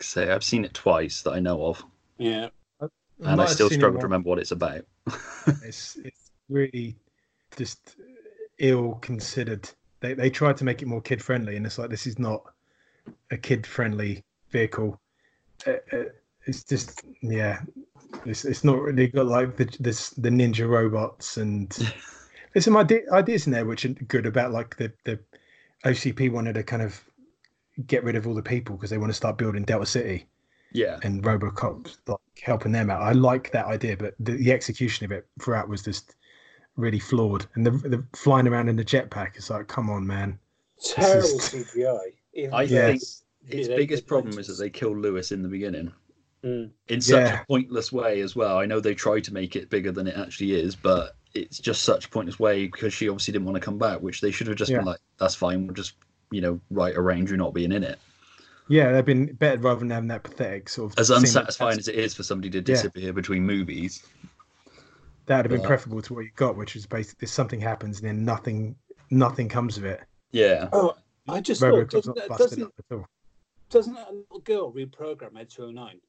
[0.00, 1.82] Say, I've seen it twice that I know of,
[2.18, 2.86] Yeah, uh,
[3.24, 4.84] and I have still seen it struggle to remember what it's about.
[5.64, 6.94] it's it's really
[7.56, 7.96] just
[8.58, 9.68] ill considered.
[10.00, 12.42] They they tried to make it more kid friendly, and it's like this is not
[13.32, 15.00] a kid friendly vehicle.
[15.66, 16.04] Uh, uh,
[16.46, 17.60] it's just yeah,
[18.24, 21.70] it's it's not really got like the this the ninja robots and
[22.52, 25.18] there's some idea, ideas in there which are good about like the the
[25.84, 27.02] OCP wanted to kind of
[27.86, 30.26] get rid of all the people because they want to start building Delta City
[30.72, 33.02] Yeah, and RoboCop like helping them out.
[33.02, 36.16] I like that idea, but the, the execution of it throughout was just
[36.76, 37.46] really flawed.
[37.54, 40.38] And the, the flying around in the jetpack is like, come on, man.
[40.84, 41.98] terrible is- CGI.
[42.36, 43.22] I though think Yes.
[43.50, 45.92] Its they- biggest they- problem is that they kill Lewis in the beginning
[46.44, 46.70] Mm.
[46.88, 47.42] in such Yeah.
[47.42, 48.58] a pointless way as well.
[48.58, 51.82] I know they try to make it bigger than it actually is, but it's just
[51.82, 54.46] such a pointless way because she obviously didn't want to come back, which they should
[54.46, 54.78] have just Yeah.
[54.78, 55.94] been like, "That's fine, we'll just
[56.30, 57.98] you know write around you not being in it."
[58.68, 61.94] Yeah, they've been better rather than having that pathetic sort of As unsatisfying as it
[61.96, 62.62] is for somebody to Yeah.
[62.64, 64.02] disappear between movies,
[65.26, 65.66] that would have been Yeah.
[65.66, 68.76] preferable to what you got, which is basically something happens and then nothing
[69.10, 70.00] nothing comes of it.
[70.32, 70.94] yeah, Oh,
[71.28, 73.06] I just thought doesn't not that, busted doesn't, up at all.
[73.70, 76.00] Doesn't a little girl reprogram Ed 209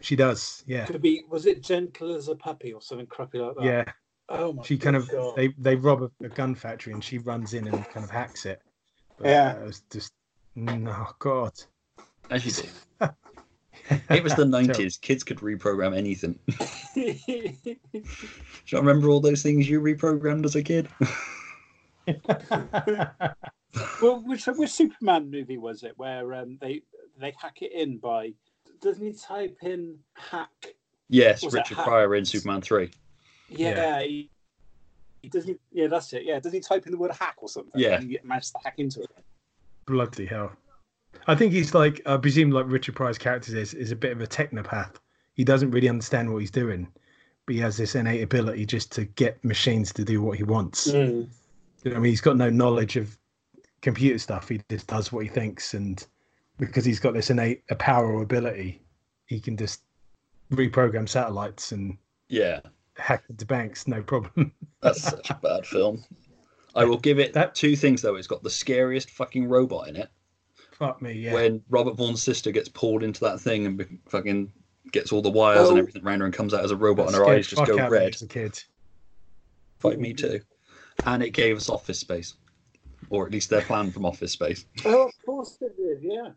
[0.00, 0.84] She does, yeah.
[0.86, 3.64] to be was it gentle as a puppy or something crappy like that?
[3.64, 3.84] Yeah,
[4.28, 7.54] Oh my she kind of they they rob a, a gun factory and she runs
[7.54, 8.60] in and kind of hacks it.
[9.18, 9.54] But, Yeah.
[9.56, 10.12] uh, it was just
[10.54, 11.52] no god.
[12.30, 13.08] as you do.
[14.10, 14.96] It was the nineties.
[14.98, 16.38] Kids could reprogram anything.
[16.94, 17.16] Do
[17.64, 20.88] you remember all those things you reprogrammed as a kid?
[24.02, 26.82] well, which which Superman movie was it where um, they
[27.18, 28.32] they hack it in by
[28.80, 30.74] doesn't he type in hack?
[31.08, 32.90] Yes, Was Richard Pryor in Superman three.
[33.48, 34.28] Yeah, Yeah.
[35.22, 35.60] He, doesn't.
[35.70, 36.24] Yeah, that's it.
[36.24, 37.80] Yeah, doesn't he type in the word hack or something?
[37.80, 37.96] Yeah.
[37.96, 39.10] and he manages to hack into it.
[39.86, 40.52] Bloody hell.
[41.28, 44.20] I think he's like, I presume, like Richard Pryor's character is, is a bit of
[44.20, 44.96] a technopath.
[45.34, 46.88] He doesn't really understand what he's doing,
[47.46, 50.88] but he has this innate ability just to get machines to do what he wants.
[50.88, 51.28] You
[51.84, 53.16] know I mean, he's got no knowledge of
[53.82, 54.48] computer stuff.
[54.48, 56.04] He just does what he thinks, and
[56.58, 58.82] because he's got this innate a power or ability,
[59.26, 59.82] he can just
[60.52, 61.96] reprogram satellites and
[62.28, 62.60] Yeah,
[62.96, 64.52] hack into banks, no problem.
[64.80, 66.04] that's such a bad film.
[66.74, 68.14] I will give it That- two things though.
[68.16, 70.08] It's got the scariest fucking robot in it.
[70.72, 71.34] Fuck me, yeah.
[71.34, 74.52] When Robert Vaughn's sister gets pulled into that thing and be- fucking
[74.90, 75.80] gets all the wires and Oh.
[75.80, 77.90] everything around her and comes out as a robot and her eyes just go out
[77.90, 78.14] me red.
[78.14, 78.62] As a kid.
[79.78, 80.40] Fight me too.
[81.06, 82.34] And it gave us Office Space,
[83.10, 85.98] or at least their plan from Office Space Oh, of course it did.
[86.02, 86.30] Yeah.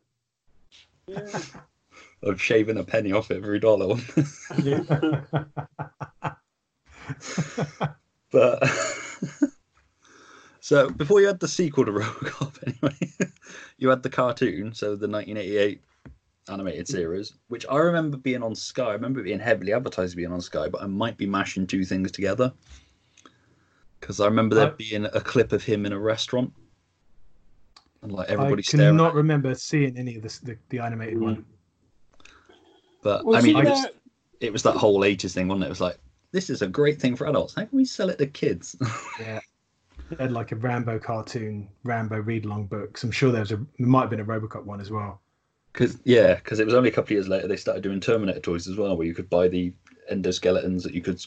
[1.07, 1.39] Yeah.
[2.23, 3.97] of shaving a penny off every dollar.
[8.31, 8.63] but
[10.59, 12.97] so before you had the sequel to RoboCop, anyway,
[13.77, 15.81] you had the cartoon, so the 1988
[16.49, 18.89] animated series, which I remember being on Sky.
[18.89, 21.85] I remember it being heavily advertised being on Sky, but I might be mashing two
[21.85, 22.53] things together
[24.05, 26.53] because I remember there I- being a clip of him in a restaurant.
[28.03, 28.89] And like I everybody staring.
[28.97, 31.43] cannot at remember seeing any of this, the, the animated one.
[33.01, 33.91] But I mean, he it was, there-
[34.41, 35.67] it was that whole 80s thing, wasn't it?
[35.67, 35.97] It was like,
[36.31, 37.55] this is a great thing for adults.
[37.55, 38.75] How can we sell it to kids?
[39.19, 39.39] Yeah.
[40.11, 43.03] They had like a Rambo cartoon, Rambo read along books.
[43.03, 45.19] I'm sure there was a, there might have been a Robocop one as well.
[45.73, 48.39] Because yeah, because it was only a couple of years later they started doing Terminator
[48.39, 49.73] toys as well, where you could buy the
[50.11, 51.25] endoskeletons that you could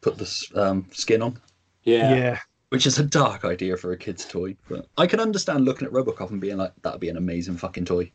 [0.00, 1.40] put the um, skin on,
[1.84, 2.14] Yeah.
[2.14, 2.38] Yeah.
[2.70, 4.56] which is a dark idea for a kid's toy.
[4.68, 7.84] But I can understand looking at RoboCop and being like, that'd be an amazing fucking
[7.84, 8.10] toy.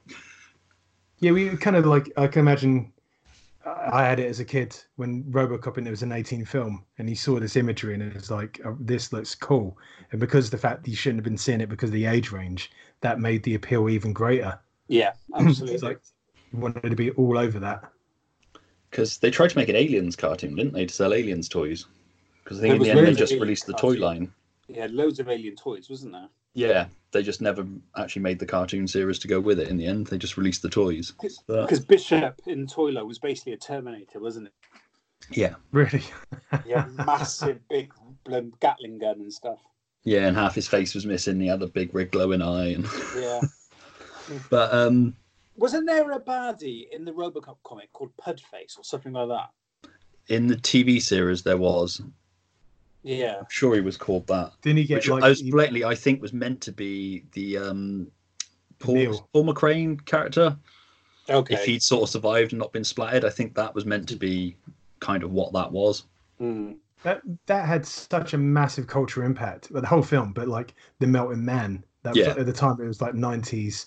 [1.20, 2.91] Yeah, we kind of like, I can imagine
[3.66, 6.86] I I had it as a kid when Robocop and it was an 18 film
[6.97, 9.78] and he saw this imagery and it was like, oh, this looks cool.
[10.11, 12.05] And because of the fact that you shouldn't have been seeing it because of the
[12.05, 14.59] age range, that made the appeal even greater.
[14.88, 15.13] Yeah.
[15.36, 15.88] It's Absolutely.
[15.88, 15.99] like,
[16.53, 17.84] you wanted to be all over that.
[18.89, 21.86] Because they tried to make an Aliens cartoon, didn't they, to sell Aliens toys?
[22.46, 24.02] Because I think in the end they just released the toy cartoon.
[24.02, 24.34] line.
[24.70, 24.88] yeah.
[24.89, 26.30] Loads of alien toys, wasn't there?
[26.54, 27.68] Yeah, they just never
[27.98, 29.68] actually made the cartoon series to go with it.
[29.68, 31.12] In the end, they just released the toys.
[31.48, 34.54] But Because Bishop in Toylo was basically a Terminator, wasn't it?
[35.32, 36.04] yeah, Really?
[36.66, 36.86] Yeah.
[37.06, 37.91] Massive, big
[38.24, 39.60] blown Gatling gun and stuff.
[40.06, 41.39] yeah, and half his face was missing.
[41.41, 42.86] He had a big red glowing eye, and
[43.18, 43.41] Yeah.
[44.50, 45.16] but um,
[45.58, 49.50] Wasn't there a baddie in the Robocop comic called Pudface or something like that?
[50.28, 52.02] in the TV series there was.
[53.06, 53.38] Yeah.
[53.39, 54.51] I'm sure he was called that.
[54.62, 55.24] Didn't he get Which like.
[55.24, 58.08] I was he- blatantly, I think, was meant to be the um,
[58.80, 59.30] Paul, Neil.
[59.32, 60.58] Paul McCrane character.
[61.30, 61.53] Okay.
[61.53, 64.16] If he'd sort of survived and not been splattered, I think that was meant to
[64.16, 64.58] be
[64.99, 66.03] kind of what that was.
[66.41, 66.78] Mm.
[67.03, 71.08] that that had such a massive cultural impact but the whole film but like the
[71.08, 72.32] melting man that was Yeah.
[72.38, 73.86] at the time it was like 90s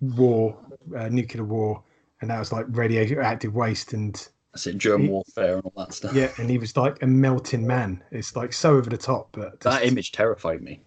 [0.00, 0.56] war
[0.96, 1.82] uh, nuclear war
[2.22, 6.12] and that was like radioactive waste and That's it, germ warfare and all that stuff.
[6.12, 9.60] yeah and he was like a melting man it's like so over the top but
[9.60, 10.80] That image terrified me.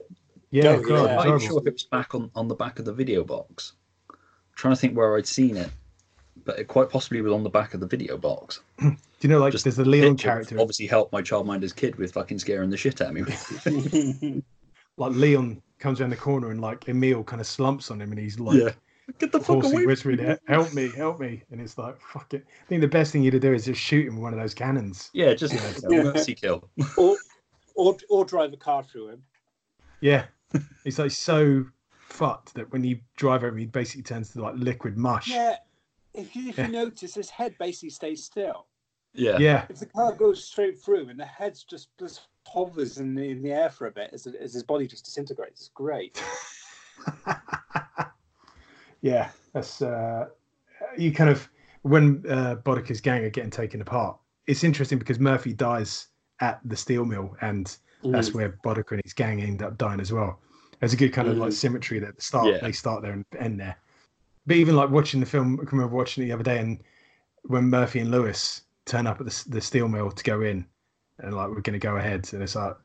[0.51, 1.19] yeah, Oh, God, yeah.
[1.19, 3.73] I'm not sure if it was back on, on the back of the video box.
[4.11, 4.17] I'm
[4.55, 5.69] trying to think where I'd seen it,
[6.45, 8.59] but it quite possibly was on the back of the video box.
[8.79, 12.11] do you know like Just there's the leon character obviously helped my childminder's kid with
[12.11, 14.43] fucking scaring the shit out of me.
[14.97, 18.19] like leon comes around the corner and like emil kind of slumps on him and
[18.19, 18.69] he's like yeah,
[19.19, 19.85] get the fuck hoarsely away!
[19.85, 23.21] whispering help me help me and it's like fuck it i think the best thing
[23.23, 25.53] you to do is just shoot him with one of those cannons Yeah, just
[25.89, 26.03] Yeah.
[26.03, 26.69] mercy kill.
[26.97, 27.17] or,
[27.75, 29.23] or, or drive a car through him.
[30.01, 30.25] Yeah,
[30.83, 31.65] he's like so
[31.97, 35.29] fucked that when you drive over, him, he basically turns to like liquid mush.
[35.29, 35.55] Yeah.
[36.13, 36.67] If you, if Yeah.
[36.67, 38.67] you notice, his head basically stays still.
[39.15, 43.15] Yeah, yeah, If the car goes straight through and the head's just, just hovers in
[43.15, 46.21] the, in the air for a bit as, as his body just disintegrates, it's great.
[49.03, 49.29] yeah.
[49.53, 50.29] That's uh,
[50.97, 51.47] you kind of
[51.83, 54.17] when uh, Boddicker's gang are getting taken apart.
[54.47, 56.07] It's interesting because Murphy dies
[56.41, 57.65] at the steel mill, and
[58.03, 58.33] that's Mm.
[58.33, 60.39] where Bodica and his gang end up dying as well.
[60.79, 61.53] There's a good kind of like Mm.
[61.53, 62.47] symmetry there at the start.
[62.47, 62.57] Yeah.
[62.61, 63.77] They start there and end there.
[64.47, 66.79] But even like watching the film, I can remember watching it the other day, and
[67.43, 70.65] when Murphy and Lewis turn up at the, the steel mill to go in,
[71.19, 72.75] and like we're going to go ahead, and it's like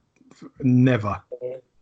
[0.61, 1.21] never.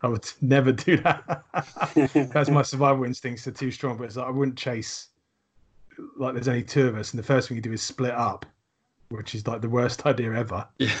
[0.01, 1.43] I would never do that.
[2.33, 3.97] That's my survival instincts are too strong.
[3.97, 5.07] But it's like I wouldn't chase.
[6.17, 8.45] Like there's only two of us, and the first thing you do is split up,
[9.09, 10.67] which is like the worst idea ever.
[10.77, 10.93] yeah.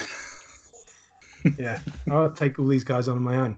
[1.57, 1.79] Yeah,
[2.09, 3.57] I'll take all these guys on my own.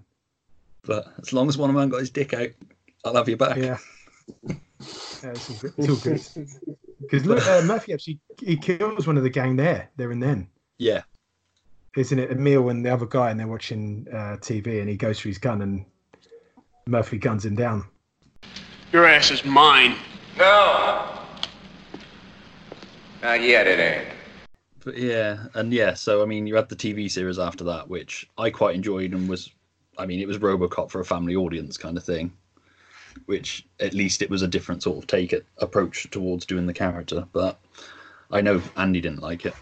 [0.84, 2.50] But as long as one of them got his dick out,
[3.04, 3.58] I'll have you back.
[3.58, 3.78] Yeah.
[4.44, 4.56] yeah
[5.24, 5.74] it's, all good.
[5.78, 6.48] it's all good.
[7.02, 10.48] Because look, uh, Murphy actually he kills one of the gang there, there and then.
[10.78, 11.02] Yeah.
[11.96, 15.20] Isn't it Emil and the other guy, and they're watching uh, TV, and he goes
[15.20, 15.86] for his gun, and
[16.88, 17.86] Murphy guns him down.
[18.92, 19.96] Your ass is mine.
[20.38, 21.20] No.
[23.22, 24.08] Not yet, it ain't.
[24.84, 28.28] But yeah, and yeah, so I mean, you had the TV series after that, which
[28.38, 29.52] I quite enjoyed and was,
[29.98, 32.32] I mean, it was RoboCop for a family audience kind of thing,
[33.26, 36.74] which at least it was a different sort of take it approach towards doing the
[36.74, 37.28] character.
[37.34, 37.60] But
[38.32, 39.54] I know Andy didn't like it.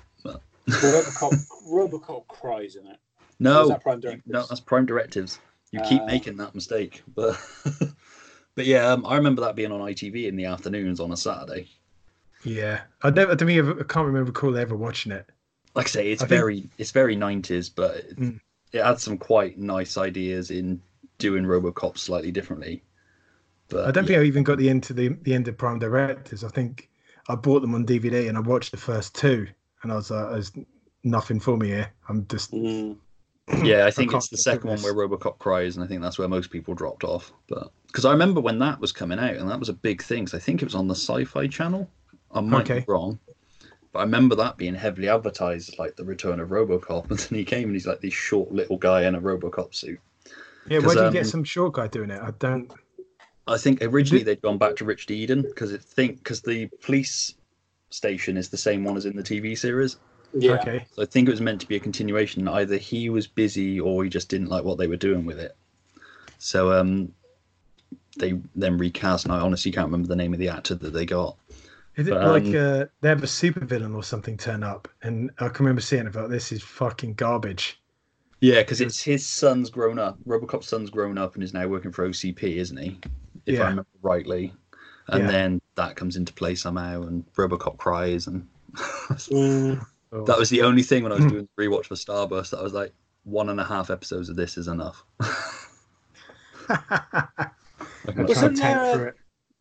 [0.68, 2.98] But Robocop, Robocop cries in it.
[3.40, 4.28] no, that Prime Directives?
[4.28, 5.40] no, that's Prime Directives.
[5.72, 7.40] You keep Uh, making that mistake, but
[8.56, 11.68] but yeah, um, I remember that being on ITV in the afternoons on a Saturday.
[12.44, 15.30] Yeah, I never, I don't think I can't remember recall ever watching it.
[15.76, 18.40] like I say, it's I think- very it's very nineties, but it, Mm.
[18.74, 20.82] it had some quite nice ideas in
[21.18, 22.84] doing RoboCop slightly differently.
[23.70, 25.58] But I don't yeah, think I even got the end to the the end of
[25.58, 26.44] Prime Directives.
[26.44, 26.90] I think
[27.28, 29.48] I bought them on DVD and I watched the first two,
[29.84, 30.52] and I was like, "There's
[31.04, 31.94] nothing for me here.
[32.10, 32.98] I'm just Mm.
[33.64, 36.20] yeah, I think can't it's the second one where RoboCop cries, and I think that's
[36.20, 37.32] where most people dropped off.
[37.48, 40.28] But because I remember when that was coming out, and that was a big thing.
[40.28, 41.90] So I think it was on the Sci-Fi Channel.
[42.32, 42.80] I might Okay.
[42.80, 43.20] be wrong,
[43.94, 47.46] but I remember that being heavily advertised like the return of RoboCop, and then he
[47.46, 50.00] came and he's like this short little guy in a RoboCop suit.
[50.70, 52.22] Yeah, where do you um, get some short guy doing it?
[52.22, 52.70] I don't.
[53.48, 57.36] I think originally they'd gone back to Richard Eden because it think because the police
[57.90, 59.98] station is the same one as in the TV series.
[60.34, 60.54] Yeah.
[60.54, 60.86] Okay.
[60.92, 62.48] So I think it was meant to be a continuation.
[62.48, 65.56] Either he was busy or he just didn't like what they were doing with it.
[66.38, 67.14] So um,
[68.18, 71.06] they then recast, and I honestly can't remember the name of the actor that they
[71.06, 71.38] got.
[71.96, 75.32] Is it But, like um, uh, they have a supervillain or something turn up, and
[75.40, 77.82] I can remember seeing it, but this is fucking garbage.
[78.40, 80.20] Yeah, because it's his son's grown up.
[80.28, 83.00] Robocop's son's grown up and is now working for OCP, isn't he?
[83.48, 83.64] If Yeah.
[83.64, 84.54] I remember rightly.
[85.10, 85.32] And Yeah.
[85.32, 89.86] then that comes into play somehow, and Robocop cries, and Mm.
[90.26, 92.64] That was the only thing when I was doing the rewatch for Starburst that I
[92.64, 92.94] was like,
[93.24, 95.04] one and a half episodes of this is enough.
[98.06, 99.16] Like, Wasn't there a- for it.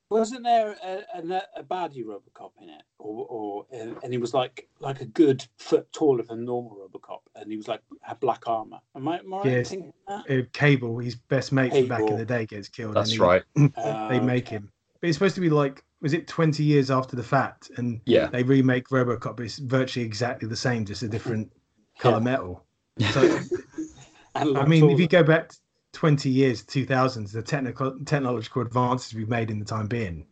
[0.09, 4.33] Wasn't there a, a, a baddie Robocop in it, or, or and and he was
[4.33, 8.47] like like a good foot taller than normal Robocop, and he was like had black
[8.47, 8.79] armor.
[8.95, 10.31] Am I, am I right thinking that?
[10.31, 12.95] Uh, Cable, his best mate from back in the day, gets killed.
[12.95, 13.43] That's he- right.
[13.77, 14.71] Uh, they make him.
[15.01, 17.71] But it's supposed to be like, was it 20 years after the fact?
[17.77, 18.27] And Yeah.
[18.27, 21.53] they remake Robocop, but it's virtually exactly the same, just a different
[21.99, 22.25] color Yeah.
[22.25, 22.65] metal.
[23.13, 23.21] So,
[24.35, 25.53] and I mean, if you go back
[25.93, 30.27] 20 years, 2000s, the technical technological advances we've made in the time being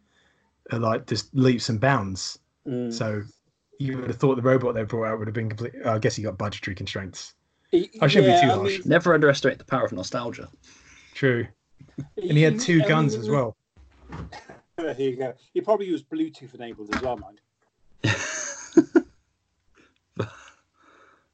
[0.72, 2.38] are like just leaps and bounds.
[2.66, 2.92] Mm.
[2.92, 3.22] So
[3.78, 5.74] you would have thought the robot they brought out would have been complete.
[5.84, 7.34] I guess you got budgetary constraints.
[7.72, 8.78] i shouldn't be yeah, too I harsh.
[8.78, 10.48] mean, Never underestimate the power of nostalgia.
[11.14, 11.46] True.
[12.16, 13.56] And he had two I guns mean, as well.
[14.76, 15.34] There you go.
[15.52, 17.40] He probably used Bluetooth enabled as well, mind.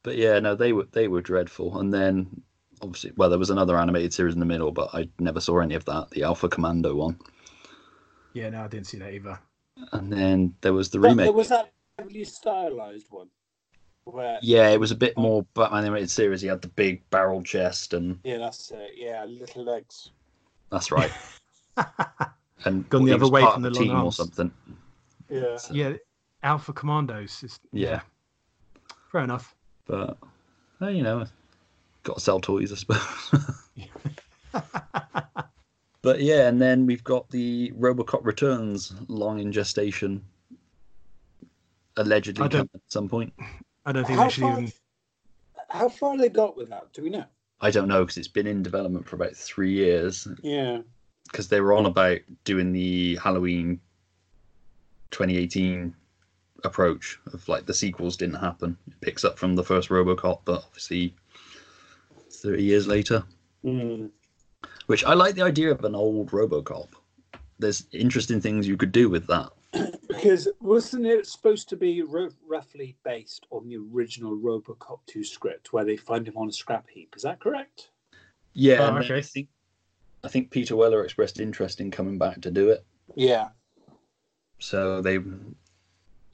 [0.02, 1.78] But yeah, no, they were they were dreadful.
[1.78, 2.42] And then
[2.80, 5.74] obviously, well, there was another animated series in the middle, but I never saw any
[5.74, 6.08] of that.
[6.10, 7.18] The Alpha Commando one,
[8.32, 9.38] Yeah, no, I didn't see that either.
[9.92, 11.26] and then there was the But remake.
[11.26, 13.28] there was that heavily stylized one.
[14.04, 16.40] Where, Yeah, it was a bit more Batman animated series.
[16.40, 18.92] He had the big barrel chest, and yeah, that's it.
[18.96, 20.12] Yeah, little legs.
[20.70, 21.12] that's right.
[22.64, 24.50] and Gone the other way from the the long team or something.
[25.28, 25.58] Yeah.
[25.70, 25.92] Yeah,
[26.42, 27.42] Alpha Commandos.
[27.42, 28.00] Is, Yeah.
[29.12, 29.54] fair enough.
[29.86, 30.18] But
[30.80, 31.26] well, you know,
[32.02, 33.34] got to sell toys, I suppose.
[36.02, 40.24] but yeah, and then we've got the RoboCop Returns, long in gestation,
[41.96, 43.32] allegedly coming at some point.
[43.86, 44.72] I don't think How they should far- even.
[45.68, 46.92] How far they got with that?
[46.92, 47.24] Do we know?
[47.60, 50.26] I don't know because it's been in development for about three years.
[50.42, 50.80] Yeah.
[51.30, 53.80] Because they were on about doing the Halloween
[55.10, 55.94] 2018
[56.64, 58.76] approach of like the sequels didn't happen.
[58.88, 61.14] It picks up from the first RoboCop, but obviously
[62.30, 63.22] 30 years later.
[63.64, 64.10] Mm.
[64.86, 66.88] Which I like the idea of an old RoboCop.
[67.58, 69.50] There's interesting things you could do with that.
[70.08, 75.72] Because wasn't it supposed to be ro- roughly based on the original RoboCop 2 script,
[75.72, 77.14] where they find him on a scrap heap?
[77.16, 77.90] Is that correct?
[78.52, 79.18] Yeah, Oh, and then okay.
[79.18, 79.48] I think
[80.22, 82.84] I think Peter Weller expressed interest in coming back to do it.
[83.14, 83.48] Yeah.
[84.58, 85.18] So they,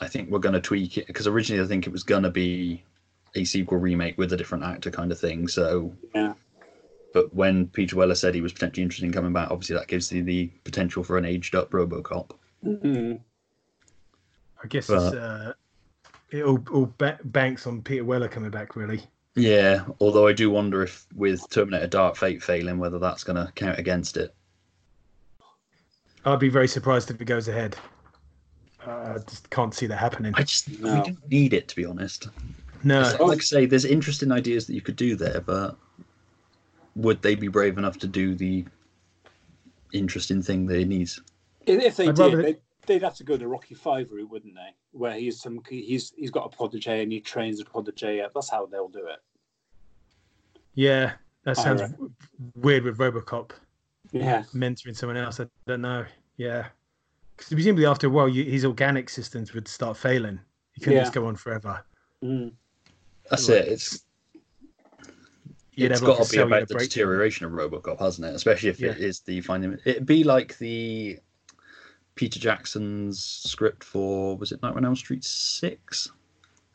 [0.01, 2.31] I think we're going to tweak it because originally I think it was going to
[2.31, 2.83] be
[3.35, 5.47] a sequel remake with a different actor kind of thing.
[5.47, 6.35] So, Yeah.
[7.15, 10.11] but when Peter Weller said he was potentially interested in coming back, obviously that gives
[10.11, 12.31] you the potential for an aged up RoboCop.
[12.65, 13.21] Mm.
[14.63, 15.53] I guess But- it's, uh,
[16.31, 19.03] it all, all ba- banks on Peter Weller coming back, really.
[19.37, 23.53] Yeah, although I do wonder if with Terminator Dark Fate failing, whether that's going to
[23.53, 24.35] count against it.
[26.25, 27.77] I'd be very surprised if it goes ahead.
[28.85, 30.33] Uh, I just can't see that happening.
[30.37, 30.95] I just No.
[30.95, 32.29] we don't need it to be honest.
[32.83, 35.77] No, Like I say, there's interesting ideas that you could do there, but
[36.95, 38.65] would they be brave enough to do the
[39.93, 41.11] interesting thing they need?
[41.67, 44.31] If if they I'd did, rather- they'd, they'd have to go the Rocky Five route,
[44.31, 44.75] wouldn't they?
[44.93, 48.21] Where he's some he's he's got a protege and he trains the protege.
[48.21, 48.33] up.
[48.35, 49.19] That's how they'll do it.
[50.75, 51.13] yeah,
[51.45, 52.15] that sounds reckon.
[52.57, 53.51] weird with RoboCop
[54.13, 54.45] Yeah.
[54.55, 55.41] mentoring someone else.
[55.41, 56.05] I don't know.
[56.37, 56.67] Yeah,
[57.37, 60.39] because presumably after a while, you, his organic systems would start failing.
[60.75, 61.03] He couldn't Yeah.
[61.05, 61.83] just go on forever.
[62.23, 62.53] Mm.
[63.31, 63.59] That's Right.
[63.59, 63.69] it.
[63.69, 64.03] It's
[65.79, 68.35] You'd it's have like got to be cellular about the deterioration of RoboCop, hasn't it?
[68.35, 69.07] Especially if it Yeah.
[69.07, 69.79] is the finding.
[69.85, 71.19] It'd be like the
[72.17, 76.11] Peter Jackson's script for was it Nightmare on Elm Street six?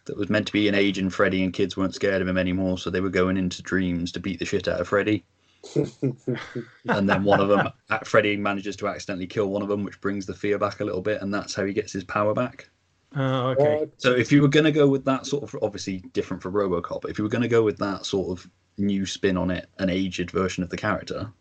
[0.06, 2.78] That was meant to be an aging Freddy, and kids weren't scared of him anymore,
[2.78, 5.24] so they were going into dreams to beat the shit out of Freddy.
[5.76, 7.70] and then one of them,
[8.04, 11.02] Freddy manages to accidentally kill one of them, which brings the fear back a little
[11.02, 12.68] bit, and that's how he gets his power back.
[13.16, 13.88] Oh, okay.
[13.98, 17.02] So if you were going to go with that sort of, obviously different for RoboCop,
[17.02, 19.68] but if you were going to go with that sort of new spin on it,
[19.80, 21.32] an aged version of the character,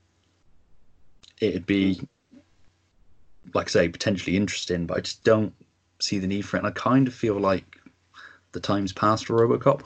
[1.41, 2.01] it'd be,
[3.55, 4.87] like I say, potentially interesting.
[4.87, 5.53] But I just don't
[6.01, 7.77] see the need for it, and I kind of feel like
[8.53, 9.83] the time's passed for RoboCop.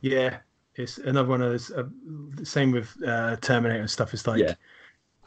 [0.00, 0.38] Yeah,
[0.74, 1.70] it's another one of those.
[1.70, 1.84] Uh,
[2.44, 4.12] same with uh, Terminator and stuff.
[4.14, 4.54] It's like Yeah.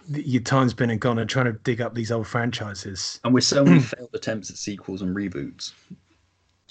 [0.10, 3.20] your time's been and gone, and trying to dig up these old franchises.
[3.24, 5.74] And with so many failed attempts at sequels and reboots,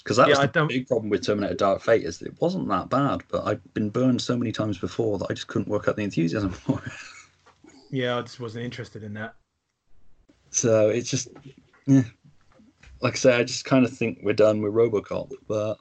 [0.03, 2.41] because that Yeah, was the don't- big problem with Terminator Dark Fate is that it
[2.41, 5.67] wasn't that bad, but I've been burned so many times before that I just couldn't
[5.67, 6.91] work out the enthusiasm for it.
[7.91, 9.35] Yeah, I just wasn't interested in that.
[10.51, 11.29] So it's just,
[11.87, 12.03] yeah.
[13.01, 15.77] Like I say, I just kind of think we're done with RoboCop, but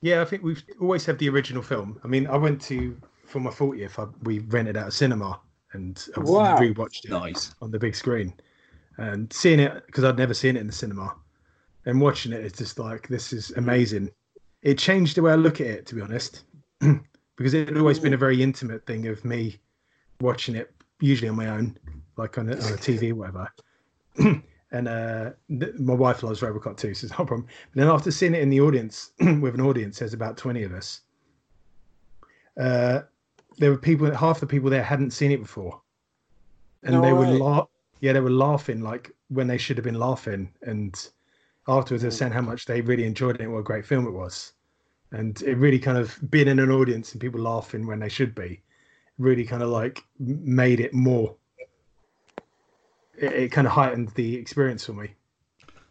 [0.00, 2.00] Yeah, I think we've always had the original film.
[2.04, 2.96] I mean, I went to
[3.26, 3.98] for my 40th.
[3.98, 5.40] I, we rented out a cinema
[5.72, 6.56] and I Wow.
[6.58, 7.54] rewatched it nice.
[7.60, 8.32] on the big screen,
[8.98, 11.14] and seeing it because I'd never seen it in the cinema,
[11.84, 14.10] and watching it, it's just like this is amazing.
[14.62, 16.44] It changed the way I look at it, to be honest,
[17.36, 19.58] because it had always been a very intimate thing of me
[20.20, 21.78] watching it, usually on my own,
[22.16, 23.50] like on a, on a TV, whatever.
[24.72, 27.46] and uh, th- my wife loves Robocop too, so it's no problem.
[27.74, 30.72] But then after seeing it in the audience with an audience, there's about twenty of
[30.72, 31.02] us.
[32.58, 33.02] Uh,
[33.58, 35.80] there were people, half the people there hadn't seen it before,
[36.82, 37.38] and No they were way.
[37.38, 37.66] la-
[38.00, 41.08] yeah, they were laughing like when they should have been laughing, and
[41.68, 44.06] afterwards they were saying how much they really enjoyed it and what a great film
[44.06, 44.52] it was,
[45.12, 48.34] and it really kind of being in an audience and people laughing when they should
[48.34, 48.62] be,
[49.18, 51.36] really kind of like made it more.
[53.18, 55.14] It, it kind of heightened the experience for me.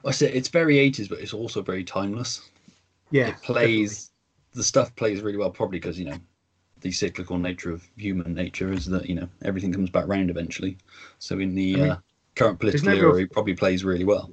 [0.05, 2.49] I said it's very 80s, but it's also very timeless.
[3.11, 4.11] Yeah, it plays,
[4.53, 6.17] the stuff plays really well, probably because, you know,
[6.81, 10.77] the cyclical nature of human nature is that, you know, everything comes back round eventually.
[11.19, 11.97] So in the I mean, uh,
[12.35, 14.31] current political no era, real- it probably plays really well.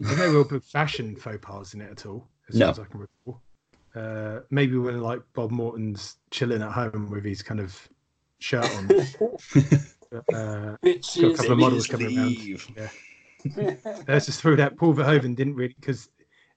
[0.00, 2.66] There's no real big fashion faux pas in it at all, as No.
[2.66, 3.40] far as I can recall.
[3.94, 7.88] Uh, maybe when like Bob Morton's chilling at home with his kind of
[8.40, 8.88] shirt on.
[10.12, 12.68] uh, got a couple of models coming Leave.
[12.76, 12.90] around.
[13.56, 14.02] Yeah.
[14.08, 14.76] Let's just throw that.
[14.76, 16.08] Paul Verhoeven didn't really, because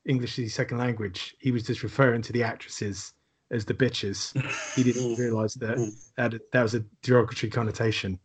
[0.06, 3.14] English is his second language, he was just referring to the actresses
[3.52, 4.36] as the bitches.
[4.76, 5.78] He didn't realise that
[6.18, 8.20] that, that was a derogatory connotation.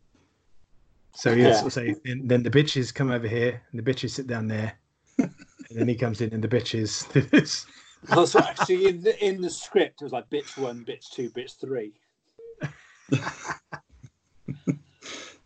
[1.13, 1.51] So he Yeah.
[1.53, 4.47] sort of say, and then the bitches come over here, and the bitches sit down
[4.47, 4.79] there,
[5.17, 5.31] and
[5.73, 7.67] then he comes in, and the bitches.
[8.09, 11.59] Also, actually, in the, in the script, it was like bitch one, bitch two, bitch
[11.59, 11.93] three.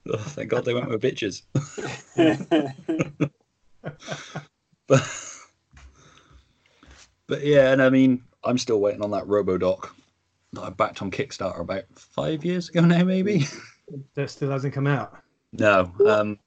[0.08, 1.42] Oh, thank God they went with bitches.
[4.88, 5.04] but,
[7.28, 9.90] but yeah, and I mean, I'm still waiting on that RoboDoc
[10.54, 13.48] that I backed on Kickstarter about five years ago now, maybe.
[14.16, 15.18] that still hasn't come out.
[15.54, 16.40] No, um,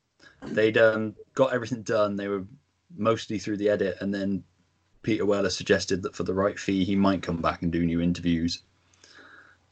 [0.47, 2.17] they'd um, got everything done.
[2.17, 2.45] They were
[2.97, 4.45] mostly through the edit, and then
[5.03, 8.01] Peter Weller suggested that for the right fee, he might come back and do new
[8.01, 8.63] interviews.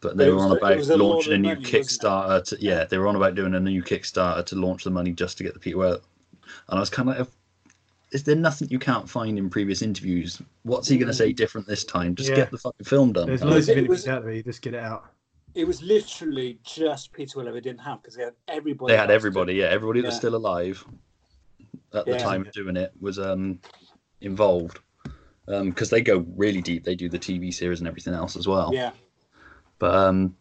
[0.01, 1.63] But they It were on a- about was a lot launching a new money.
[1.65, 2.45] Kickstarter.
[2.45, 5.39] To, yeah, they were on about doing a new Kickstarter to launch the money just
[5.39, 6.01] to get the Peter Weller.
[6.69, 7.29] And I was kind of like,
[8.13, 10.41] is there nothing you can't find in previous interviews?
[10.63, 12.15] What's he going to say different this time?
[12.15, 12.37] Just Yeah.
[12.37, 13.27] get the fucking film done.
[13.27, 14.33] There's Um, loads of it interviews was- out there.
[14.33, 15.07] You just get it out.
[15.55, 18.93] It was literally just Peter Weller they didn't have because they had everybody.
[18.93, 20.85] they had everybody yeah everybody that was still alive
[21.95, 23.59] at the time of doing it was um
[24.21, 24.79] involved
[25.47, 28.71] because they go really deep they do the tv series and everything else as well
[28.75, 28.91] Yeah.
[29.79, 30.35] But um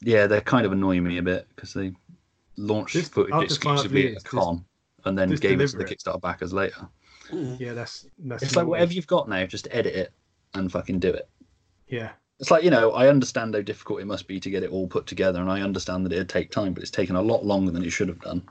[0.00, 1.92] yeah they're kind of annoying me a bit because they
[2.56, 4.64] launched Just footage after five exclusively years, at a con
[5.04, 6.88] and then gave it to the kickstarter backers later.
[7.32, 8.42] Yeah, that's that's.
[8.42, 10.12] it's like whatever you've got now just edit it
[10.54, 11.28] and fucking do it.
[11.86, 14.70] Yeah, it's like you know i understand how difficult it must be to get it
[14.70, 17.44] all put together and i understand that it'd take time but it's taken a lot
[17.44, 18.42] longer than it should have done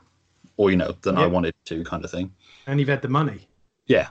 [0.58, 2.32] or you know than i wanted to kind of thing.
[2.68, 3.48] And you've had the money.
[3.88, 4.08] Yeah.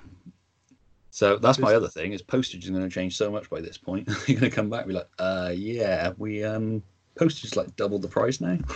[1.15, 3.79] So that's my other thing is postage is going to change so much by this
[3.79, 4.09] point.
[4.27, 6.83] You're going to come back and be like, uh, yeah, we um
[7.17, 8.59] postage is like double the price now.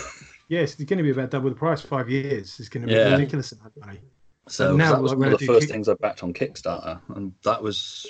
[0.50, 1.82] Yes, it's going to be about double the price.
[1.82, 2.58] Five years.
[2.60, 3.10] It's going to be Yeah.
[3.16, 4.00] ridiculous amount of money.
[4.48, 7.00] So now, that was like, one of the first Kick- things I backed on Kickstarter,
[7.16, 8.06] and that was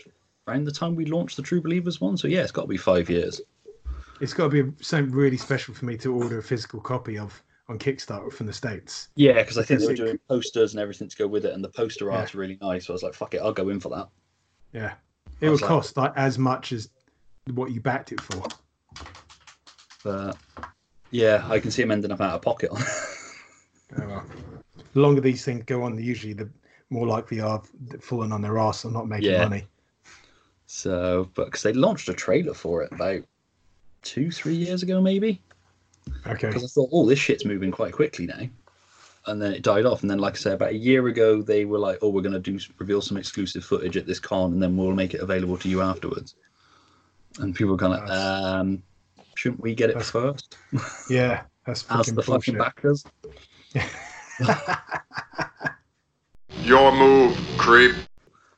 [0.46, 2.16] around the time we launched the True Believers one.
[2.16, 3.40] So yeah, it's got to be five years.
[4.20, 7.42] It's got to be something really special for me to order a physical copy of
[7.68, 9.08] on Kickstarter from the states.
[9.16, 11.64] Yeah, because I think they were doing posters and everything to go with it, and
[11.64, 12.18] the poster Yeah.
[12.18, 12.86] art's really nice.
[12.86, 14.06] So I was like, fuck it, I'll go in for that.
[14.72, 14.94] Yeah,
[15.40, 16.90] it would like- cost like as much as
[17.54, 18.42] what you backed it for.
[20.04, 20.36] But
[21.10, 22.70] yeah, I can see him ending up out of pocket.
[23.98, 24.24] Oh, well.
[24.92, 26.46] The longer these things go on, usually the
[26.90, 27.62] more likely are
[28.02, 29.44] falling on their ass and not making Yeah.
[29.44, 29.66] money.
[30.66, 33.22] so, but because they launched a trailer for it about
[34.02, 35.40] two, three years ago, maybe.
[36.26, 36.48] Okay.
[36.48, 38.46] because I thought, oh, this shit's moving quite quickly now.
[39.28, 40.02] And then it died off.
[40.02, 42.32] And then, like I said, about a year ago, they were like, oh, we're going
[42.32, 45.56] to do reveal some exclusive footage at this con, and then we'll make it available
[45.58, 46.34] to you afterwards.
[47.38, 48.82] And people were kind of like, um,
[49.34, 50.56] shouldn't we get it that's first
[51.10, 52.58] Yeah, that's as fucking the fucking bullshit.
[52.58, 53.04] backers?
[56.62, 57.94] Your move, creep.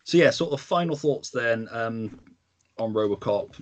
[0.05, 2.19] So yeah, sort of final thoughts then um,
[2.79, 3.55] on RoboCop.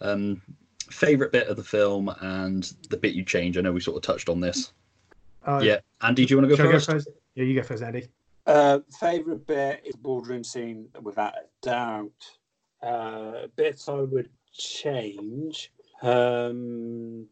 [0.00, 0.42] Um,
[0.90, 3.56] favorite bit of the film and the bit you change.
[3.56, 4.72] I know we sort of touched on this.
[5.46, 6.86] Uh, yeah, Andy, do you want to go shall first?
[6.88, 7.08] go first?
[7.34, 8.08] Yeah, you go first, Andy.
[8.46, 12.10] Uh, favorite bit is boardroom scene, without a doubt.
[12.82, 15.72] Uh, bits I would change.
[16.02, 17.26] Um,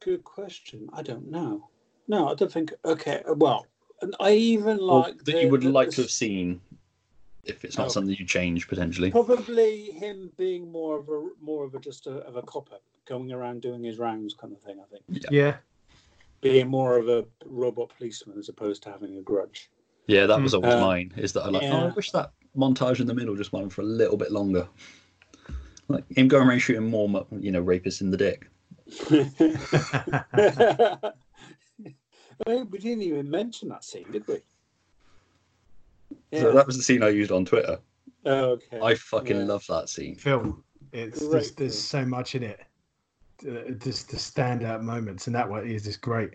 [0.00, 0.88] good question.
[0.92, 1.68] I don't know.
[2.08, 2.72] No, I don't think.
[2.84, 3.66] Okay, well,
[4.02, 6.60] and I even Or like that the- you would the- like the to have seen,
[7.44, 7.90] if it's not Oh.
[7.90, 9.10] something you change potentially.
[9.10, 13.32] Probably him being more of a more of a just a, of a copper, going
[13.32, 14.78] around doing his rounds kind of thing.
[14.80, 15.56] I think Yeah,
[16.40, 19.70] being more of a robot policeman as opposed to having a grudge.
[20.06, 21.12] Yeah, that was always Uh, mine.
[21.16, 21.64] Is that I like?
[21.70, 24.30] Oh, I wish that montage in the middle just went on for a little bit
[24.30, 24.68] longer.
[25.88, 28.48] Like him going around shooting more, you know, rapists in the dick.
[32.46, 34.36] Well, we didn't even mention that scene, did we?
[36.34, 37.78] So that was the scene I used on Twitter.
[38.26, 38.78] Oh, okay.
[38.80, 39.44] I fucking Yeah.
[39.44, 40.16] love that scene.
[40.16, 40.62] film.
[40.92, 42.60] It's Great there's, there's so much in it.
[43.42, 46.30] Uh, just the standout moments, and that one is just great.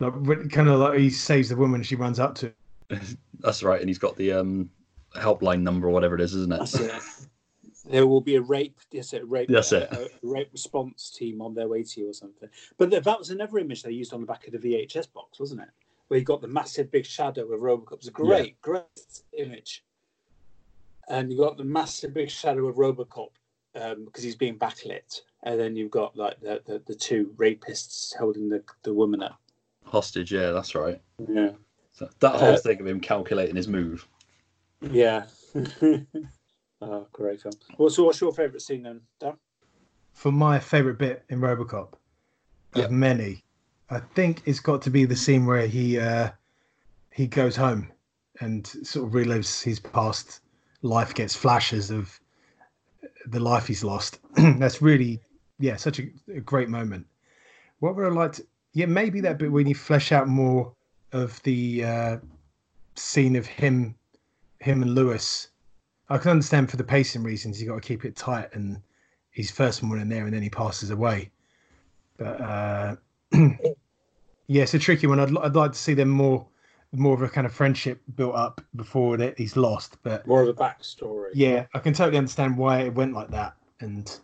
[0.00, 2.52] Like kind of like he saves the woman, she runs up to.
[3.40, 4.70] That's right, and he's got the um
[5.14, 6.58] helpline number or whatever it is, isn't it?
[6.58, 7.28] That's it.
[7.90, 8.78] There will be a rape.
[8.90, 9.48] Yes, a rape.
[9.48, 9.88] That's it.
[9.92, 12.48] A, a rape response team on their way to you or something.
[12.78, 15.62] But that was another image they used on the back of the VHS box, wasn't
[15.62, 15.68] it?
[16.08, 17.92] Where you got the massive big shadow of Robocop.
[17.92, 18.84] It was a great, great
[19.36, 19.84] image.
[21.08, 23.30] And you got the massive big shadow of Robocop
[23.80, 28.14] um, because he's being backlit, and then you've got like the, the, the two rapists
[28.16, 29.40] holding the, the woman up.
[29.84, 31.00] Hostage, yeah, that's right.
[31.28, 31.50] Yeah.
[31.92, 34.06] So that whole Uh, thing of him calculating his move.
[34.90, 35.26] Yeah.
[36.82, 37.54] oh, great film.
[37.76, 39.34] What's, what's your favourite scene then, Dan?
[40.14, 41.94] For my favorite bit in RoboCop,
[42.74, 42.84] Yeah.
[42.84, 43.44] of many,
[43.90, 46.30] I think it's got to be the scene where he uh,
[47.12, 47.90] he goes home
[48.40, 50.40] and sort of relives his past
[50.82, 52.18] life, gets flashes of
[53.26, 54.18] the life he's lost.
[54.36, 55.20] That's really,
[55.60, 57.06] yeah, such a, a great moment.
[57.78, 58.46] What would I like to?
[58.72, 60.72] Yeah, maybe that bit when you flesh out more
[61.12, 62.16] of the uh,
[62.94, 63.94] scene of him,
[64.60, 65.48] him and Lewis.
[66.08, 68.80] I can understand for the pacing reasons you got to keep it tight, and
[69.30, 71.30] he's first one in there, and then he passes away.
[72.16, 72.96] But uh,
[73.32, 75.20] yeah, it's a tricky one.
[75.20, 76.46] I'd, I'd like to see them more,
[76.92, 79.98] more of a kind of friendship built up before that he's lost.
[80.02, 81.30] But More of a backstory.
[81.34, 84.18] yeah, I can totally understand why it went like that, and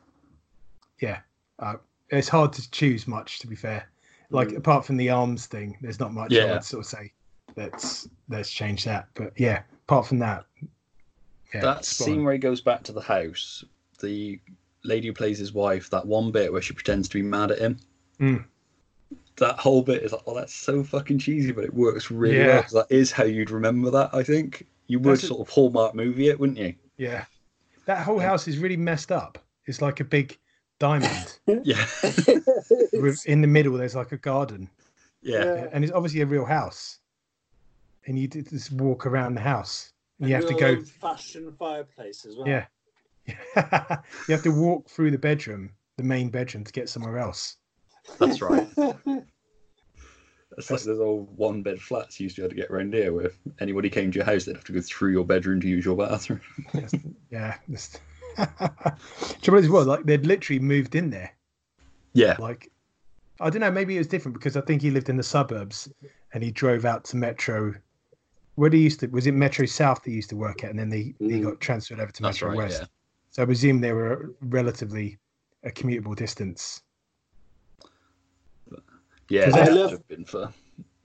[1.00, 1.20] yeah,
[1.58, 1.74] uh,
[2.10, 3.38] it's hard to choose much.
[3.40, 3.88] To be fair,
[4.30, 4.56] like Mm.
[4.58, 7.12] apart from the arms thing, there's not much I'd sort of say
[7.54, 9.08] that's let's change that.
[9.14, 10.46] But yeah, apart from that,
[11.54, 12.24] yeah, that scene on.
[12.24, 13.64] where he goes back to the house,
[14.00, 14.38] the
[14.84, 17.58] lady who plays his wife, that one bit where she pretends to be mad at
[17.58, 17.78] him.
[18.20, 18.44] Mm.
[19.36, 22.66] That whole bit is like, oh, that's so fucking cheesy, but it works really Yeah.
[22.72, 24.10] well that is how you'd remember that.
[24.14, 26.74] I think you would That's a- sort of hallmark movie it, wouldn't you?
[26.96, 27.24] yeah,
[27.84, 29.38] that whole house is really messed up.
[29.66, 30.38] It's like a big
[30.78, 31.38] diamond.
[31.46, 31.86] Yeah,
[33.26, 34.68] in the middle, there's like a garden,
[35.22, 35.68] yeah, Yeah.
[35.72, 36.98] and it's obviously a real house.
[38.06, 39.92] And you just walk around the house.
[40.18, 42.48] And you have to go old-fashioned fireplace as well.
[42.48, 42.66] Yeah.
[43.26, 47.56] you have to walk through the bedroom, the main bedroom, to get somewhere else.
[48.18, 48.68] that's right.
[50.58, 52.94] It's like those old one bed flats you used to be able to get around
[52.94, 55.60] here, where if anybody came to your house, they'd have to go through your bedroom
[55.60, 56.40] to use your bathroom.
[56.72, 56.94] Yes.
[57.30, 57.56] yeah.
[57.70, 58.00] Just...
[59.42, 61.32] Trouble is, well, like they'd literally moved in there.
[62.14, 62.70] Yeah, Like,
[63.40, 65.88] I don't know, maybe it was different because I think he lived in the suburbs
[66.32, 67.74] and he drove out to Metro
[68.54, 70.78] where he used to was it Metro South that he used to work at, and
[70.78, 71.42] then they he Mm.
[71.42, 72.80] got transferred over to That's Metro right, West.
[72.82, 72.86] yeah.
[73.32, 75.18] So I presume they were relatively
[75.62, 76.80] a commutable distance.
[79.28, 80.52] Yeah, I love- been for.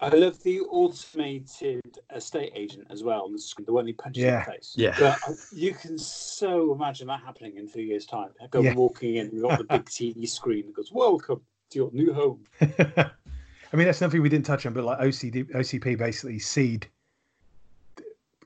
[0.03, 4.23] I love the automated estate agent as well on the screen, the one he punches
[4.23, 4.39] Yeah.
[4.39, 4.73] in the face.
[4.75, 4.95] Yeah.
[4.99, 8.29] But I- you can so imagine that happening in a few years' time.
[8.41, 8.73] I go Yeah.
[8.73, 12.43] walking in, we've got the big TV screen that goes, Welcome to your new home.
[12.61, 16.87] I mean, that's something we didn't touch on, but like OCD, OCP basically seed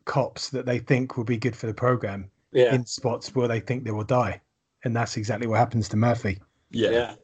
[0.03, 2.75] cops that they think will be good for the program Yeah.
[2.75, 4.41] in spots where they think they will die,
[4.83, 6.37] and that's exactly what happens to Murphy.
[6.69, 7.15] Yeah, yeah.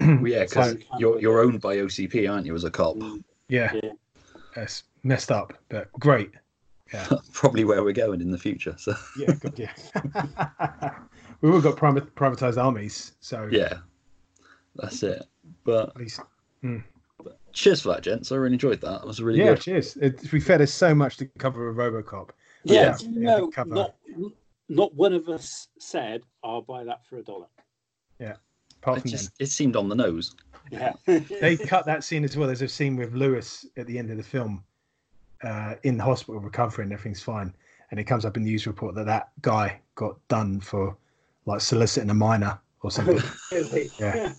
[0.00, 2.96] Well, yeah, because So- you're you're owned by OCP, aren't you, as a cop?
[2.96, 3.92] Mm, Yeah, Yeah.
[4.56, 6.30] it's messed up, but great.
[6.92, 8.74] Yeah, Probably where we're going in the future.
[8.78, 9.72] So yeah, good, yeah.
[11.40, 13.74] We've all got privat- privatized armies, so yeah,
[14.76, 15.24] that's it.
[15.64, 16.20] But at least
[17.52, 18.32] cheers for that, gents.
[18.32, 19.02] I really enjoyed that.
[19.02, 19.50] It was really yeah.
[19.54, 19.60] good.
[19.60, 19.96] Cheers.
[19.98, 22.30] It, to be fair, there's so much to cover with RoboCop.
[22.64, 23.74] Yeah, Yeah, do you know, cover.
[23.74, 23.94] not,
[24.68, 27.46] not one of us said, I'll buy that for a dollar.
[28.82, 30.34] Apart It from just it seemed on the nose.
[30.70, 30.92] Yeah.
[31.06, 32.46] they cut that scene as well.
[32.46, 34.64] There's a scene with Lewis at the end of the film,
[35.42, 36.92] uh, in the hospital recovering.
[36.92, 37.54] Everything's fine,
[37.90, 40.96] and it comes up in the news report that that guy got done for
[41.46, 43.20] like soliciting a minor or something.
[43.50, 43.90] Really?
[43.98, 44.32] Yeah.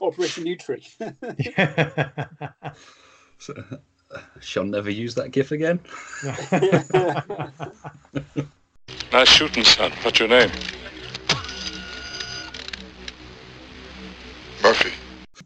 [0.00, 0.84] Operation Nutri.
[3.38, 3.54] So,
[4.40, 5.80] shall never use that gif again.
[9.12, 9.92] Nice shooting, son.
[10.02, 10.50] What's your name?
[14.62, 14.92] Murphy.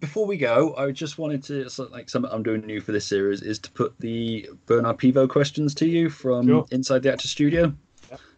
[0.00, 3.06] Before we go, I just wanted to so, like something I'm doing new for this
[3.06, 6.66] series is to put the Bernard Pivot questions to you from Sure.
[6.72, 7.72] inside the actor studio.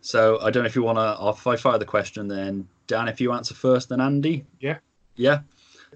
[0.03, 1.17] So I don't know if you want to.
[1.29, 4.45] If I fire the question, then Dan, if you answer first, then Andy.
[4.61, 4.79] Yeah.
[5.17, 5.41] Yeah.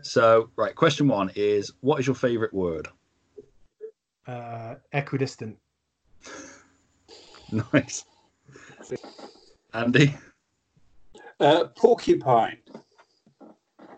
[0.02, 2.88] So right, question one is: What is your favourite word?
[4.26, 5.58] uh, equidistant.
[7.72, 8.04] Nice.
[9.74, 10.14] Andy.
[11.40, 12.58] uh, porcupine.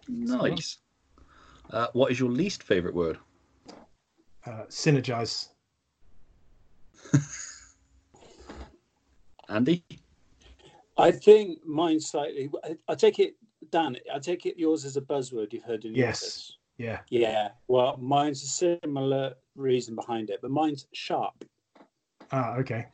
[0.09, 0.79] Nice.
[1.71, 3.19] Uh, what is your least favourite word?
[4.45, 5.49] Uh, synergize.
[9.49, 9.85] Andy.
[10.99, 12.51] I think mine slightly.
[12.65, 13.37] I, I take it,
[13.71, 13.97] Dan.
[14.13, 16.23] I take it yours is a buzzword you've heard in the Yes.
[16.23, 16.57] office.
[16.77, 16.99] Yeah.
[17.09, 17.49] Yeah.
[17.69, 21.45] Well, mine's a similar reason behind it, but mine's sharp
[22.31, 22.87] Ah, okay.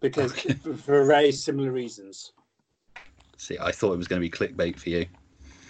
[0.00, 0.32] because
[0.62, 2.32] for, for very similar reasons.
[3.38, 5.06] See, I thought it was going to be clickbait for you.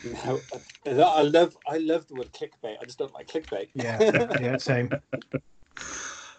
[0.05, 0.41] No,
[0.87, 2.77] I love I love the word clickbait.
[2.81, 3.69] I just don't like clickbait.
[3.75, 3.99] Yeah.
[4.41, 4.57] yeah.
[4.57, 4.91] Same.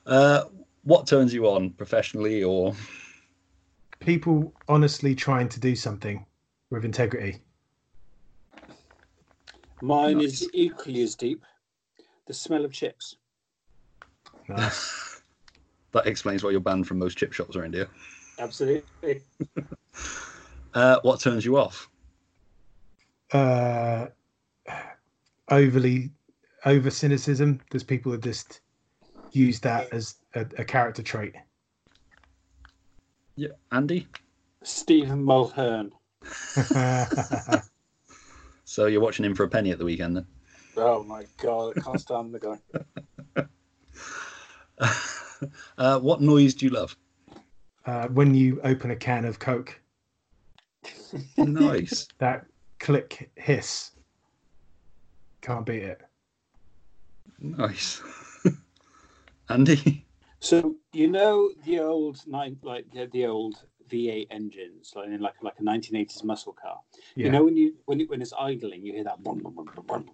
[0.05, 0.45] Uh,
[0.83, 2.75] what turns you on professionally or
[4.05, 6.25] People honestly trying to do something
[6.69, 7.41] with integrity.
[9.81, 10.41] Mine Nice.
[10.41, 11.43] is equally as deep.
[12.27, 13.15] The smell of chips.
[14.47, 15.21] Nice.
[15.91, 17.89] that explains why you're banned from most chip shops around here?
[18.39, 19.21] Absolutely.
[20.73, 21.89] Uh, what turns you off?
[23.35, 24.07] Uh,
[25.49, 26.11] overly
[26.65, 27.61] over cynicism.
[27.69, 28.61] There's people that just
[29.31, 31.35] use that as a, a character trait.
[33.35, 34.07] Yeah, Andy.
[34.63, 35.91] Stephen Mulhern.
[38.67, 40.25] So you're watching him for a penny at the weekend then?
[40.75, 43.47] Oh my god, I can't stand the guy.
[45.77, 46.95] Uh, what noise do you love?
[47.85, 49.79] uh, when you open a can of Coke,
[51.37, 52.07] Nice.
[52.19, 52.45] that
[52.79, 53.91] click hiss.
[55.41, 56.01] Can't beat it.
[57.39, 58.01] nice.
[59.49, 60.05] Andy.
[60.39, 63.55] So you know the old nine like the, the old
[63.89, 66.79] V8 engines, like in like like a 1980s muscle car.
[67.15, 67.25] Yeah.
[67.27, 69.23] You know when you when it, when it's idling, you hear that.
[69.23, 70.09] Brum, brum, brum, brum, brum.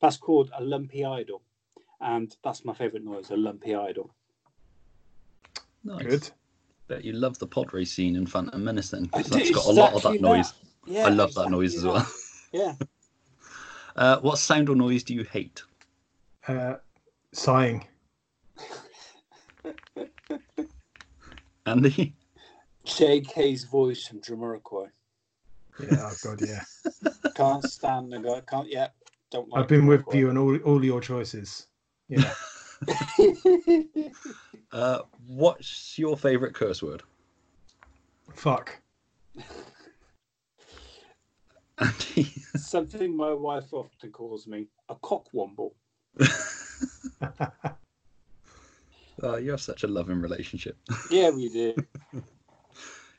[0.00, 1.42] That's called a lumpy idle,
[2.00, 4.10] and that's my favourite noise, a lumpy idle.
[5.84, 6.02] Nice.
[6.04, 6.30] Good.
[6.88, 9.06] Bet you love the pod race scene in Phantom Menace then.
[9.06, 10.52] 'cause I That's do got a lot of that exactly noise.
[10.86, 12.06] Yeah, I love that noise as well.
[12.52, 12.74] Yeah.
[13.94, 15.62] Uh, what sound or noise do you hate?
[16.48, 16.76] Uh,
[17.32, 17.86] sighing.
[21.66, 22.14] Andy?
[22.86, 24.88] JK's voice from Jamiroquai.
[25.78, 26.08] Yeah.
[26.10, 26.40] Oh god.
[26.40, 26.62] Yeah.
[27.34, 28.40] Can't stand the guy.
[28.48, 28.66] Can't.
[28.70, 28.88] Yeah.
[29.30, 29.60] Don't like.
[29.60, 31.66] I've been with you on all all your choices.
[32.08, 32.32] Yeah.
[34.72, 37.02] Uh, what's your favourite curse word?
[38.34, 38.80] Fuck.
[41.78, 42.32] Andy?
[42.56, 45.72] Something my wife often calls me a cockwomble.
[49.22, 50.76] Oh, you have such a loving relationship.
[51.10, 51.74] Yeah, we do.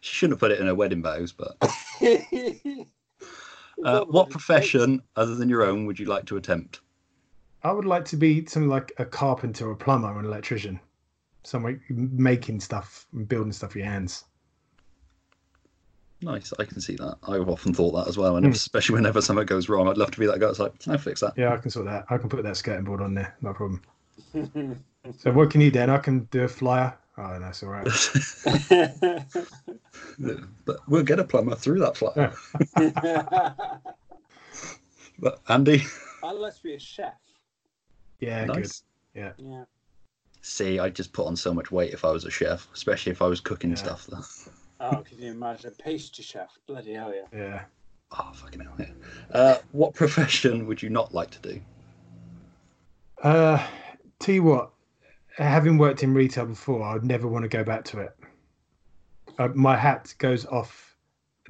[0.02, 1.56] She shouldn't have put it in her wedding vows, but
[3.86, 6.82] uh, what profession other than your own would you like to attempt?
[7.64, 10.80] I would like to be something like a carpenter a plumber or an electrician.
[11.44, 14.26] somewhere making stuff and building stuff with your hands.
[16.24, 17.18] Nice, I can see that.
[17.28, 18.52] I've often thought that as well, and hmm.
[18.52, 20.50] especially whenever something goes wrong, I'd love to be that guy.
[20.50, 21.34] It's like, can I fix that?
[21.38, 22.06] Yeah, I can sort that.
[22.10, 23.82] I can put that skirting board on there, no problem.
[25.18, 25.82] so what can you do?
[25.82, 26.98] I can do a flyer.
[27.18, 27.86] Oh, that's all right.
[30.66, 32.34] but we'll get a plumber through that flyer.
[35.20, 35.84] but Andy,
[36.24, 37.14] I'd like to be a chef.
[38.20, 38.84] Yeah, nice.
[39.14, 39.20] good.
[39.20, 39.32] Yeah.
[39.38, 39.66] Yeah.
[40.42, 43.22] See, I'd just put on so much weight if I was a chef, especially if
[43.22, 43.76] I was cooking Yeah.
[43.76, 44.10] stuff.
[44.84, 44.98] Though.
[44.98, 46.58] Oh, can you imagine a pastry chef?
[46.68, 47.38] Bloody hell, yeah.
[47.38, 47.62] Yeah.
[48.12, 48.88] Oh, fucking hell, yeah.
[49.32, 51.62] Uh, what profession would you not like to do?
[53.22, 53.66] Uh,
[54.20, 54.72] tell you what,
[55.38, 58.16] having worked in retail before, I would never want to go back to it.
[59.40, 60.96] Uh, my hat goes off,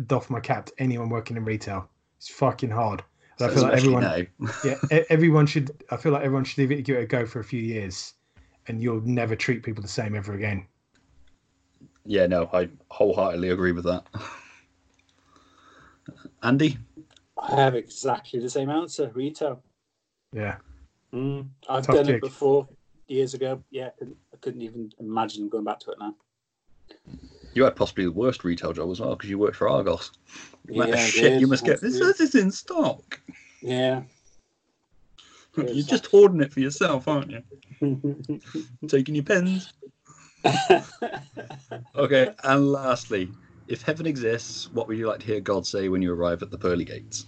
[0.08, 1.90] doff my cap to anyone working in retail.
[2.18, 3.04] It's fucking hard.
[3.40, 4.22] And I feel like everyone, now.
[4.64, 5.72] yeah, e- everyone should.
[5.90, 8.14] I feel like everyone should give it, give it a go for a few years,
[8.68, 10.68] and you'll never treat people the same ever again.
[12.06, 14.04] Yeah, no, I wholeheartedly agree with that.
[16.44, 16.78] Andy,
[17.42, 19.12] I have exactly the same answer.
[19.14, 19.62] Retail.
[20.34, 20.58] Yeah,
[21.14, 21.48] Mm.
[21.70, 22.16] I've Tough done gig.
[22.16, 22.68] it before
[23.08, 23.62] years ago.
[23.70, 26.16] Yeah, I couldn't, I couldn't even imagine going back to it now.
[27.54, 30.12] you had possibly the worst retail job as well because you worked for Argos.
[30.68, 31.82] What Yeah, I shit you must get.
[31.82, 32.26] This Absolutely.
[32.26, 33.20] is in stock.
[33.62, 34.02] Yeah.
[35.56, 37.44] You're just hoarding it for yourself, aren't you?
[38.88, 39.72] Taking your pens.
[41.96, 43.30] Okay, and lastly,
[43.68, 46.52] if heaven exists, what would you like to hear God say when you arrive at
[46.52, 47.26] the pearly gates?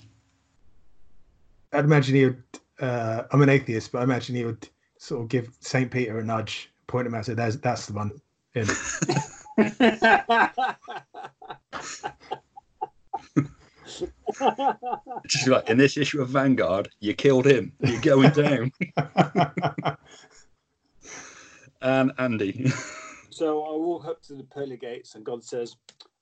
[1.71, 2.43] I'd imagine he would.
[2.79, 4.67] Uh, I'm an atheist, but I imagine he would
[4.97, 8.11] sort of give Saint Peter a nudge, point him out, say, "That's that's the one."
[8.53, 8.65] In.
[15.27, 17.71] Just like in this issue of Vanguard, you killed him.
[17.81, 18.71] You're going down.
[21.85, 22.71] and Andy,
[23.29, 25.77] so I walk up to the pearly gates, and God says,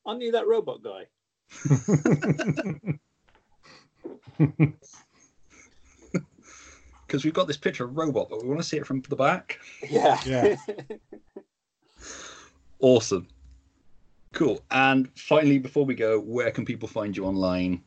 [0.06, 1.08] "I knew that robot guy."
[7.08, 9.16] because we've got this picture of robot, but we want to see it from the
[9.16, 9.60] back.
[9.90, 10.20] Yeah.
[10.26, 10.56] Yeah.
[12.80, 13.28] Awesome.
[14.34, 14.62] Cool.
[14.70, 17.82] And finally, before we go, where can people find you online?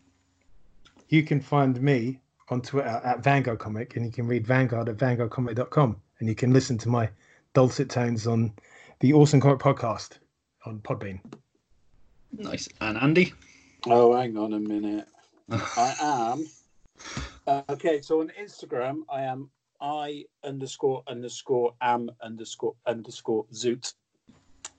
[1.09, 4.97] you can find me on Twitter at Vanguard Comic, and you can read Vanguard at
[4.97, 7.09] vanguardcomic.com, and you can listen to my
[7.57, 8.53] dulcet tones on
[9.01, 10.19] the Awesome Comic Podcast
[10.67, 11.21] on Podbean.
[12.31, 12.69] Nice.
[12.83, 13.33] And Andy?
[13.87, 15.09] oh, hang on a minute.
[15.51, 16.47] I am.
[17.47, 19.49] Uh, okay, so on Instagram, I am
[19.81, 23.95] I underscore underscore am underscore underscore zoot.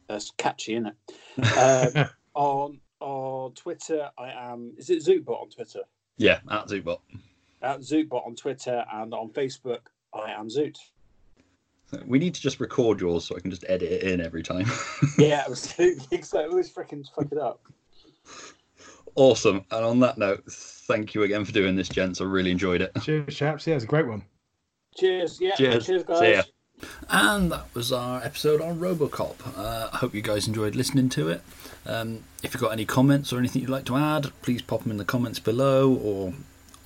[0.08, 1.58] That's catchy, isn't it?
[1.58, 4.74] Um, on on Twitter, I am.
[4.78, 5.82] Is it Zootbot on Twitter?
[6.18, 7.00] Yeah, at Zootbot.
[7.64, 9.80] At Zootbot on Twitter and on Facebook,
[10.14, 10.78] I am Zoot.
[12.06, 14.66] We need to just record yours so I can just edit it in every time.
[15.18, 16.22] Yeah, absolutely.
[16.22, 17.62] So I always freaking fuck it up.
[19.16, 19.66] awesome.
[19.72, 22.22] And on that note, thank you again for doing this, gents.
[22.22, 22.92] I really enjoyed it.
[23.02, 23.66] Cheers, chaps.
[23.68, 24.24] Yeah, it's a great one.
[24.98, 25.40] Cheers.
[25.42, 25.56] Yeah.
[25.56, 25.86] Cheers.
[25.86, 26.20] Cheers, guys.
[26.20, 26.44] See ya.
[27.10, 29.36] And that was our episode on Robocop.
[29.58, 31.42] Uh, I hope you guys enjoyed listening to it.
[31.88, 34.92] Um, if you've got any comments or anything you'd like to add, please pop them
[34.92, 36.34] in the comments below or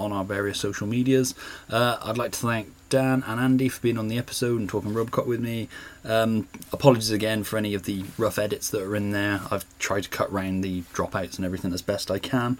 [0.01, 1.35] on our various social medias.
[1.69, 4.91] Uh, I'd like to thank Dan and Andy for being on the episode and talking
[4.91, 5.69] Robocop with me.
[6.03, 9.41] Um, apologies again for any of the rough edits that are in there.
[9.49, 12.57] I've tried to cut round the dropouts and everything as best I can.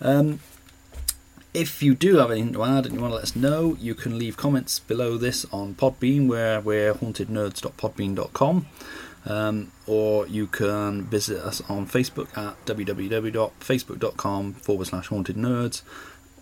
[0.00, 0.40] Um,
[1.54, 3.94] if you do have anything to add and you want to let us know, you
[3.94, 8.66] can leave comments below this on Podbean, where we're hauntednerds.podbean.com,
[9.26, 15.82] um, or you can visit us on Facebook at www.facebook.com forward slash haunted nerds,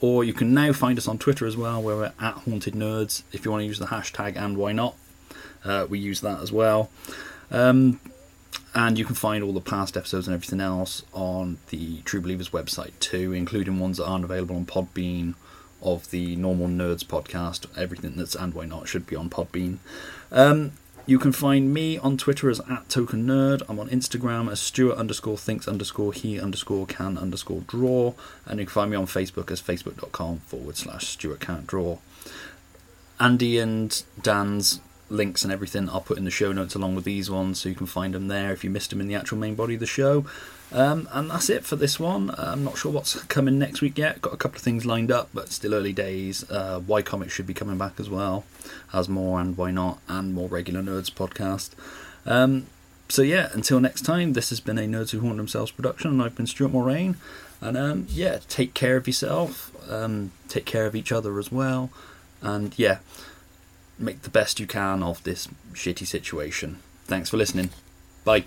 [0.02, 3.22] or you can now find us on Twitter as well, where we're at haunted nerds.
[3.32, 4.96] If you want to use the hashtag and why not,
[5.64, 6.90] uh, we use that as well.
[7.52, 8.00] Um,
[8.74, 12.50] and you can find all the past episodes and everything else on the True Believers
[12.50, 15.34] website too, including ones that aren't available on Podbean
[15.80, 17.66] of the normal Nerds podcast.
[17.78, 19.78] Everything that's and why not should be on Podbean.
[20.32, 20.72] Um,
[21.12, 23.60] you can find me on Twitter as at Token Nerd.
[23.68, 28.14] I'm on Instagram as Stuart underscore thinks underscore he underscore can underscore draw,
[28.46, 31.98] and you can find me on Facebook as facebook.com forward slash Stuart can't draw.
[33.20, 34.80] Andy and Dan's
[35.10, 37.74] links and everything I'll put in the show notes along with these ones so you
[37.74, 39.86] can find them there if you missed them in the actual main body of the
[39.86, 40.24] show.
[40.72, 42.34] Um, and that's it for this one.
[42.38, 44.22] I'm not sure what's coming next week yet.
[44.22, 46.48] Got a couple of things lined up, but still early days.
[46.50, 48.44] Uh, y Comics should be coming back as well,
[48.92, 51.70] as more and why not, and more regular Nerds podcast.
[52.24, 52.66] Um,
[53.08, 56.22] so yeah, until next time, this has been a Nerds Who Haunt Themselves production, and
[56.22, 57.16] I've been Stuart Mulrain.
[57.60, 61.90] And um, yeah, take care of yourself, um, take care of each other as well,
[62.40, 62.98] and yeah,
[63.98, 66.78] make the best you can of this shitty situation.
[67.04, 67.70] Thanks for listening.
[68.24, 68.46] Bye.